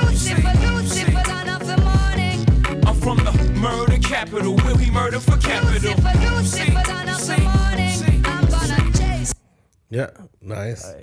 [0.67, 2.47] Lucifer, dawn of the morning,
[2.87, 5.95] I'm from the murder capital, where we murder for capital.
[6.33, 7.68] Lucifer, dawn of the.
[9.91, 10.11] Ja,
[10.41, 10.95] nice.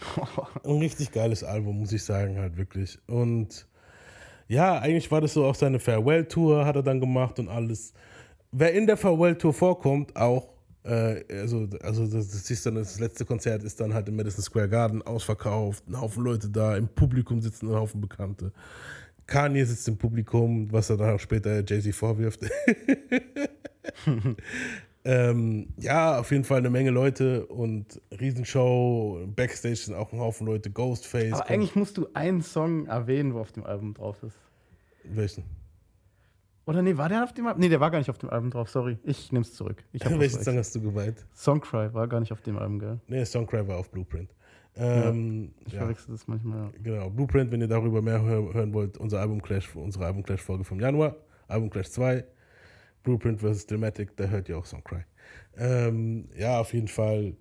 [0.64, 2.98] Ein richtig geiles Album, muss ich sagen, halt wirklich.
[3.06, 3.66] Und
[4.48, 7.92] ja, eigentlich war das so auch seine Farewell-Tour, hat er dann gemacht und alles.
[8.50, 10.54] Wer in der Farewell-Tour vorkommt, auch,
[10.84, 14.42] äh, also, also das, das, ist dann, das letzte Konzert ist dann halt im Madison
[14.42, 18.52] Square Garden ausverkauft, ein Haufen Leute da, im Publikum sitzen ein Haufen Bekannte.
[19.26, 22.40] Kanye sitzt im Publikum, was er dann auch später Jay-Z vorwirft.
[25.04, 29.26] ähm, ja, auf jeden Fall eine Menge Leute und Riesenshow.
[29.34, 30.70] Backstage sind auch ein Haufen Leute.
[30.70, 31.32] Ghostface.
[31.32, 34.38] Aber eigentlich musst du einen Song erwähnen, wo auf dem Album drauf ist.
[35.04, 35.44] Welchen?
[36.64, 37.60] Oder nee, war der auf dem Album?
[37.60, 38.96] Nee, der war gar nicht auf dem Album drauf, sorry.
[39.02, 39.82] Ich nehm's zurück.
[39.92, 41.26] Ich Welchen Song hast du gemeint?
[41.34, 43.00] Songcry war gar nicht auf dem Album, gell?
[43.08, 44.30] Nee, Songcry war auf Blueprint.
[44.76, 45.80] Ähm, ich ja.
[45.80, 46.70] verwechsel das manchmal.
[46.82, 50.40] Genau, Blueprint, wenn ihr darüber mehr hör hören wollt, unser Album Clash, unsere Album Clash
[50.40, 51.16] Folge vom Januar,
[51.48, 52.24] Album Clash 2,
[53.02, 53.66] Blueprint vs.
[53.66, 55.04] Dramatic, da hört ihr auch Songcry.
[55.56, 57.34] Ähm, ja, auf jeden Fall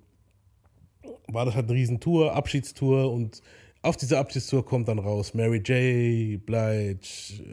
[1.28, 3.42] war das halt eine Riesentour, Abschiedstour und
[3.84, 7.00] auf dieser Abschiedstour kommt dann raus Mary J., Blige,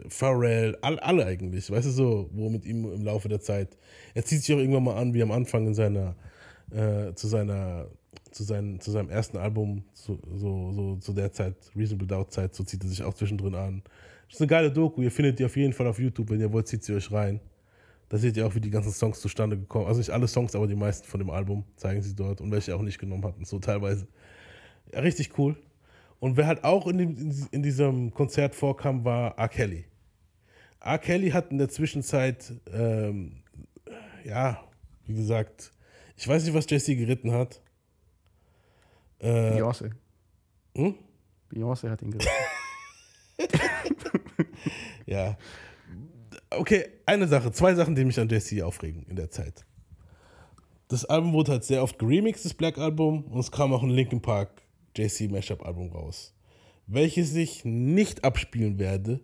[0.09, 3.77] Pharrell, all, alle eigentlich, weißt du so, wo mit ihm im Laufe der Zeit,
[4.13, 6.15] er zieht sich auch irgendwann mal an, wie am Anfang in seiner,
[6.71, 7.87] äh, zu seiner,
[8.31, 12.53] zu, seinen, zu seinem ersten Album, zu, so, so zu der Zeit, Reasonable Doubt Zeit,
[12.53, 13.81] so zieht er sich auch zwischendrin an.
[14.27, 16.53] Das ist eine geile Doku, ihr findet die auf jeden Fall auf YouTube, wenn ihr
[16.53, 17.39] wollt, zieht sie euch rein.
[18.09, 20.67] Da seht ihr auch, wie die ganzen Songs zustande gekommen Also nicht alle Songs, aber
[20.67, 23.59] die meisten von dem Album zeigen sie dort und welche auch nicht genommen hatten, so
[23.59, 24.07] teilweise.
[24.91, 25.55] Ja, richtig cool.
[26.19, 29.47] Und wer halt auch in, dem, in diesem Konzert vorkam, war R.
[29.47, 29.85] Kelly.
[30.81, 30.97] R.
[30.97, 33.43] Kelly hat in der Zwischenzeit, ähm,
[34.23, 34.63] ja,
[35.05, 35.71] wie gesagt,
[36.17, 37.61] ich weiß nicht, was Jesse geritten hat.
[39.19, 39.91] Äh, Beyoncé.
[40.75, 40.95] Hm?
[41.51, 42.29] Beyoncé hat ihn geritten.
[45.05, 45.37] ja.
[46.51, 49.65] Okay, eine Sache, zwei Sachen, die mich an Jesse aufregen in der Zeit.
[50.87, 53.91] Das Album wurde halt sehr oft geremixed, das Black Album, und es kam auch ein
[53.91, 54.63] Linkin Park
[54.97, 56.33] JC Mashup Album raus,
[56.87, 59.19] welches ich nicht abspielen werde.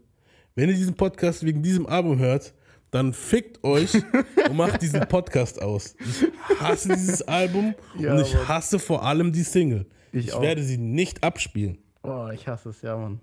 [0.53, 2.53] Wenn ihr diesen Podcast wegen diesem Album hört,
[2.91, 3.93] dann fickt euch
[4.47, 5.95] und macht diesen Podcast aus.
[5.99, 9.87] Ich hasse dieses Album Ja, und ich hasse vor allem die Single.
[10.11, 11.79] Ich Ich, werde sie nicht abspielen.
[12.03, 13.19] Oh, ich hasse es, ja, Mann.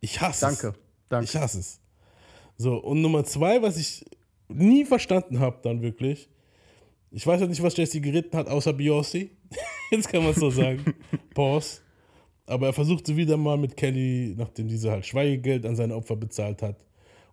[0.00, 0.74] Ich hasse Danke, es.
[1.08, 1.24] danke.
[1.24, 1.80] Ich hasse es.
[2.56, 4.04] So, und Nummer zwei, was ich
[4.48, 6.28] nie verstanden habe, dann wirklich.
[7.10, 9.30] Ich weiß ja nicht, was Jesse geritten hat, außer Beyoncé.
[9.90, 10.82] Jetzt kann man es so sagen.
[11.34, 11.80] Pause.
[12.46, 16.60] Aber er versuchte wieder mal mit Kelly, nachdem diese halt Schweigegeld an seine Opfer bezahlt
[16.62, 16.76] hat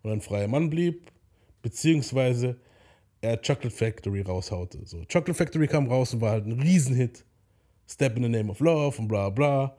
[0.03, 1.11] und ein freier Mann blieb,
[1.61, 2.57] beziehungsweise
[3.19, 4.79] er Chocolate Factory raushaute.
[4.85, 7.25] So, Chocolate Factory kam raus und war halt ein Riesenhit.
[7.87, 9.75] Step in the Name of Love und bla bla.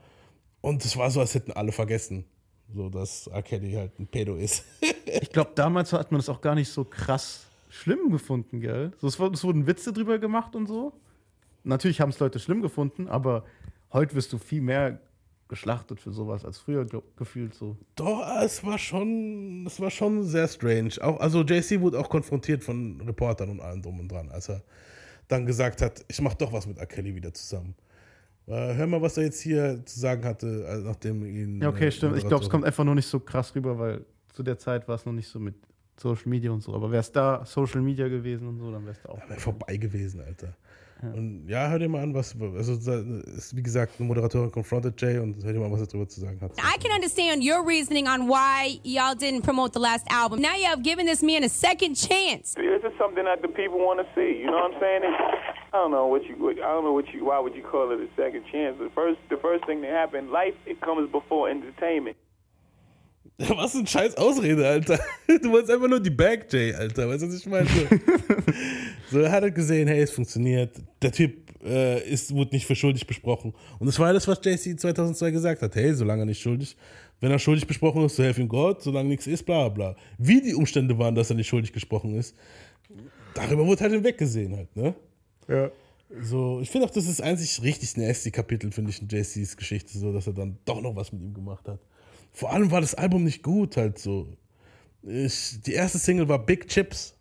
[0.61, 2.25] Und es war so, als hätten alle vergessen,
[2.75, 3.43] so dass R.
[3.43, 4.65] Kelly halt ein Pedo ist.
[5.21, 8.93] Ich glaube, damals hat man das auch gar nicht so krass schlimm gefunden, gell?
[8.99, 10.93] So, es, es wurden Witze drüber gemacht und so.
[11.65, 13.45] Natürlich haben es Leute schlimm gefunden, aber
[13.93, 14.99] heute wirst du viel mehr
[15.49, 17.77] geschlachtet für sowas als früher glaub, gefühlt so.
[17.95, 20.93] Doch, es war schon, es war schon sehr strange.
[21.01, 24.63] Auch, also JC wurde auch konfrontiert von Reportern und allem drum und dran, als er
[25.29, 26.87] dann gesagt hat, ich mach doch was mit R.
[26.87, 27.75] Kelly wieder zusammen.
[28.47, 31.61] Äh, hör mal, was er jetzt hier zu sagen hatte, äh, nachdem ihn.
[31.61, 32.17] Ja, okay, äh, stimmt.
[32.17, 34.97] Ich glaube, es kommt einfach nur nicht so krass rüber, weil zu der Zeit war
[34.97, 35.55] es noch nicht so mit
[35.97, 36.75] Social Media und so.
[36.75, 39.29] Aber wäre es da Social Media gewesen und so, dann wäre es da auch.
[39.29, 40.55] Wäre vorbei gewesen, Alter.
[41.03, 42.93] Und ja, hör dir mal an, was, also
[43.37, 46.09] ist, wie gesagt, eine Moderatorin confronted Jay und hör dir mal an, was er darüber
[46.09, 46.53] zu sagen hat.
[46.53, 50.41] I can understand your reasoning on why y'all didn't promote the last album.
[50.41, 52.55] Now you have given this man a second chance.
[52.55, 54.43] This is something that the people want to see.
[54.43, 55.03] You know what I'm saying?
[55.03, 55.15] And
[55.73, 56.35] I don't know what you.
[56.51, 57.25] I don't know what you.
[57.25, 58.77] Why would you call it a second chance?
[58.79, 62.17] The first, the first thing that happened, life it comes before entertainment.
[63.39, 64.99] Was ein scheiß Ausrede, Alter.
[65.27, 67.09] Du wolltest einfach nur die Bag, Jay, Alter.
[67.09, 67.69] Weißt du, was ich meine?
[69.11, 70.75] So, er hat halt gesehen, hey, es funktioniert.
[71.03, 73.53] Der Typ äh, ist, wurde nicht für schuldig besprochen.
[73.79, 75.75] Und das war alles, was JC 2002 gesagt hat.
[75.75, 76.77] Hey, solange er nicht schuldig,
[77.21, 79.97] wenn er schuldig besprochen ist, so helf ihm Gott, solange nichts ist, bla bla.
[80.19, 82.35] Wie die Umstände waren, dass er nicht schuldig gesprochen ist,
[83.35, 84.95] darüber wurde halt hinweggesehen halt, ne?
[85.49, 85.71] Ja.
[86.21, 89.57] So, ich finde auch, das ist das einzig richtig nasty Kapitel, finde ich, in JCs
[89.57, 91.81] Geschichte, so, dass er dann doch noch was mit ihm gemacht hat.
[92.33, 94.29] Vor allem war das Album nicht gut, halt so.
[95.03, 97.15] Ich, die erste Single war Big Chips.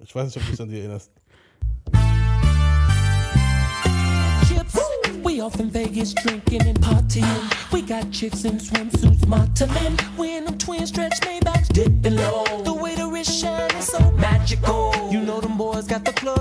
[0.00, 1.10] Ich weiß nicht, ob du dich an die erinnerst.
[4.46, 4.78] chips.
[5.22, 7.72] We off in Vegas drinking and partying.
[7.72, 9.98] We got chicks in swimsuits modeling.
[10.16, 12.44] We in them twin stretch Maybachs dipping low.
[12.64, 14.92] The way the wrist shine is so magical.
[15.10, 16.35] You know them boys got the clubs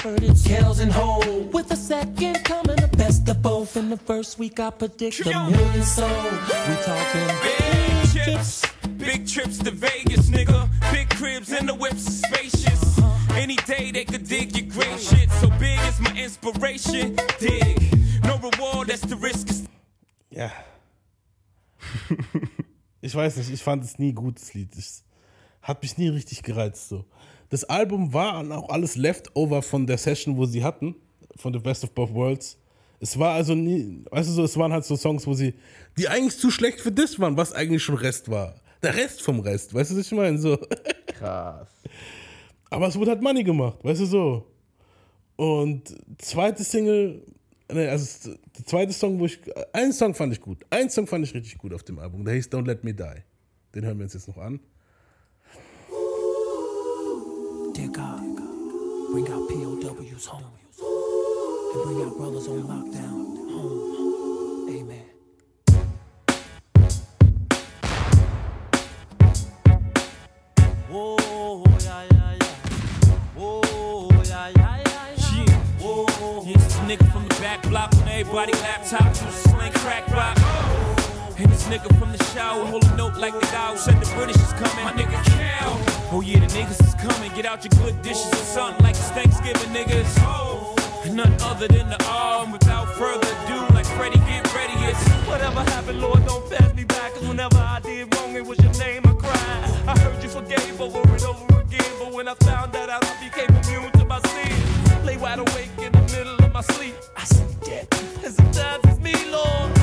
[0.00, 1.20] heard, it's Kells and Ho.
[1.52, 3.76] With a second coming, the best of both.
[3.76, 6.10] In the first week, I predict a million sold.
[6.68, 8.66] We talking Big chips,
[8.96, 10.68] big trips to Vegas, nigga.
[10.92, 12.98] Big cribs and the whips are spacious.
[12.98, 13.34] Uh-huh.
[13.34, 15.30] Any day they could dig your great shit.
[15.40, 17.16] So big is my inspiration.
[17.38, 17.78] Dig.
[18.24, 19.48] No reward, that's the risk.
[20.30, 20.50] Ja.
[23.00, 24.76] ich weiß nicht, ich fand es nie gut, das Lied.
[24.76, 25.04] Es
[25.62, 26.88] hat mich nie richtig gereizt.
[26.88, 27.04] So.
[27.50, 30.94] Das Album war auch alles Leftover von der Session, wo sie hatten,
[31.36, 32.56] von The Best of Both Worlds.
[33.00, 35.54] Es war also nie, weißt du so, es waren halt so Songs, wo sie,
[35.98, 38.54] die eigentlich zu schlecht für das waren, was eigentlich schon Rest war.
[38.82, 40.38] Der Rest vom Rest, weißt du, was ich meine?
[40.38, 40.56] So.
[41.06, 41.68] Krass.
[42.70, 44.46] Aber es wurde halt Money gemacht, weißt du so.
[45.36, 47.22] Und zweite Single,
[47.72, 49.40] ne, also der zweite Song, wo ich,
[49.72, 50.64] einen Song fand ich gut.
[50.70, 52.24] Einen Song fand ich richtig gut auf dem Album.
[52.24, 53.22] Der hieß Don't Let Me Die.
[53.74, 54.60] Den hören wir uns jetzt noch an.
[57.80, 58.20] Dear God,
[59.10, 60.44] bring our POWs home
[61.72, 64.68] and bring our brothers on lockdown home.
[64.68, 65.06] Amen.
[70.90, 73.14] Whoa, yeah, yeah, yeah.
[73.34, 75.44] Whoa, yeah, yeah, yeah, yeah.
[75.46, 75.54] Yeah.
[75.80, 76.42] Whoa.
[76.44, 80.36] Here's this nigga from the back block on everybody laptop use slang crack rock.
[81.38, 84.14] And this nigga from the shower hold a note like the guy who said the
[84.14, 84.84] British is coming.
[84.84, 85.99] My nigga Cal.
[86.12, 87.30] Oh yeah, the niggas is coming.
[87.36, 91.14] Get out your good dishes or something like it's Thanksgiving, niggas.
[91.14, 92.50] None other than the arm.
[92.50, 94.74] Without further ado, like Freddie, get ready.
[94.90, 97.14] It's Whatever happened, Lord, don't pass me back.
[97.14, 99.88] Cause whenever I did wrong, it was your name I cried.
[99.88, 101.92] I heard you forgave over and over again.
[102.00, 105.04] But when I found that out, I became immune to my sins.
[105.04, 106.94] Lay wide awake in the middle of my sleep.
[107.16, 107.86] I see dead.
[108.24, 109.79] And sometimes it's me, Lord.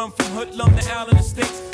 [0.00, 1.70] Run from Hoodlum to Allen Estates.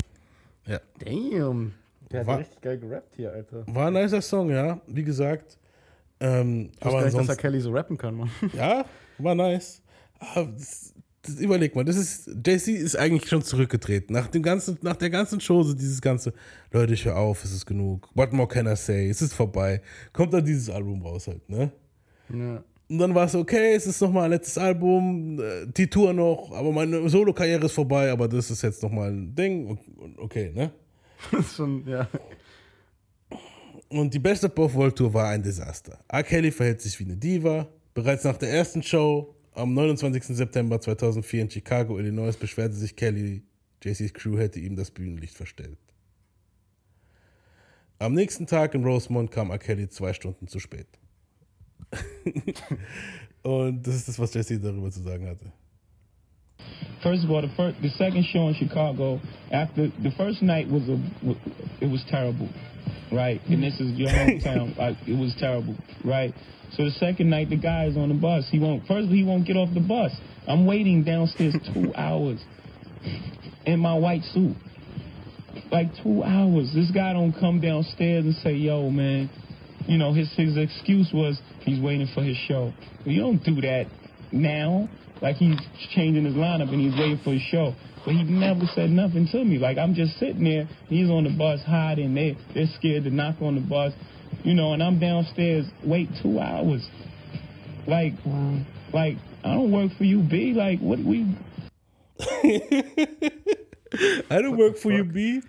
[0.66, 0.80] Ja.
[0.98, 1.74] Damn.
[2.10, 3.64] Der hat War- richtig geil gerappt hier, Alter.
[3.68, 5.58] War ein nicer Song, ja, wie gesagt.
[6.18, 8.30] Ähm, Ich aber gar nicht, dass er Kelly so rappen kann, Mann.
[8.52, 8.84] ja,
[9.18, 9.82] war nice.
[10.18, 14.14] Aber das, das, überleg mal, das ist, JC ist eigentlich schon zurückgetreten.
[14.14, 16.32] Nach, dem ganzen, nach der ganzen Show, so dieses ganze,
[16.72, 18.08] Leute, ich hör auf, es ist genug.
[18.14, 19.08] What more can I say?
[19.10, 19.82] Es ist vorbei.
[20.12, 21.70] Kommt dann dieses Album raus halt, ne?
[22.32, 22.62] Ja.
[22.88, 26.52] Und dann war es okay, es ist nochmal ein letztes Album, äh, die Tour noch,
[26.52, 29.78] aber meine Solo-Karriere ist vorbei, aber das ist jetzt nochmal ein Ding.
[30.18, 30.70] Okay, ne?
[31.32, 32.08] Das ist schon, ja.
[33.88, 35.98] Und die beste Both World Tour war ein Desaster.
[36.08, 36.22] R.
[36.22, 37.66] Kelly verhält sich wie eine Diva.
[37.94, 40.36] Bereits nach der ersten Show am 29.
[40.36, 43.42] September 2004 in Chicago, Illinois, beschwerte sich Kelly,
[43.82, 45.78] JC's Crew hätte ihm das Bühnenlicht verstellt.
[47.98, 49.58] Am nächsten Tag in Rosemont kam R.
[49.58, 50.86] Kelly zwei Stunden zu spät.
[53.42, 55.52] Und das ist das, was JC darüber zu sagen hatte.
[57.02, 59.20] First of all, the first, the second show in Chicago,
[59.52, 60.98] after the first night was a,
[61.80, 62.48] it was terrible.
[63.12, 63.40] right?
[63.48, 64.76] And this is your hometown.
[64.78, 66.34] like it was terrible, right?
[66.72, 68.48] So the second night, the guy is on the bus.
[68.50, 68.86] He won't.
[68.86, 70.12] First, he won't get off the bus.
[70.46, 72.40] I'm waiting downstairs two hours
[73.64, 74.56] in my white suit.
[75.70, 76.72] Like two hours.
[76.74, 79.30] This guy don't come downstairs and say, "Yo, man."
[79.86, 82.72] You know, his his excuse was he's waiting for his show.
[83.04, 83.86] You don't do that
[84.32, 84.88] now.
[85.22, 85.58] Like he's
[85.94, 87.74] changing his lineup and he's waiting for his show.
[88.04, 89.58] But he never said nothing to me.
[89.58, 90.68] Like I'm just sitting there.
[90.88, 92.14] He's on the bus hiding.
[92.14, 93.92] They they're scared to knock on the bus.
[94.42, 95.66] You know, and I'm downstairs.
[95.84, 96.86] Wait two hours.
[97.86, 98.14] Like,
[98.92, 100.52] like I don't work for you, B.
[100.54, 101.36] Like what we.
[104.30, 105.42] I don't work for you, B.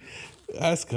[0.53, 0.87] Ja, ist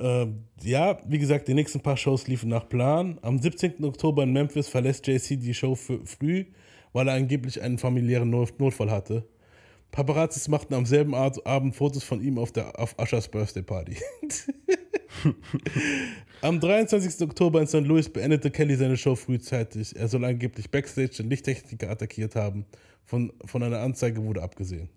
[0.00, 3.18] Ähm, ja, wie gesagt, die nächsten paar Shows liefen nach Plan.
[3.22, 3.84] Am 17.
[3.84, 6.46] Oktober in Memphis verlässt JC die Show für früh,
[6.92, 9.24] weil er angeblich einen familiären Not Notfall hatte.
[9.90, 13.96] Paparazzis machten am selben Abend Fotos von ihm auf der auf Ushers Birthday Party.
[16.42, 17.20] Am 23.
[17.28, 17.80] Oktober in St.
[17.80, 19.94] Louis beendete Kelly seine Show frühzeitig.
[19.96, 22.64] Er soll angeblich Backstage den Lichttechniker attackiert haben.
[23.04, 24.88] Von, von einer Anzeige wurde abgesehen.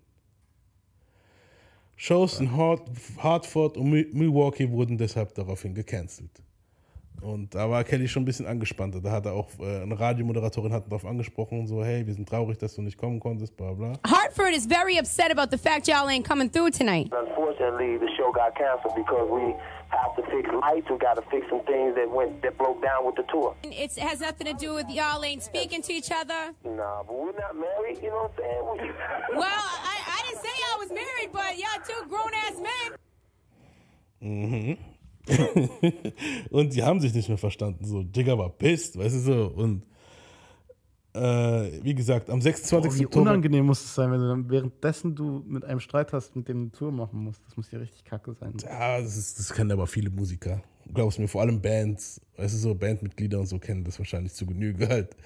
[1.96, 2.82] Shows in Hart,
[3.18, 6.30] Hartford und Mi- Milwaukee wurden deshalb daraufhin gecancelt.
[7.22, 9.00] Und da war Kelly schon ein bisschen angespannter.
[9.00, 12.58] Da hat er auch äh, eine Radiomoderatorin hat darauf angesprochen, so hey, wir sind traurig,
[12.58, 13.92] dass du nicht kommen konntest, bla bla.
[14.06, 17.10] Hartford is very upset about the fact y'all ain't coming through tonight.
[17.12, 19.54] Unfortunately, the show got canceled because we
[19.88, 20.88] have to fix lights.
[20.90, 23.54] We got to fix some things that went that broke down with the tour.
[23.62, 26.54] It has nothing to do with y'all ain't speaking to each other.
[26.64, 27.98] Nah, but we're not married.
[28.02, 28.94] You know what I'm saying?
[29.34, 32.98] Well, I, I didn't say I was married, but y'all two grown ass men.
[34.22, 34.78] Mhm.
[36.50, 37.84] und die haben sich nicht mehr verstanden.
[37.84, 39.52] So, Digga war pissed, weißt du so.
[39.54, 39.86] Und
[41.14, 42.90] äh, wie gesagt, am 26.
[42.90, 43.22] Oh, wie Oktober.
[43.22, 46.62] unangenehm muss es sein, wenn du dann währenddessen du mit einem Streit hast, mit dem
[46.62, 47.42] eine Tour machen musst.
[47.46, 48.54] Das muss ja richtig kacke sein.
[48.62, 50.62] Ja, das, ist, das kennen aber viele Musiker.
[50.92, 54.44] Glaubst mir, vor allem Bands, weißt du so, Bandmitglieder und so kennen das wahrscheinlich zu
[54.44, 55.16] Genüge halt.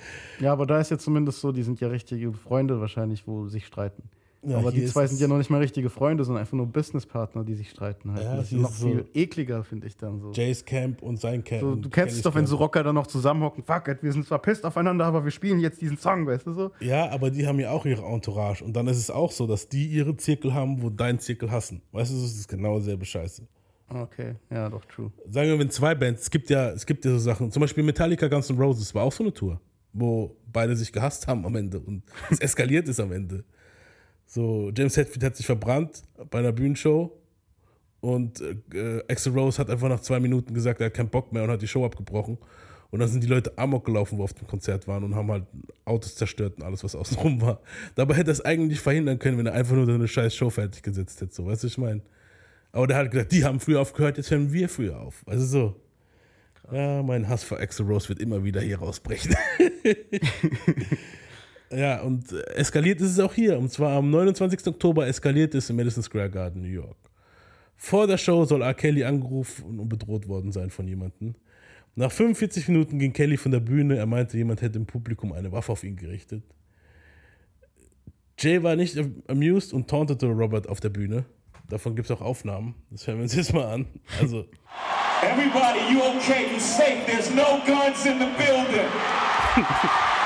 [0.40, 3.66] Ja, aber da ist ja zumindest so, die sind ja richtige Freunde wahrscheinlich, wo sich
[3.66, 4.02] streiten.
[4.43, 7.43] Ja, aber die zwei sind ja noch nicht mal richtige Freunde, sondern einfach nur Businesspartner,
[7.43, 8.23] die sich streiten halt.
[8.23, 10.31] Ja, das ist noch so- viel ekliger, finde ich dann so.
[10.32, 11.60] Jace Camp und sein Camp.
[11.60, 13.65] so du kennst es doch, wenn so Rocker dann noch zusammenhocken.
[13.65, 16.52] Fuck it, wir sind zwar pisst aufeinander, aber wir spielen jetzt diesen Song, weißt du
[16.52, 16.70] so?
[16.78, 18.62] Ja, aber die haben ja auch ihre Entourage.
[18.65, 21.82] Und dann ist es auch so, dass die ihre Zirkel haben, wo dein Zirkel hassen.
[21.90, 23.43] Weißt du, das ist genau dieselbe Scheiße.
[23.89, 25.10] Okay, ja, doch, true.
[25.28, 27.82] Sagen wir, wenn zwei Bands, es gibt ja, es gibt ja so Sachen, zum Beispiel
[27.82, 29.60] Metallica Guns N' Roses war auch so eine Tour,
[29.94, 33.44] wo beide sich gehasst haben am Ende und es eskaliert ist am Ende.
[34.29, 37.11] So, James Hetfield hat sich verbrannt bei einer Bühnenshow
[38.01, 38.43] und
[38.75, 41.51] äh, Axel Rose hat einfach nach zwei Minuten gesagt, er hat keinen Bock mehr und
[41.51, 42.37] hat die Show abgebrochen.
[42.91, 45.45] Und dann sind die Leute amok gelaufen, wo auf dem Konzert waren und haben halt
[45.87, 47.61] Autos zerstört und alles, was außenrum war.
[47.95, 50.83] Dabei hätte er es eigentlich verhindern können, wenn er einfach nur seine scheiß Show fertig
[50.83, 51.35] gesetzt hätte.
[51.35, 52.03] So, weißt du, was ich meine?
[52.73, 55.23] Aber der hat gesagt, die haben früher aufgehört, jetzt hören wir früher auf.
[55.27, 55.77] Also so.
[56.71, 59.35] Ja, mein Hass für Axel Rose wird immer wieder hier rausbrechen.
[61.70, 63.59] ja, und eskaliert ist es auch hier.
[63.59, 64.66] Und zwar am 29.
[64.66, 66.97] Oktober eskaliert es im Madison Square Garden, New York.
[67.77, 68.74] Vor der Show soll R.
[68.74, 71.35] Kelly angerufen und bedroht worden sein von jemandem.
[71.95, 73.97] Nach 45 Minuten ging Kelly von der Bühne.
[73.97, 76.43] Er meinte, jemand hätte im Publikum eine Waffe auf ihn gerichtet.
[78.39, 78.97] Jay war nicht
[79.27, 81.24] amused und tauntete Robert auf der Bühne.
[81.69, 82.74] Davon gibt es auch Aufnahmen.
[82.90, 83.86] Das hören wir uns jetzt mal an.
[84.20, 84.47] Also,
[85.23, 86.47] Everybody, you okay?
[86.53, 87.05] You safe?
[87.07, 88.86] There's no guns in the building.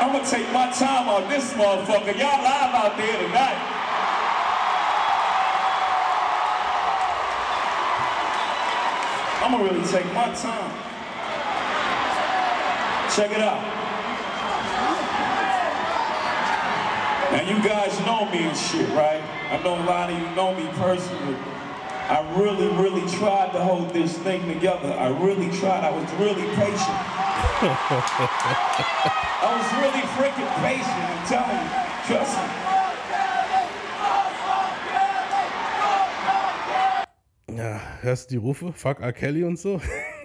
[0.00, 2.16] I'm gonna take my time on this motherfucker.
[2.16, 3.58] Y'all live out there tonight.
[9.42, 10.70] I'm gonna really take my time.
[13.16, 13.60] Check it out.
[17.32, 19.22] Now you guys know me and shit, right?
[19.50, 21.57] I know a lot of you know me personally.
[22.10, 24.92] I really, really tried to hold this thing together.
[24.94, 25.84] I really tried.
[25.84, 26.78] I was really patient.
[29.44, 31.04] I was really freaking patient.
[31.04, 31.68] I'm telling you.
[32.06, 32.68] Trust me.
[37.58, 38.72] ja, hörst du die Rufe?
[38.72, 39.12] Fuck R.
[39.12, 39.80] Kelly und so?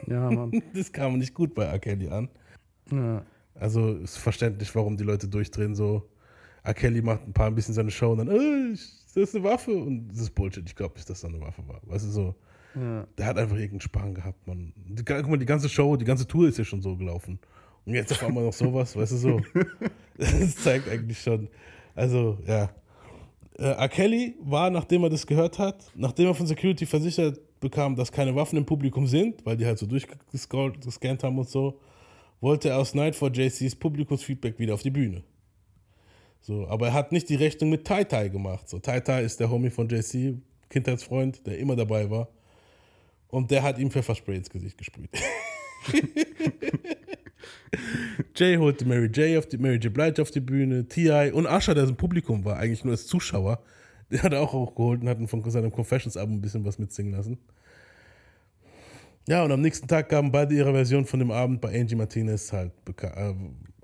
[0.07, 0.51] Ja, Mann.
[0.73, 1.79] Das kam nicht gut bei R.
[1.79, 2.29] Kelly an.
[2.91, 3.23] Ja.
[3.55, 6.09] Also ist verständlich, warum die Leute durchdrehen so.
[6.63, 6.73] R.
[6.73, 8.77] Kelly macht ein paar ein bisschen seine Show und dann, äh,
[9.13, 10.63] das ist eine Waffe und das ist Bullshit.
[10.65, 11.81] Ich glaube nicht, dass das eine Waffe war.
[11.83, 12.35] Weißt du so?
[12.75, 13.05] Ja.
[13.17, 14.73] Der hat einfach irgendeinen Spahn gehabt, man.
[14.75, 17.39] Die, guck mal, die ganze Show, die ganze Tour ist ja schon so gelaufen.
[17.85, 19.41] Und jetzt auf einmal noch sowas, weißt du so.
[20.15, 21.49] Das zeigt eigentlich schon.
[21.95, 22.69] Also, ja.
[23.57, 23.89] Äh, R.
[23.89, 28.35] Kelly war, nachdem er das gehört hat, nachdem er von Security versichert bekam, dass keine
[28.35, 31.79] Waffen im Publikum sind, weil die halt so durchgescannt gescannt haben und so,
[32.41, 35.23] wollte er aus Night for JCs Publikumsfeedback wieder auf die Bühne.
[36.45, 38.67] So, aber er hat nicht die Rechnung mit Tai Tai gemacht.
[38.69, 40.35] So, Tai Tai ist der Homie von JC,
[40.69, 42.27] Kindheitsfreund, der immer dabei war.
[43.29, 45.09] Und der hat ihm Pfefferspray ins Gesicht gesprüht.
[48.35, 49.37] Jay holte Mary J.
[49.37, 49.93] auf die Mary J.
[49.93, 51.31] Blige auf die Bühne, T.I.
[51.31, 53.59] und Usher, der im Publikum war, eigentlich nur als Zuschauer,
[54.11, 57.37] der hat auch hochgeholt und hat von seinem Confessions-Album ein bisschen was mitsingen lassen.
[59.27, 62.51] Ja, und am nächsten Tag gaben beide ihre Version von dem Abend bei Angie Martinez
[62.51, 63.33] halt beka- äh,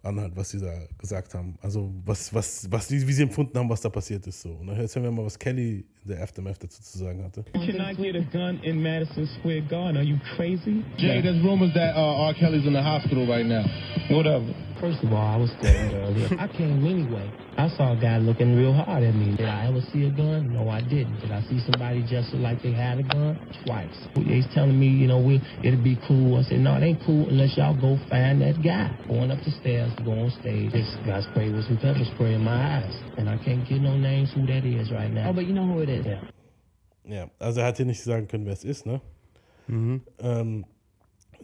[0.03, 1.57] an, halt, was sie da gesagt haben.
[1.61, 4.41] Also, was, was, was, wie, sie empfunden haben, was da passiert ist.
[4.41, 4.51] So.
[4.51, 7.45] Und dann hören wir mal, was Kelly der Aftermath dazu zu sagen hatte.
[7.55, 9.97] You cannot get a gun in Madison Square Garden.
[9.97, 10.83] Are you crazy?
[10.97, 12.33] Jay, there's rumors that uh, R.
[12.33, 13.63] Kelly's in the hospital right now.
[14.09, 14.53] Whatever.
[14.79, 16.29] First of all, I was standing earlier.
[16.39, 17.29] I came anyway.
[17.57, 19.35] I saw a guy looking real hard at me.
[19.35, 20.53] Did I ever see a gun?
[20.53, 21.19] No, I didn't.
[21.19, 23.35] Did I see somebody just like they had a gun?
[23.65, 24.07] Twice.
[24.15, 26.39] He's telling me, you know, we it'll be cool.
[26.39, 28.95] I said, no, it ain't cool unless y'all go find that guy.
[29.09, 30.71] Going up the stairs, go on stage.
[30.71, 32.95] This guy sprayed with some pepper spray in my eyes.
[33.17, 35.27] And I can't get no names who that is right now.
[35.29, 35.98] Oh, but you know who it is.
[36.05, 36.21] Yeah.
[37.05, 39.01] Ja, also er hat hier nicht sagen können, wer es ist, ne?
[39.69, 40.65] Ähm,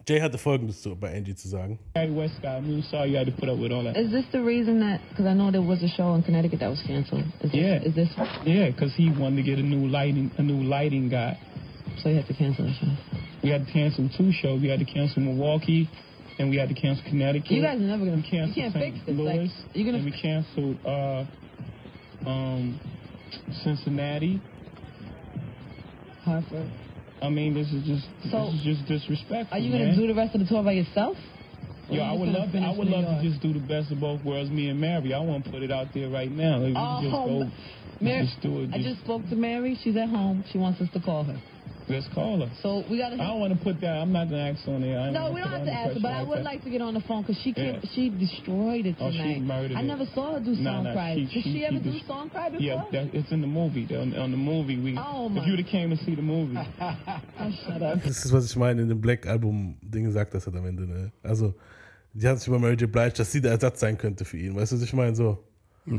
[0.08, 1.80] Jay hatte folgendes zu, bei Angie zu sagen.
[1.96, 3.96] Hey, Westcott, I'm really sorry you had to put up with all that.
[3.98, 5.00] Is this the reason that?
[5.10, 7.24] Because I know there was a show in Connecticut that was canceled.
[7.42, 7.82] Is this, Yeah.
[7.84, 8.10] Is this?
[8.46, 11.38] Yeah, because he wanted to get a new lighting, a new lighting guy.
[12.04, 12.92] So you had to cancel the show.
[13.42, 14.62] We had to cancel two shows.
[14.62, 15.90] We had to cancel Milwaukee,
[16.38, 17.52] and we had to cancel Connecticut.
[17.52, 18.22] You guys are never gonna.
[18.22, 18.50] cancel.
[18.50, 18.94] You can't St.
[18.94, 19.16] fix this.
[19.18, 19.98] Like, Louis, you're gonna.
[19.98, 21.26] and we canceled uh,
[22.30, 22.80] um,
[23.64, 24.42] Cincinnati.
[26.24, 26.72] Hartford.
[27.22, 29.56] I mean, this is just So, this is just disrespectful.
[29.58, 29.96] Are you gonna man.
[29.98, 31.18] do the rest of the tour by yourself?
[31.90, 34.24] Yo, I would love, gonna I would love to just do the best of both
[34.24, 35.14] worlds, me and Mary.
[35.14, 36.58] I want to put it out there right now.
[36.58, 37.52] Like, we Oh, just go,
[38.02, 38.70] Mary, just it.
[38.74, 39.78] I Just, just spoke to Mary.
[39.84, 40.44] She's at home.
[40.52, 41.40] She wants us to call her.
[41.88, 42.52] Let's call her.
[42.62, 43.16] So we gotta.
[43.16, 43.98] I don't want to put that.
[43.98, 45.00] I'm not gonna ask on there.
[45.00, 46.94] I No, we don't have to ask her, but I would like to get on
[46.94, 47.80] the phone because she can Yeah.
[47.94, 49.42] She destroyed it Oh, she tonight.
[49.42, 49.84] murdered I it.
[49.86, 51.16] never saw her do song nah, cry.
[51.16, 52.66] she- Did she, she- ever do just- song cry before?
[52.66, 53.88] Yeah, that, it's in the movie.
[53.96, 54.98] On, on the movie, we.
[54.98, 55.42] Oh, my.
[55.42, 56.58] if you'd have came and see the movie.
[57.38, 58.02] Oh, shut up.
[58.04, 61.12] Das ist, was ich meine, in dem Black-Album-Ding sagt das halt am Ende, ne?
[61.24, 61.54] Also,
[62.14, 62.90] die hat sich über Mary J.
[62.92, 64.56] Blige, dass sie der Ersatz sein könnte für ihn.
[64.56, 65.16] Weißt du, was ich meine?
[65.16, 65.44] So.
[65.88, 65.94] If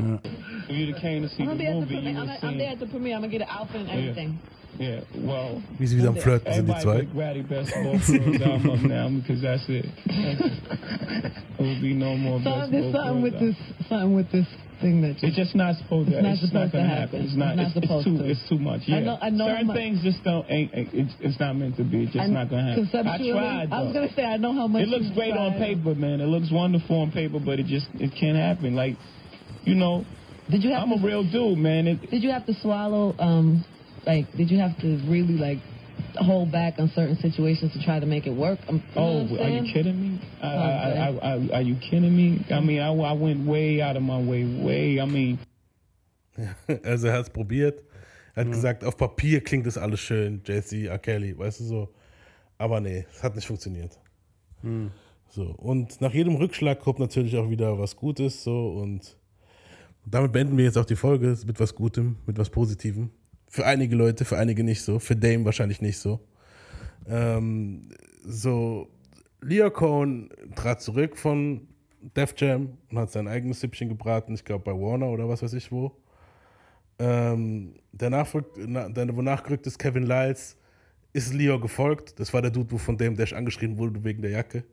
[0.69, 2.19] you'd have came to see I'm the gonna be at the movie, you premiere.
[2.19, 3.15] would I'm, have I'm there at the premiere.
[3.15, 4.29] I'm gonna get an outfit and everything.
[4.33, 5.61] Yeah, well.
[5.79, 6.99] Wie sie wieder am Flirten sind, die zwei.
[6.99, 9.85] Everybody Ratty best of both worlds album up now because that's it.
[10.05, 13.55] There will be no more best So of there's something with this,
[13.89, 14.45] something with this
[14.81, 15.17] thing that.
[15.23, 16.17] It's just not supposed to.
[16.17, 17.21] It's not it's supposed to gonna happen.
[17.25, 17.57] It's not.
[17.57, 18.17] It's not it's, supposed too.
[18.19, 18.23] to.
[18.29, 18.81] It's too much.
[18.87, 18.99] I Yeah.
[18.99, 20.45] know- I know Certain how mu- things just don't.
[20.49, 20.71] Ain't.
[20.73, 22.03] ain't- It's, it's not meant to be.
[22.03, 22.85] It's just And not gonna happen.
[22.85, 23.73] I conceptually, tried.
[23.73, 24.83] I was gonna say I know how much.
[24.83, 26.21] It looks you great on paper, man.
[26.21, 28.75] It looks wonderful on paper, but it just it can't happen.
[28.75, 28.95] Like,
[29.65, 30.05] you know.
[30.49, 31.87] Did you have I'm a real dude, man.
[31.87, 33.13] It, Did you have to swallow?
[33.19, 33.65] Um,
[34.07, 35.59] like, did you have to really like
[36.15, 38.59] hold back on certain situations to try to make it work?
[38.67, 40.19] You know Oh, what I'm are you kidding me?
[40.41, 42.45] I, Oh, I, I, I, are you kidding me?
[42.49, 44.99] I mean, I, I went way out of my way, way.
[44.99, 45.39] I mean,
[46.83, 47.83] Also, er hat es probiert.
[48.35, 50.99] Er hat gesagt, auf Papier klingt das alles schön, JC, R.
[50.99, 51.89] Kelly, weißt du so.
[52.59, 53.97] Aber nee, es hat nicht funktioniert.
[55.29, 59.17] So, und nach jedem Rückschlag kommt natürlich auch wieder was Gutes, so, und
[60.05, 63.09] damit beenden wir jetzt auch die Folge mit was Gutem, mit was Positivem.
[63.49, 66.19] Für einige Leute, für einige nicht so, für Dame wahrscheinlich nicht so.
[67.07, 67.89] Ähm,
[68.23, 68.89] so,
[69.41, 71.67] Leo Cohn trat zurück von
[72.15, 75.53] Def Jam und hat sein eigenes Süppchen gebraten, ich glaube bei Warner oder was weiß
[75.53, 75.91] ich wo.
[76.99, 80.57] Ähm, der, nachfolgt, na, der wo nachgerückt ist, Kevin Lyles,
[81.13, 82.19] ist Leo gefolgt.
[82.19, 84.63] Das war der Dude, wo von dem Dash angeschrien wurde wegen der Jacke.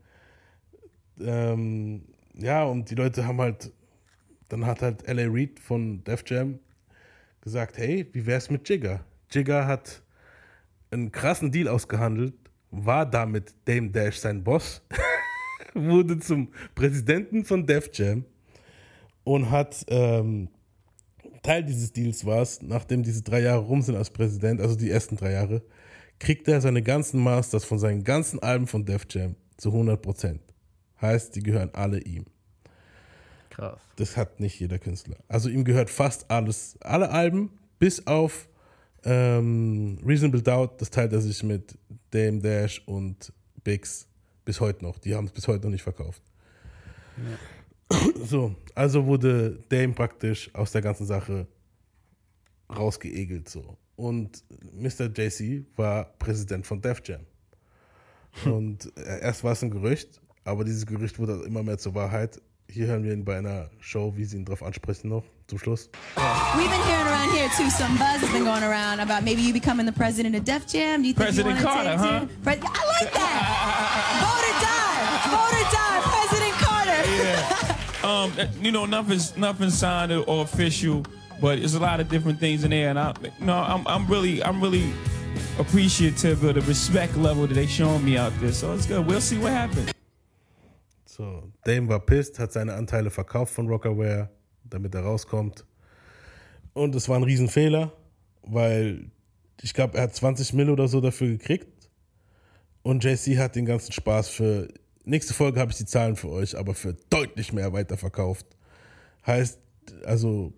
[1.21, 2.03] Ähm,
[2.35, 3.71] ja, und die Leute haben halt,
[4.49, 5.27] dann hat halt L.A.
[5.29, 6.59] Reid von Def Jam
[7.45, 9.05] gesagt, hey, wie wär's mit Jigger?
[9.31, 10.03] Jigger hat
[10.91, 12.35] einen krassen Deal ausgehandelt,
[12.71, 14.83] war damit Dame Dash sein Boss,
[15.75, 18.25] wurde zum Präsidenten von Def Jam
[19.25, 20.49] und hat ähm,
[21.43, 24.91] Teil dieses Deals war es, nachdem diese drei Jahre rum sind als Präsident, also die
[24.91, 25.63] ersten drei Jahre,
[26.19, 30.41] kriegt er seine ganzen Masters von seinen ganzen Alben von Def Jam zu 100 Prozent.
[31.01, 32.25] Heißt, die gehören alle ihm.
[33.55, 33.81] Krass.
[33.97, 35.17] Das hat nicht jeder Künstler.
[35.29, 38.49] Also ihm gehört fast alles, alle Alben, bis auf
[39.05, 41.79] ähm, Reasonable Doubt, das teilt er sich mit
[42.11, 43.33] Dame Dash und
[43.63, 44.09] Biggs
[44.45, 44.99] bis heute noch.
[44.99, 46.23] Die haben es bis heute noch nicht verkauft.
[48.25, 51.47] So, also wurde Dame praktisch aus der ganzen Sache
[52.75, 53.77] rausgeegelt so.
[53.97, 55.07] Und Mr.
[55.15, 57.21] JC war Präsident von Def Jam.
[58.47, 62.41] Und äh, erst war es ein Gerücht, aber dieses Gerücht wurde immer mehr zur Wahrheit.
[62.75, 65.89] Hier hören wir ihn bei einer Show, wie sie ihn darauf ansprechen noch, zum Schluss.
[66.57, 67.71] We've been hearing around here too.
[67.71, 71.03] Some buzz has been going around about maybe you becoming the president of Def Jam.
[71.03, 72.21] Do you think President you wanna Carter, take huh?
[72.21, 74.19] to- Pre- I like that.
[74.25, 75.31] Vote or die.
[75.31, 76.01] Vote or die.
[76.17, 78.05] President Carter.
[78.05, 81.05] Um, you know, nothing's nothing signed or, or official,
[81.41, 84.07] but there's a lot of different things in there, and I, you know, I'm, I'm
[84.09, 84.93] really, I'm really
[85.61, 88.51] appreciative of the respect level that they showing me out there.
[88.53, 89.07] So it's good.
[89.07, 89.93] We'll see what happens.
[91.17, 94.31] So, Dame war pissed, hat seine Anteile verkauft von Rockaware,
[94.65, 95.65] damit er rauskommt.
[96.73, 97.93] Und es war ein Riesenfehler,
[98.43, 99.13] weil
[99.63, 101.89] ich glaube, er hat 20 Mille oder so dafür gekriegt.
[102.83, 104.67] Und JC hat den ganzen Spaß für.
[105.05, 108.47] Nächste Folge habe ich die Zahlen für euch, aber für deutlich mehr weiterverkauft.
[109.25, 109.61] Heißt,
[110.05, 110.53] also,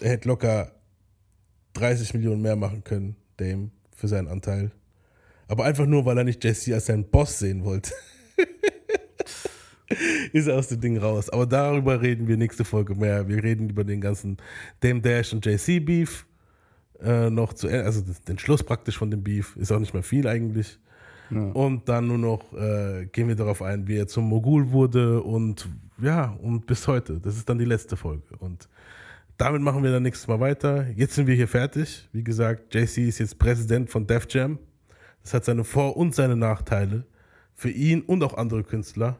[0.00, 0.72] er hätte locker
[1.74, 4.72] 30 Millionen mehr machen können, Dame, für seinen Anteil.
[5.46, 7.92] Aber einfach nur, weil er nicht JC als seinen Boss sehen wollte.
[10.32, 11.30] ist er aus dem Ding raus.
[11.30, 13.28] Aber darüber reden wir nächste Folge mehr.
[13.28, 14.36] Wir reden über den ganzen
[14.80, 16.26] Dame Dash und JC Beef
[17.02, 19.56] äh, noch zu Ende, also den Schluss praktisch von dem Beef.
[19.56, 20.78] Ist auch nicht mehr viel eigentlich.
[21.30, 25.68] Und dann nur noch äh, gehen wir darauf ein, wie er zum Mogul wurde und
[26.02, 27.20] ja, und bis heute.
[27.20, 28.36] Das ist dann die letzte Folge.
[28.38, 28.68] Und
[29.36, 30.88] damit machen wir dann nächstes Mal weiter.
[30.96, 32.08] Jetzt sind wir hier fertig.
[32.12, 34.58] Wie gesagt, JC ist jetzt Präsident von Def Jam.
[35.22, 37.04] Das hat seine Vor- und seine Nachteile.
[37.54, 39.18] Für ihn und auch andere Künstler.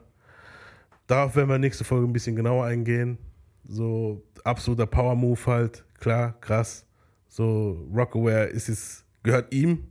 [1.11, 3.17] Darauf werden wir nächste Folge ein bisschen genauer eingehen.
[3.67, 5.83] So absoluter Power-Move halt.
[5.99, 6.85] Klar, krass.
[7.27, 9.89] So Rockaware ist es, gehört ihm,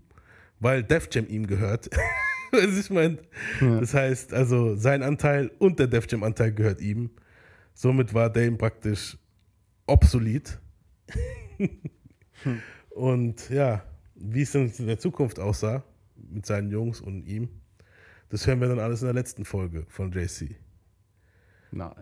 [0.61, 1.91] weil Def Jam ihm gehört.
[2.53, 3.19] Du, ich meine?
[3.61, 7.11] Das heißt, also sein Anteil und der Def Jam Anteil gehört ihm.
[7.75, 9.19] Somit war Dame praktisch
[9.87, 10.59] obsolet.
[12.89, 13.85] und ja,
[14.15, 15.85] wie es dann in der Zukunft aussah
[16.17, 17.51] mit seinen Jungs und ihm,
[18.31, 20.57] das hören wir dann alles in der letzten Folge von JC.
[21.71, 21.95] Nice.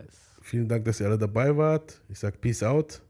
[0.43, 2.01] Vielen Dank, dass ihr alle dabei wart.
[2.09, 3.03] Ich sag Peace out.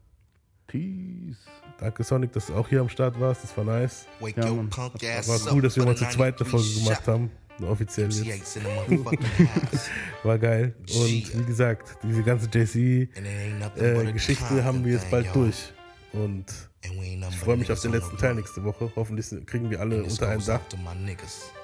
[0.67, 1.37] Peace.
[1.79, 3.43] Danke, Sonic, dass du auch hier am Start warst.
[3.43, 4.05] Das war nice.
[4.19, 4.71] Wake Ja, your Mann.
[4.71, 7.31] War cool, dass wir mal for zu the zweit eine 93 Folge gemacht haben.
[7.67, 8.59] Offiziell jetzt.
[10.23, 10.75] War geil.
[10.79, 15.73] Und wie gesagt, diese ganze JC-Geschichte time haben wir jetzt bald durch.
[16.13, 16.45] Und
[16.81, 18.91] ich freue mich auf den letzten Teil nächste Woche.
[18.95, 20.61] Hoffentlich kriegen wir alle unter einen Dach.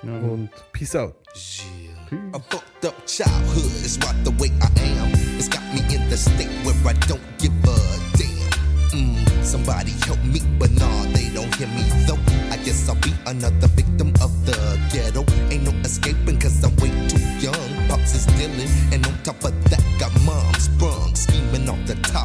[0.03, 1.15] Und peace out.
[2.33, 4.69] A fucked up childhood is right the way I
[4.99, 5.11] am.
[5.37, 7.75] It's got me in the state where I don't give a
[8.15, 8.35] damn.
[8.93, 12.19] Mm, somebody help me, but nah, they don't hear me though.
[12.51, 14.55] I guess I'll be another victim of the
[14.93, 15.25] ghetto.
[15.49, 17.87] Ain't no escaping cause I'm way too young.
[17.89, 22.23] Pops is dealing, and on top of that, got mom sprung, scheming off the top.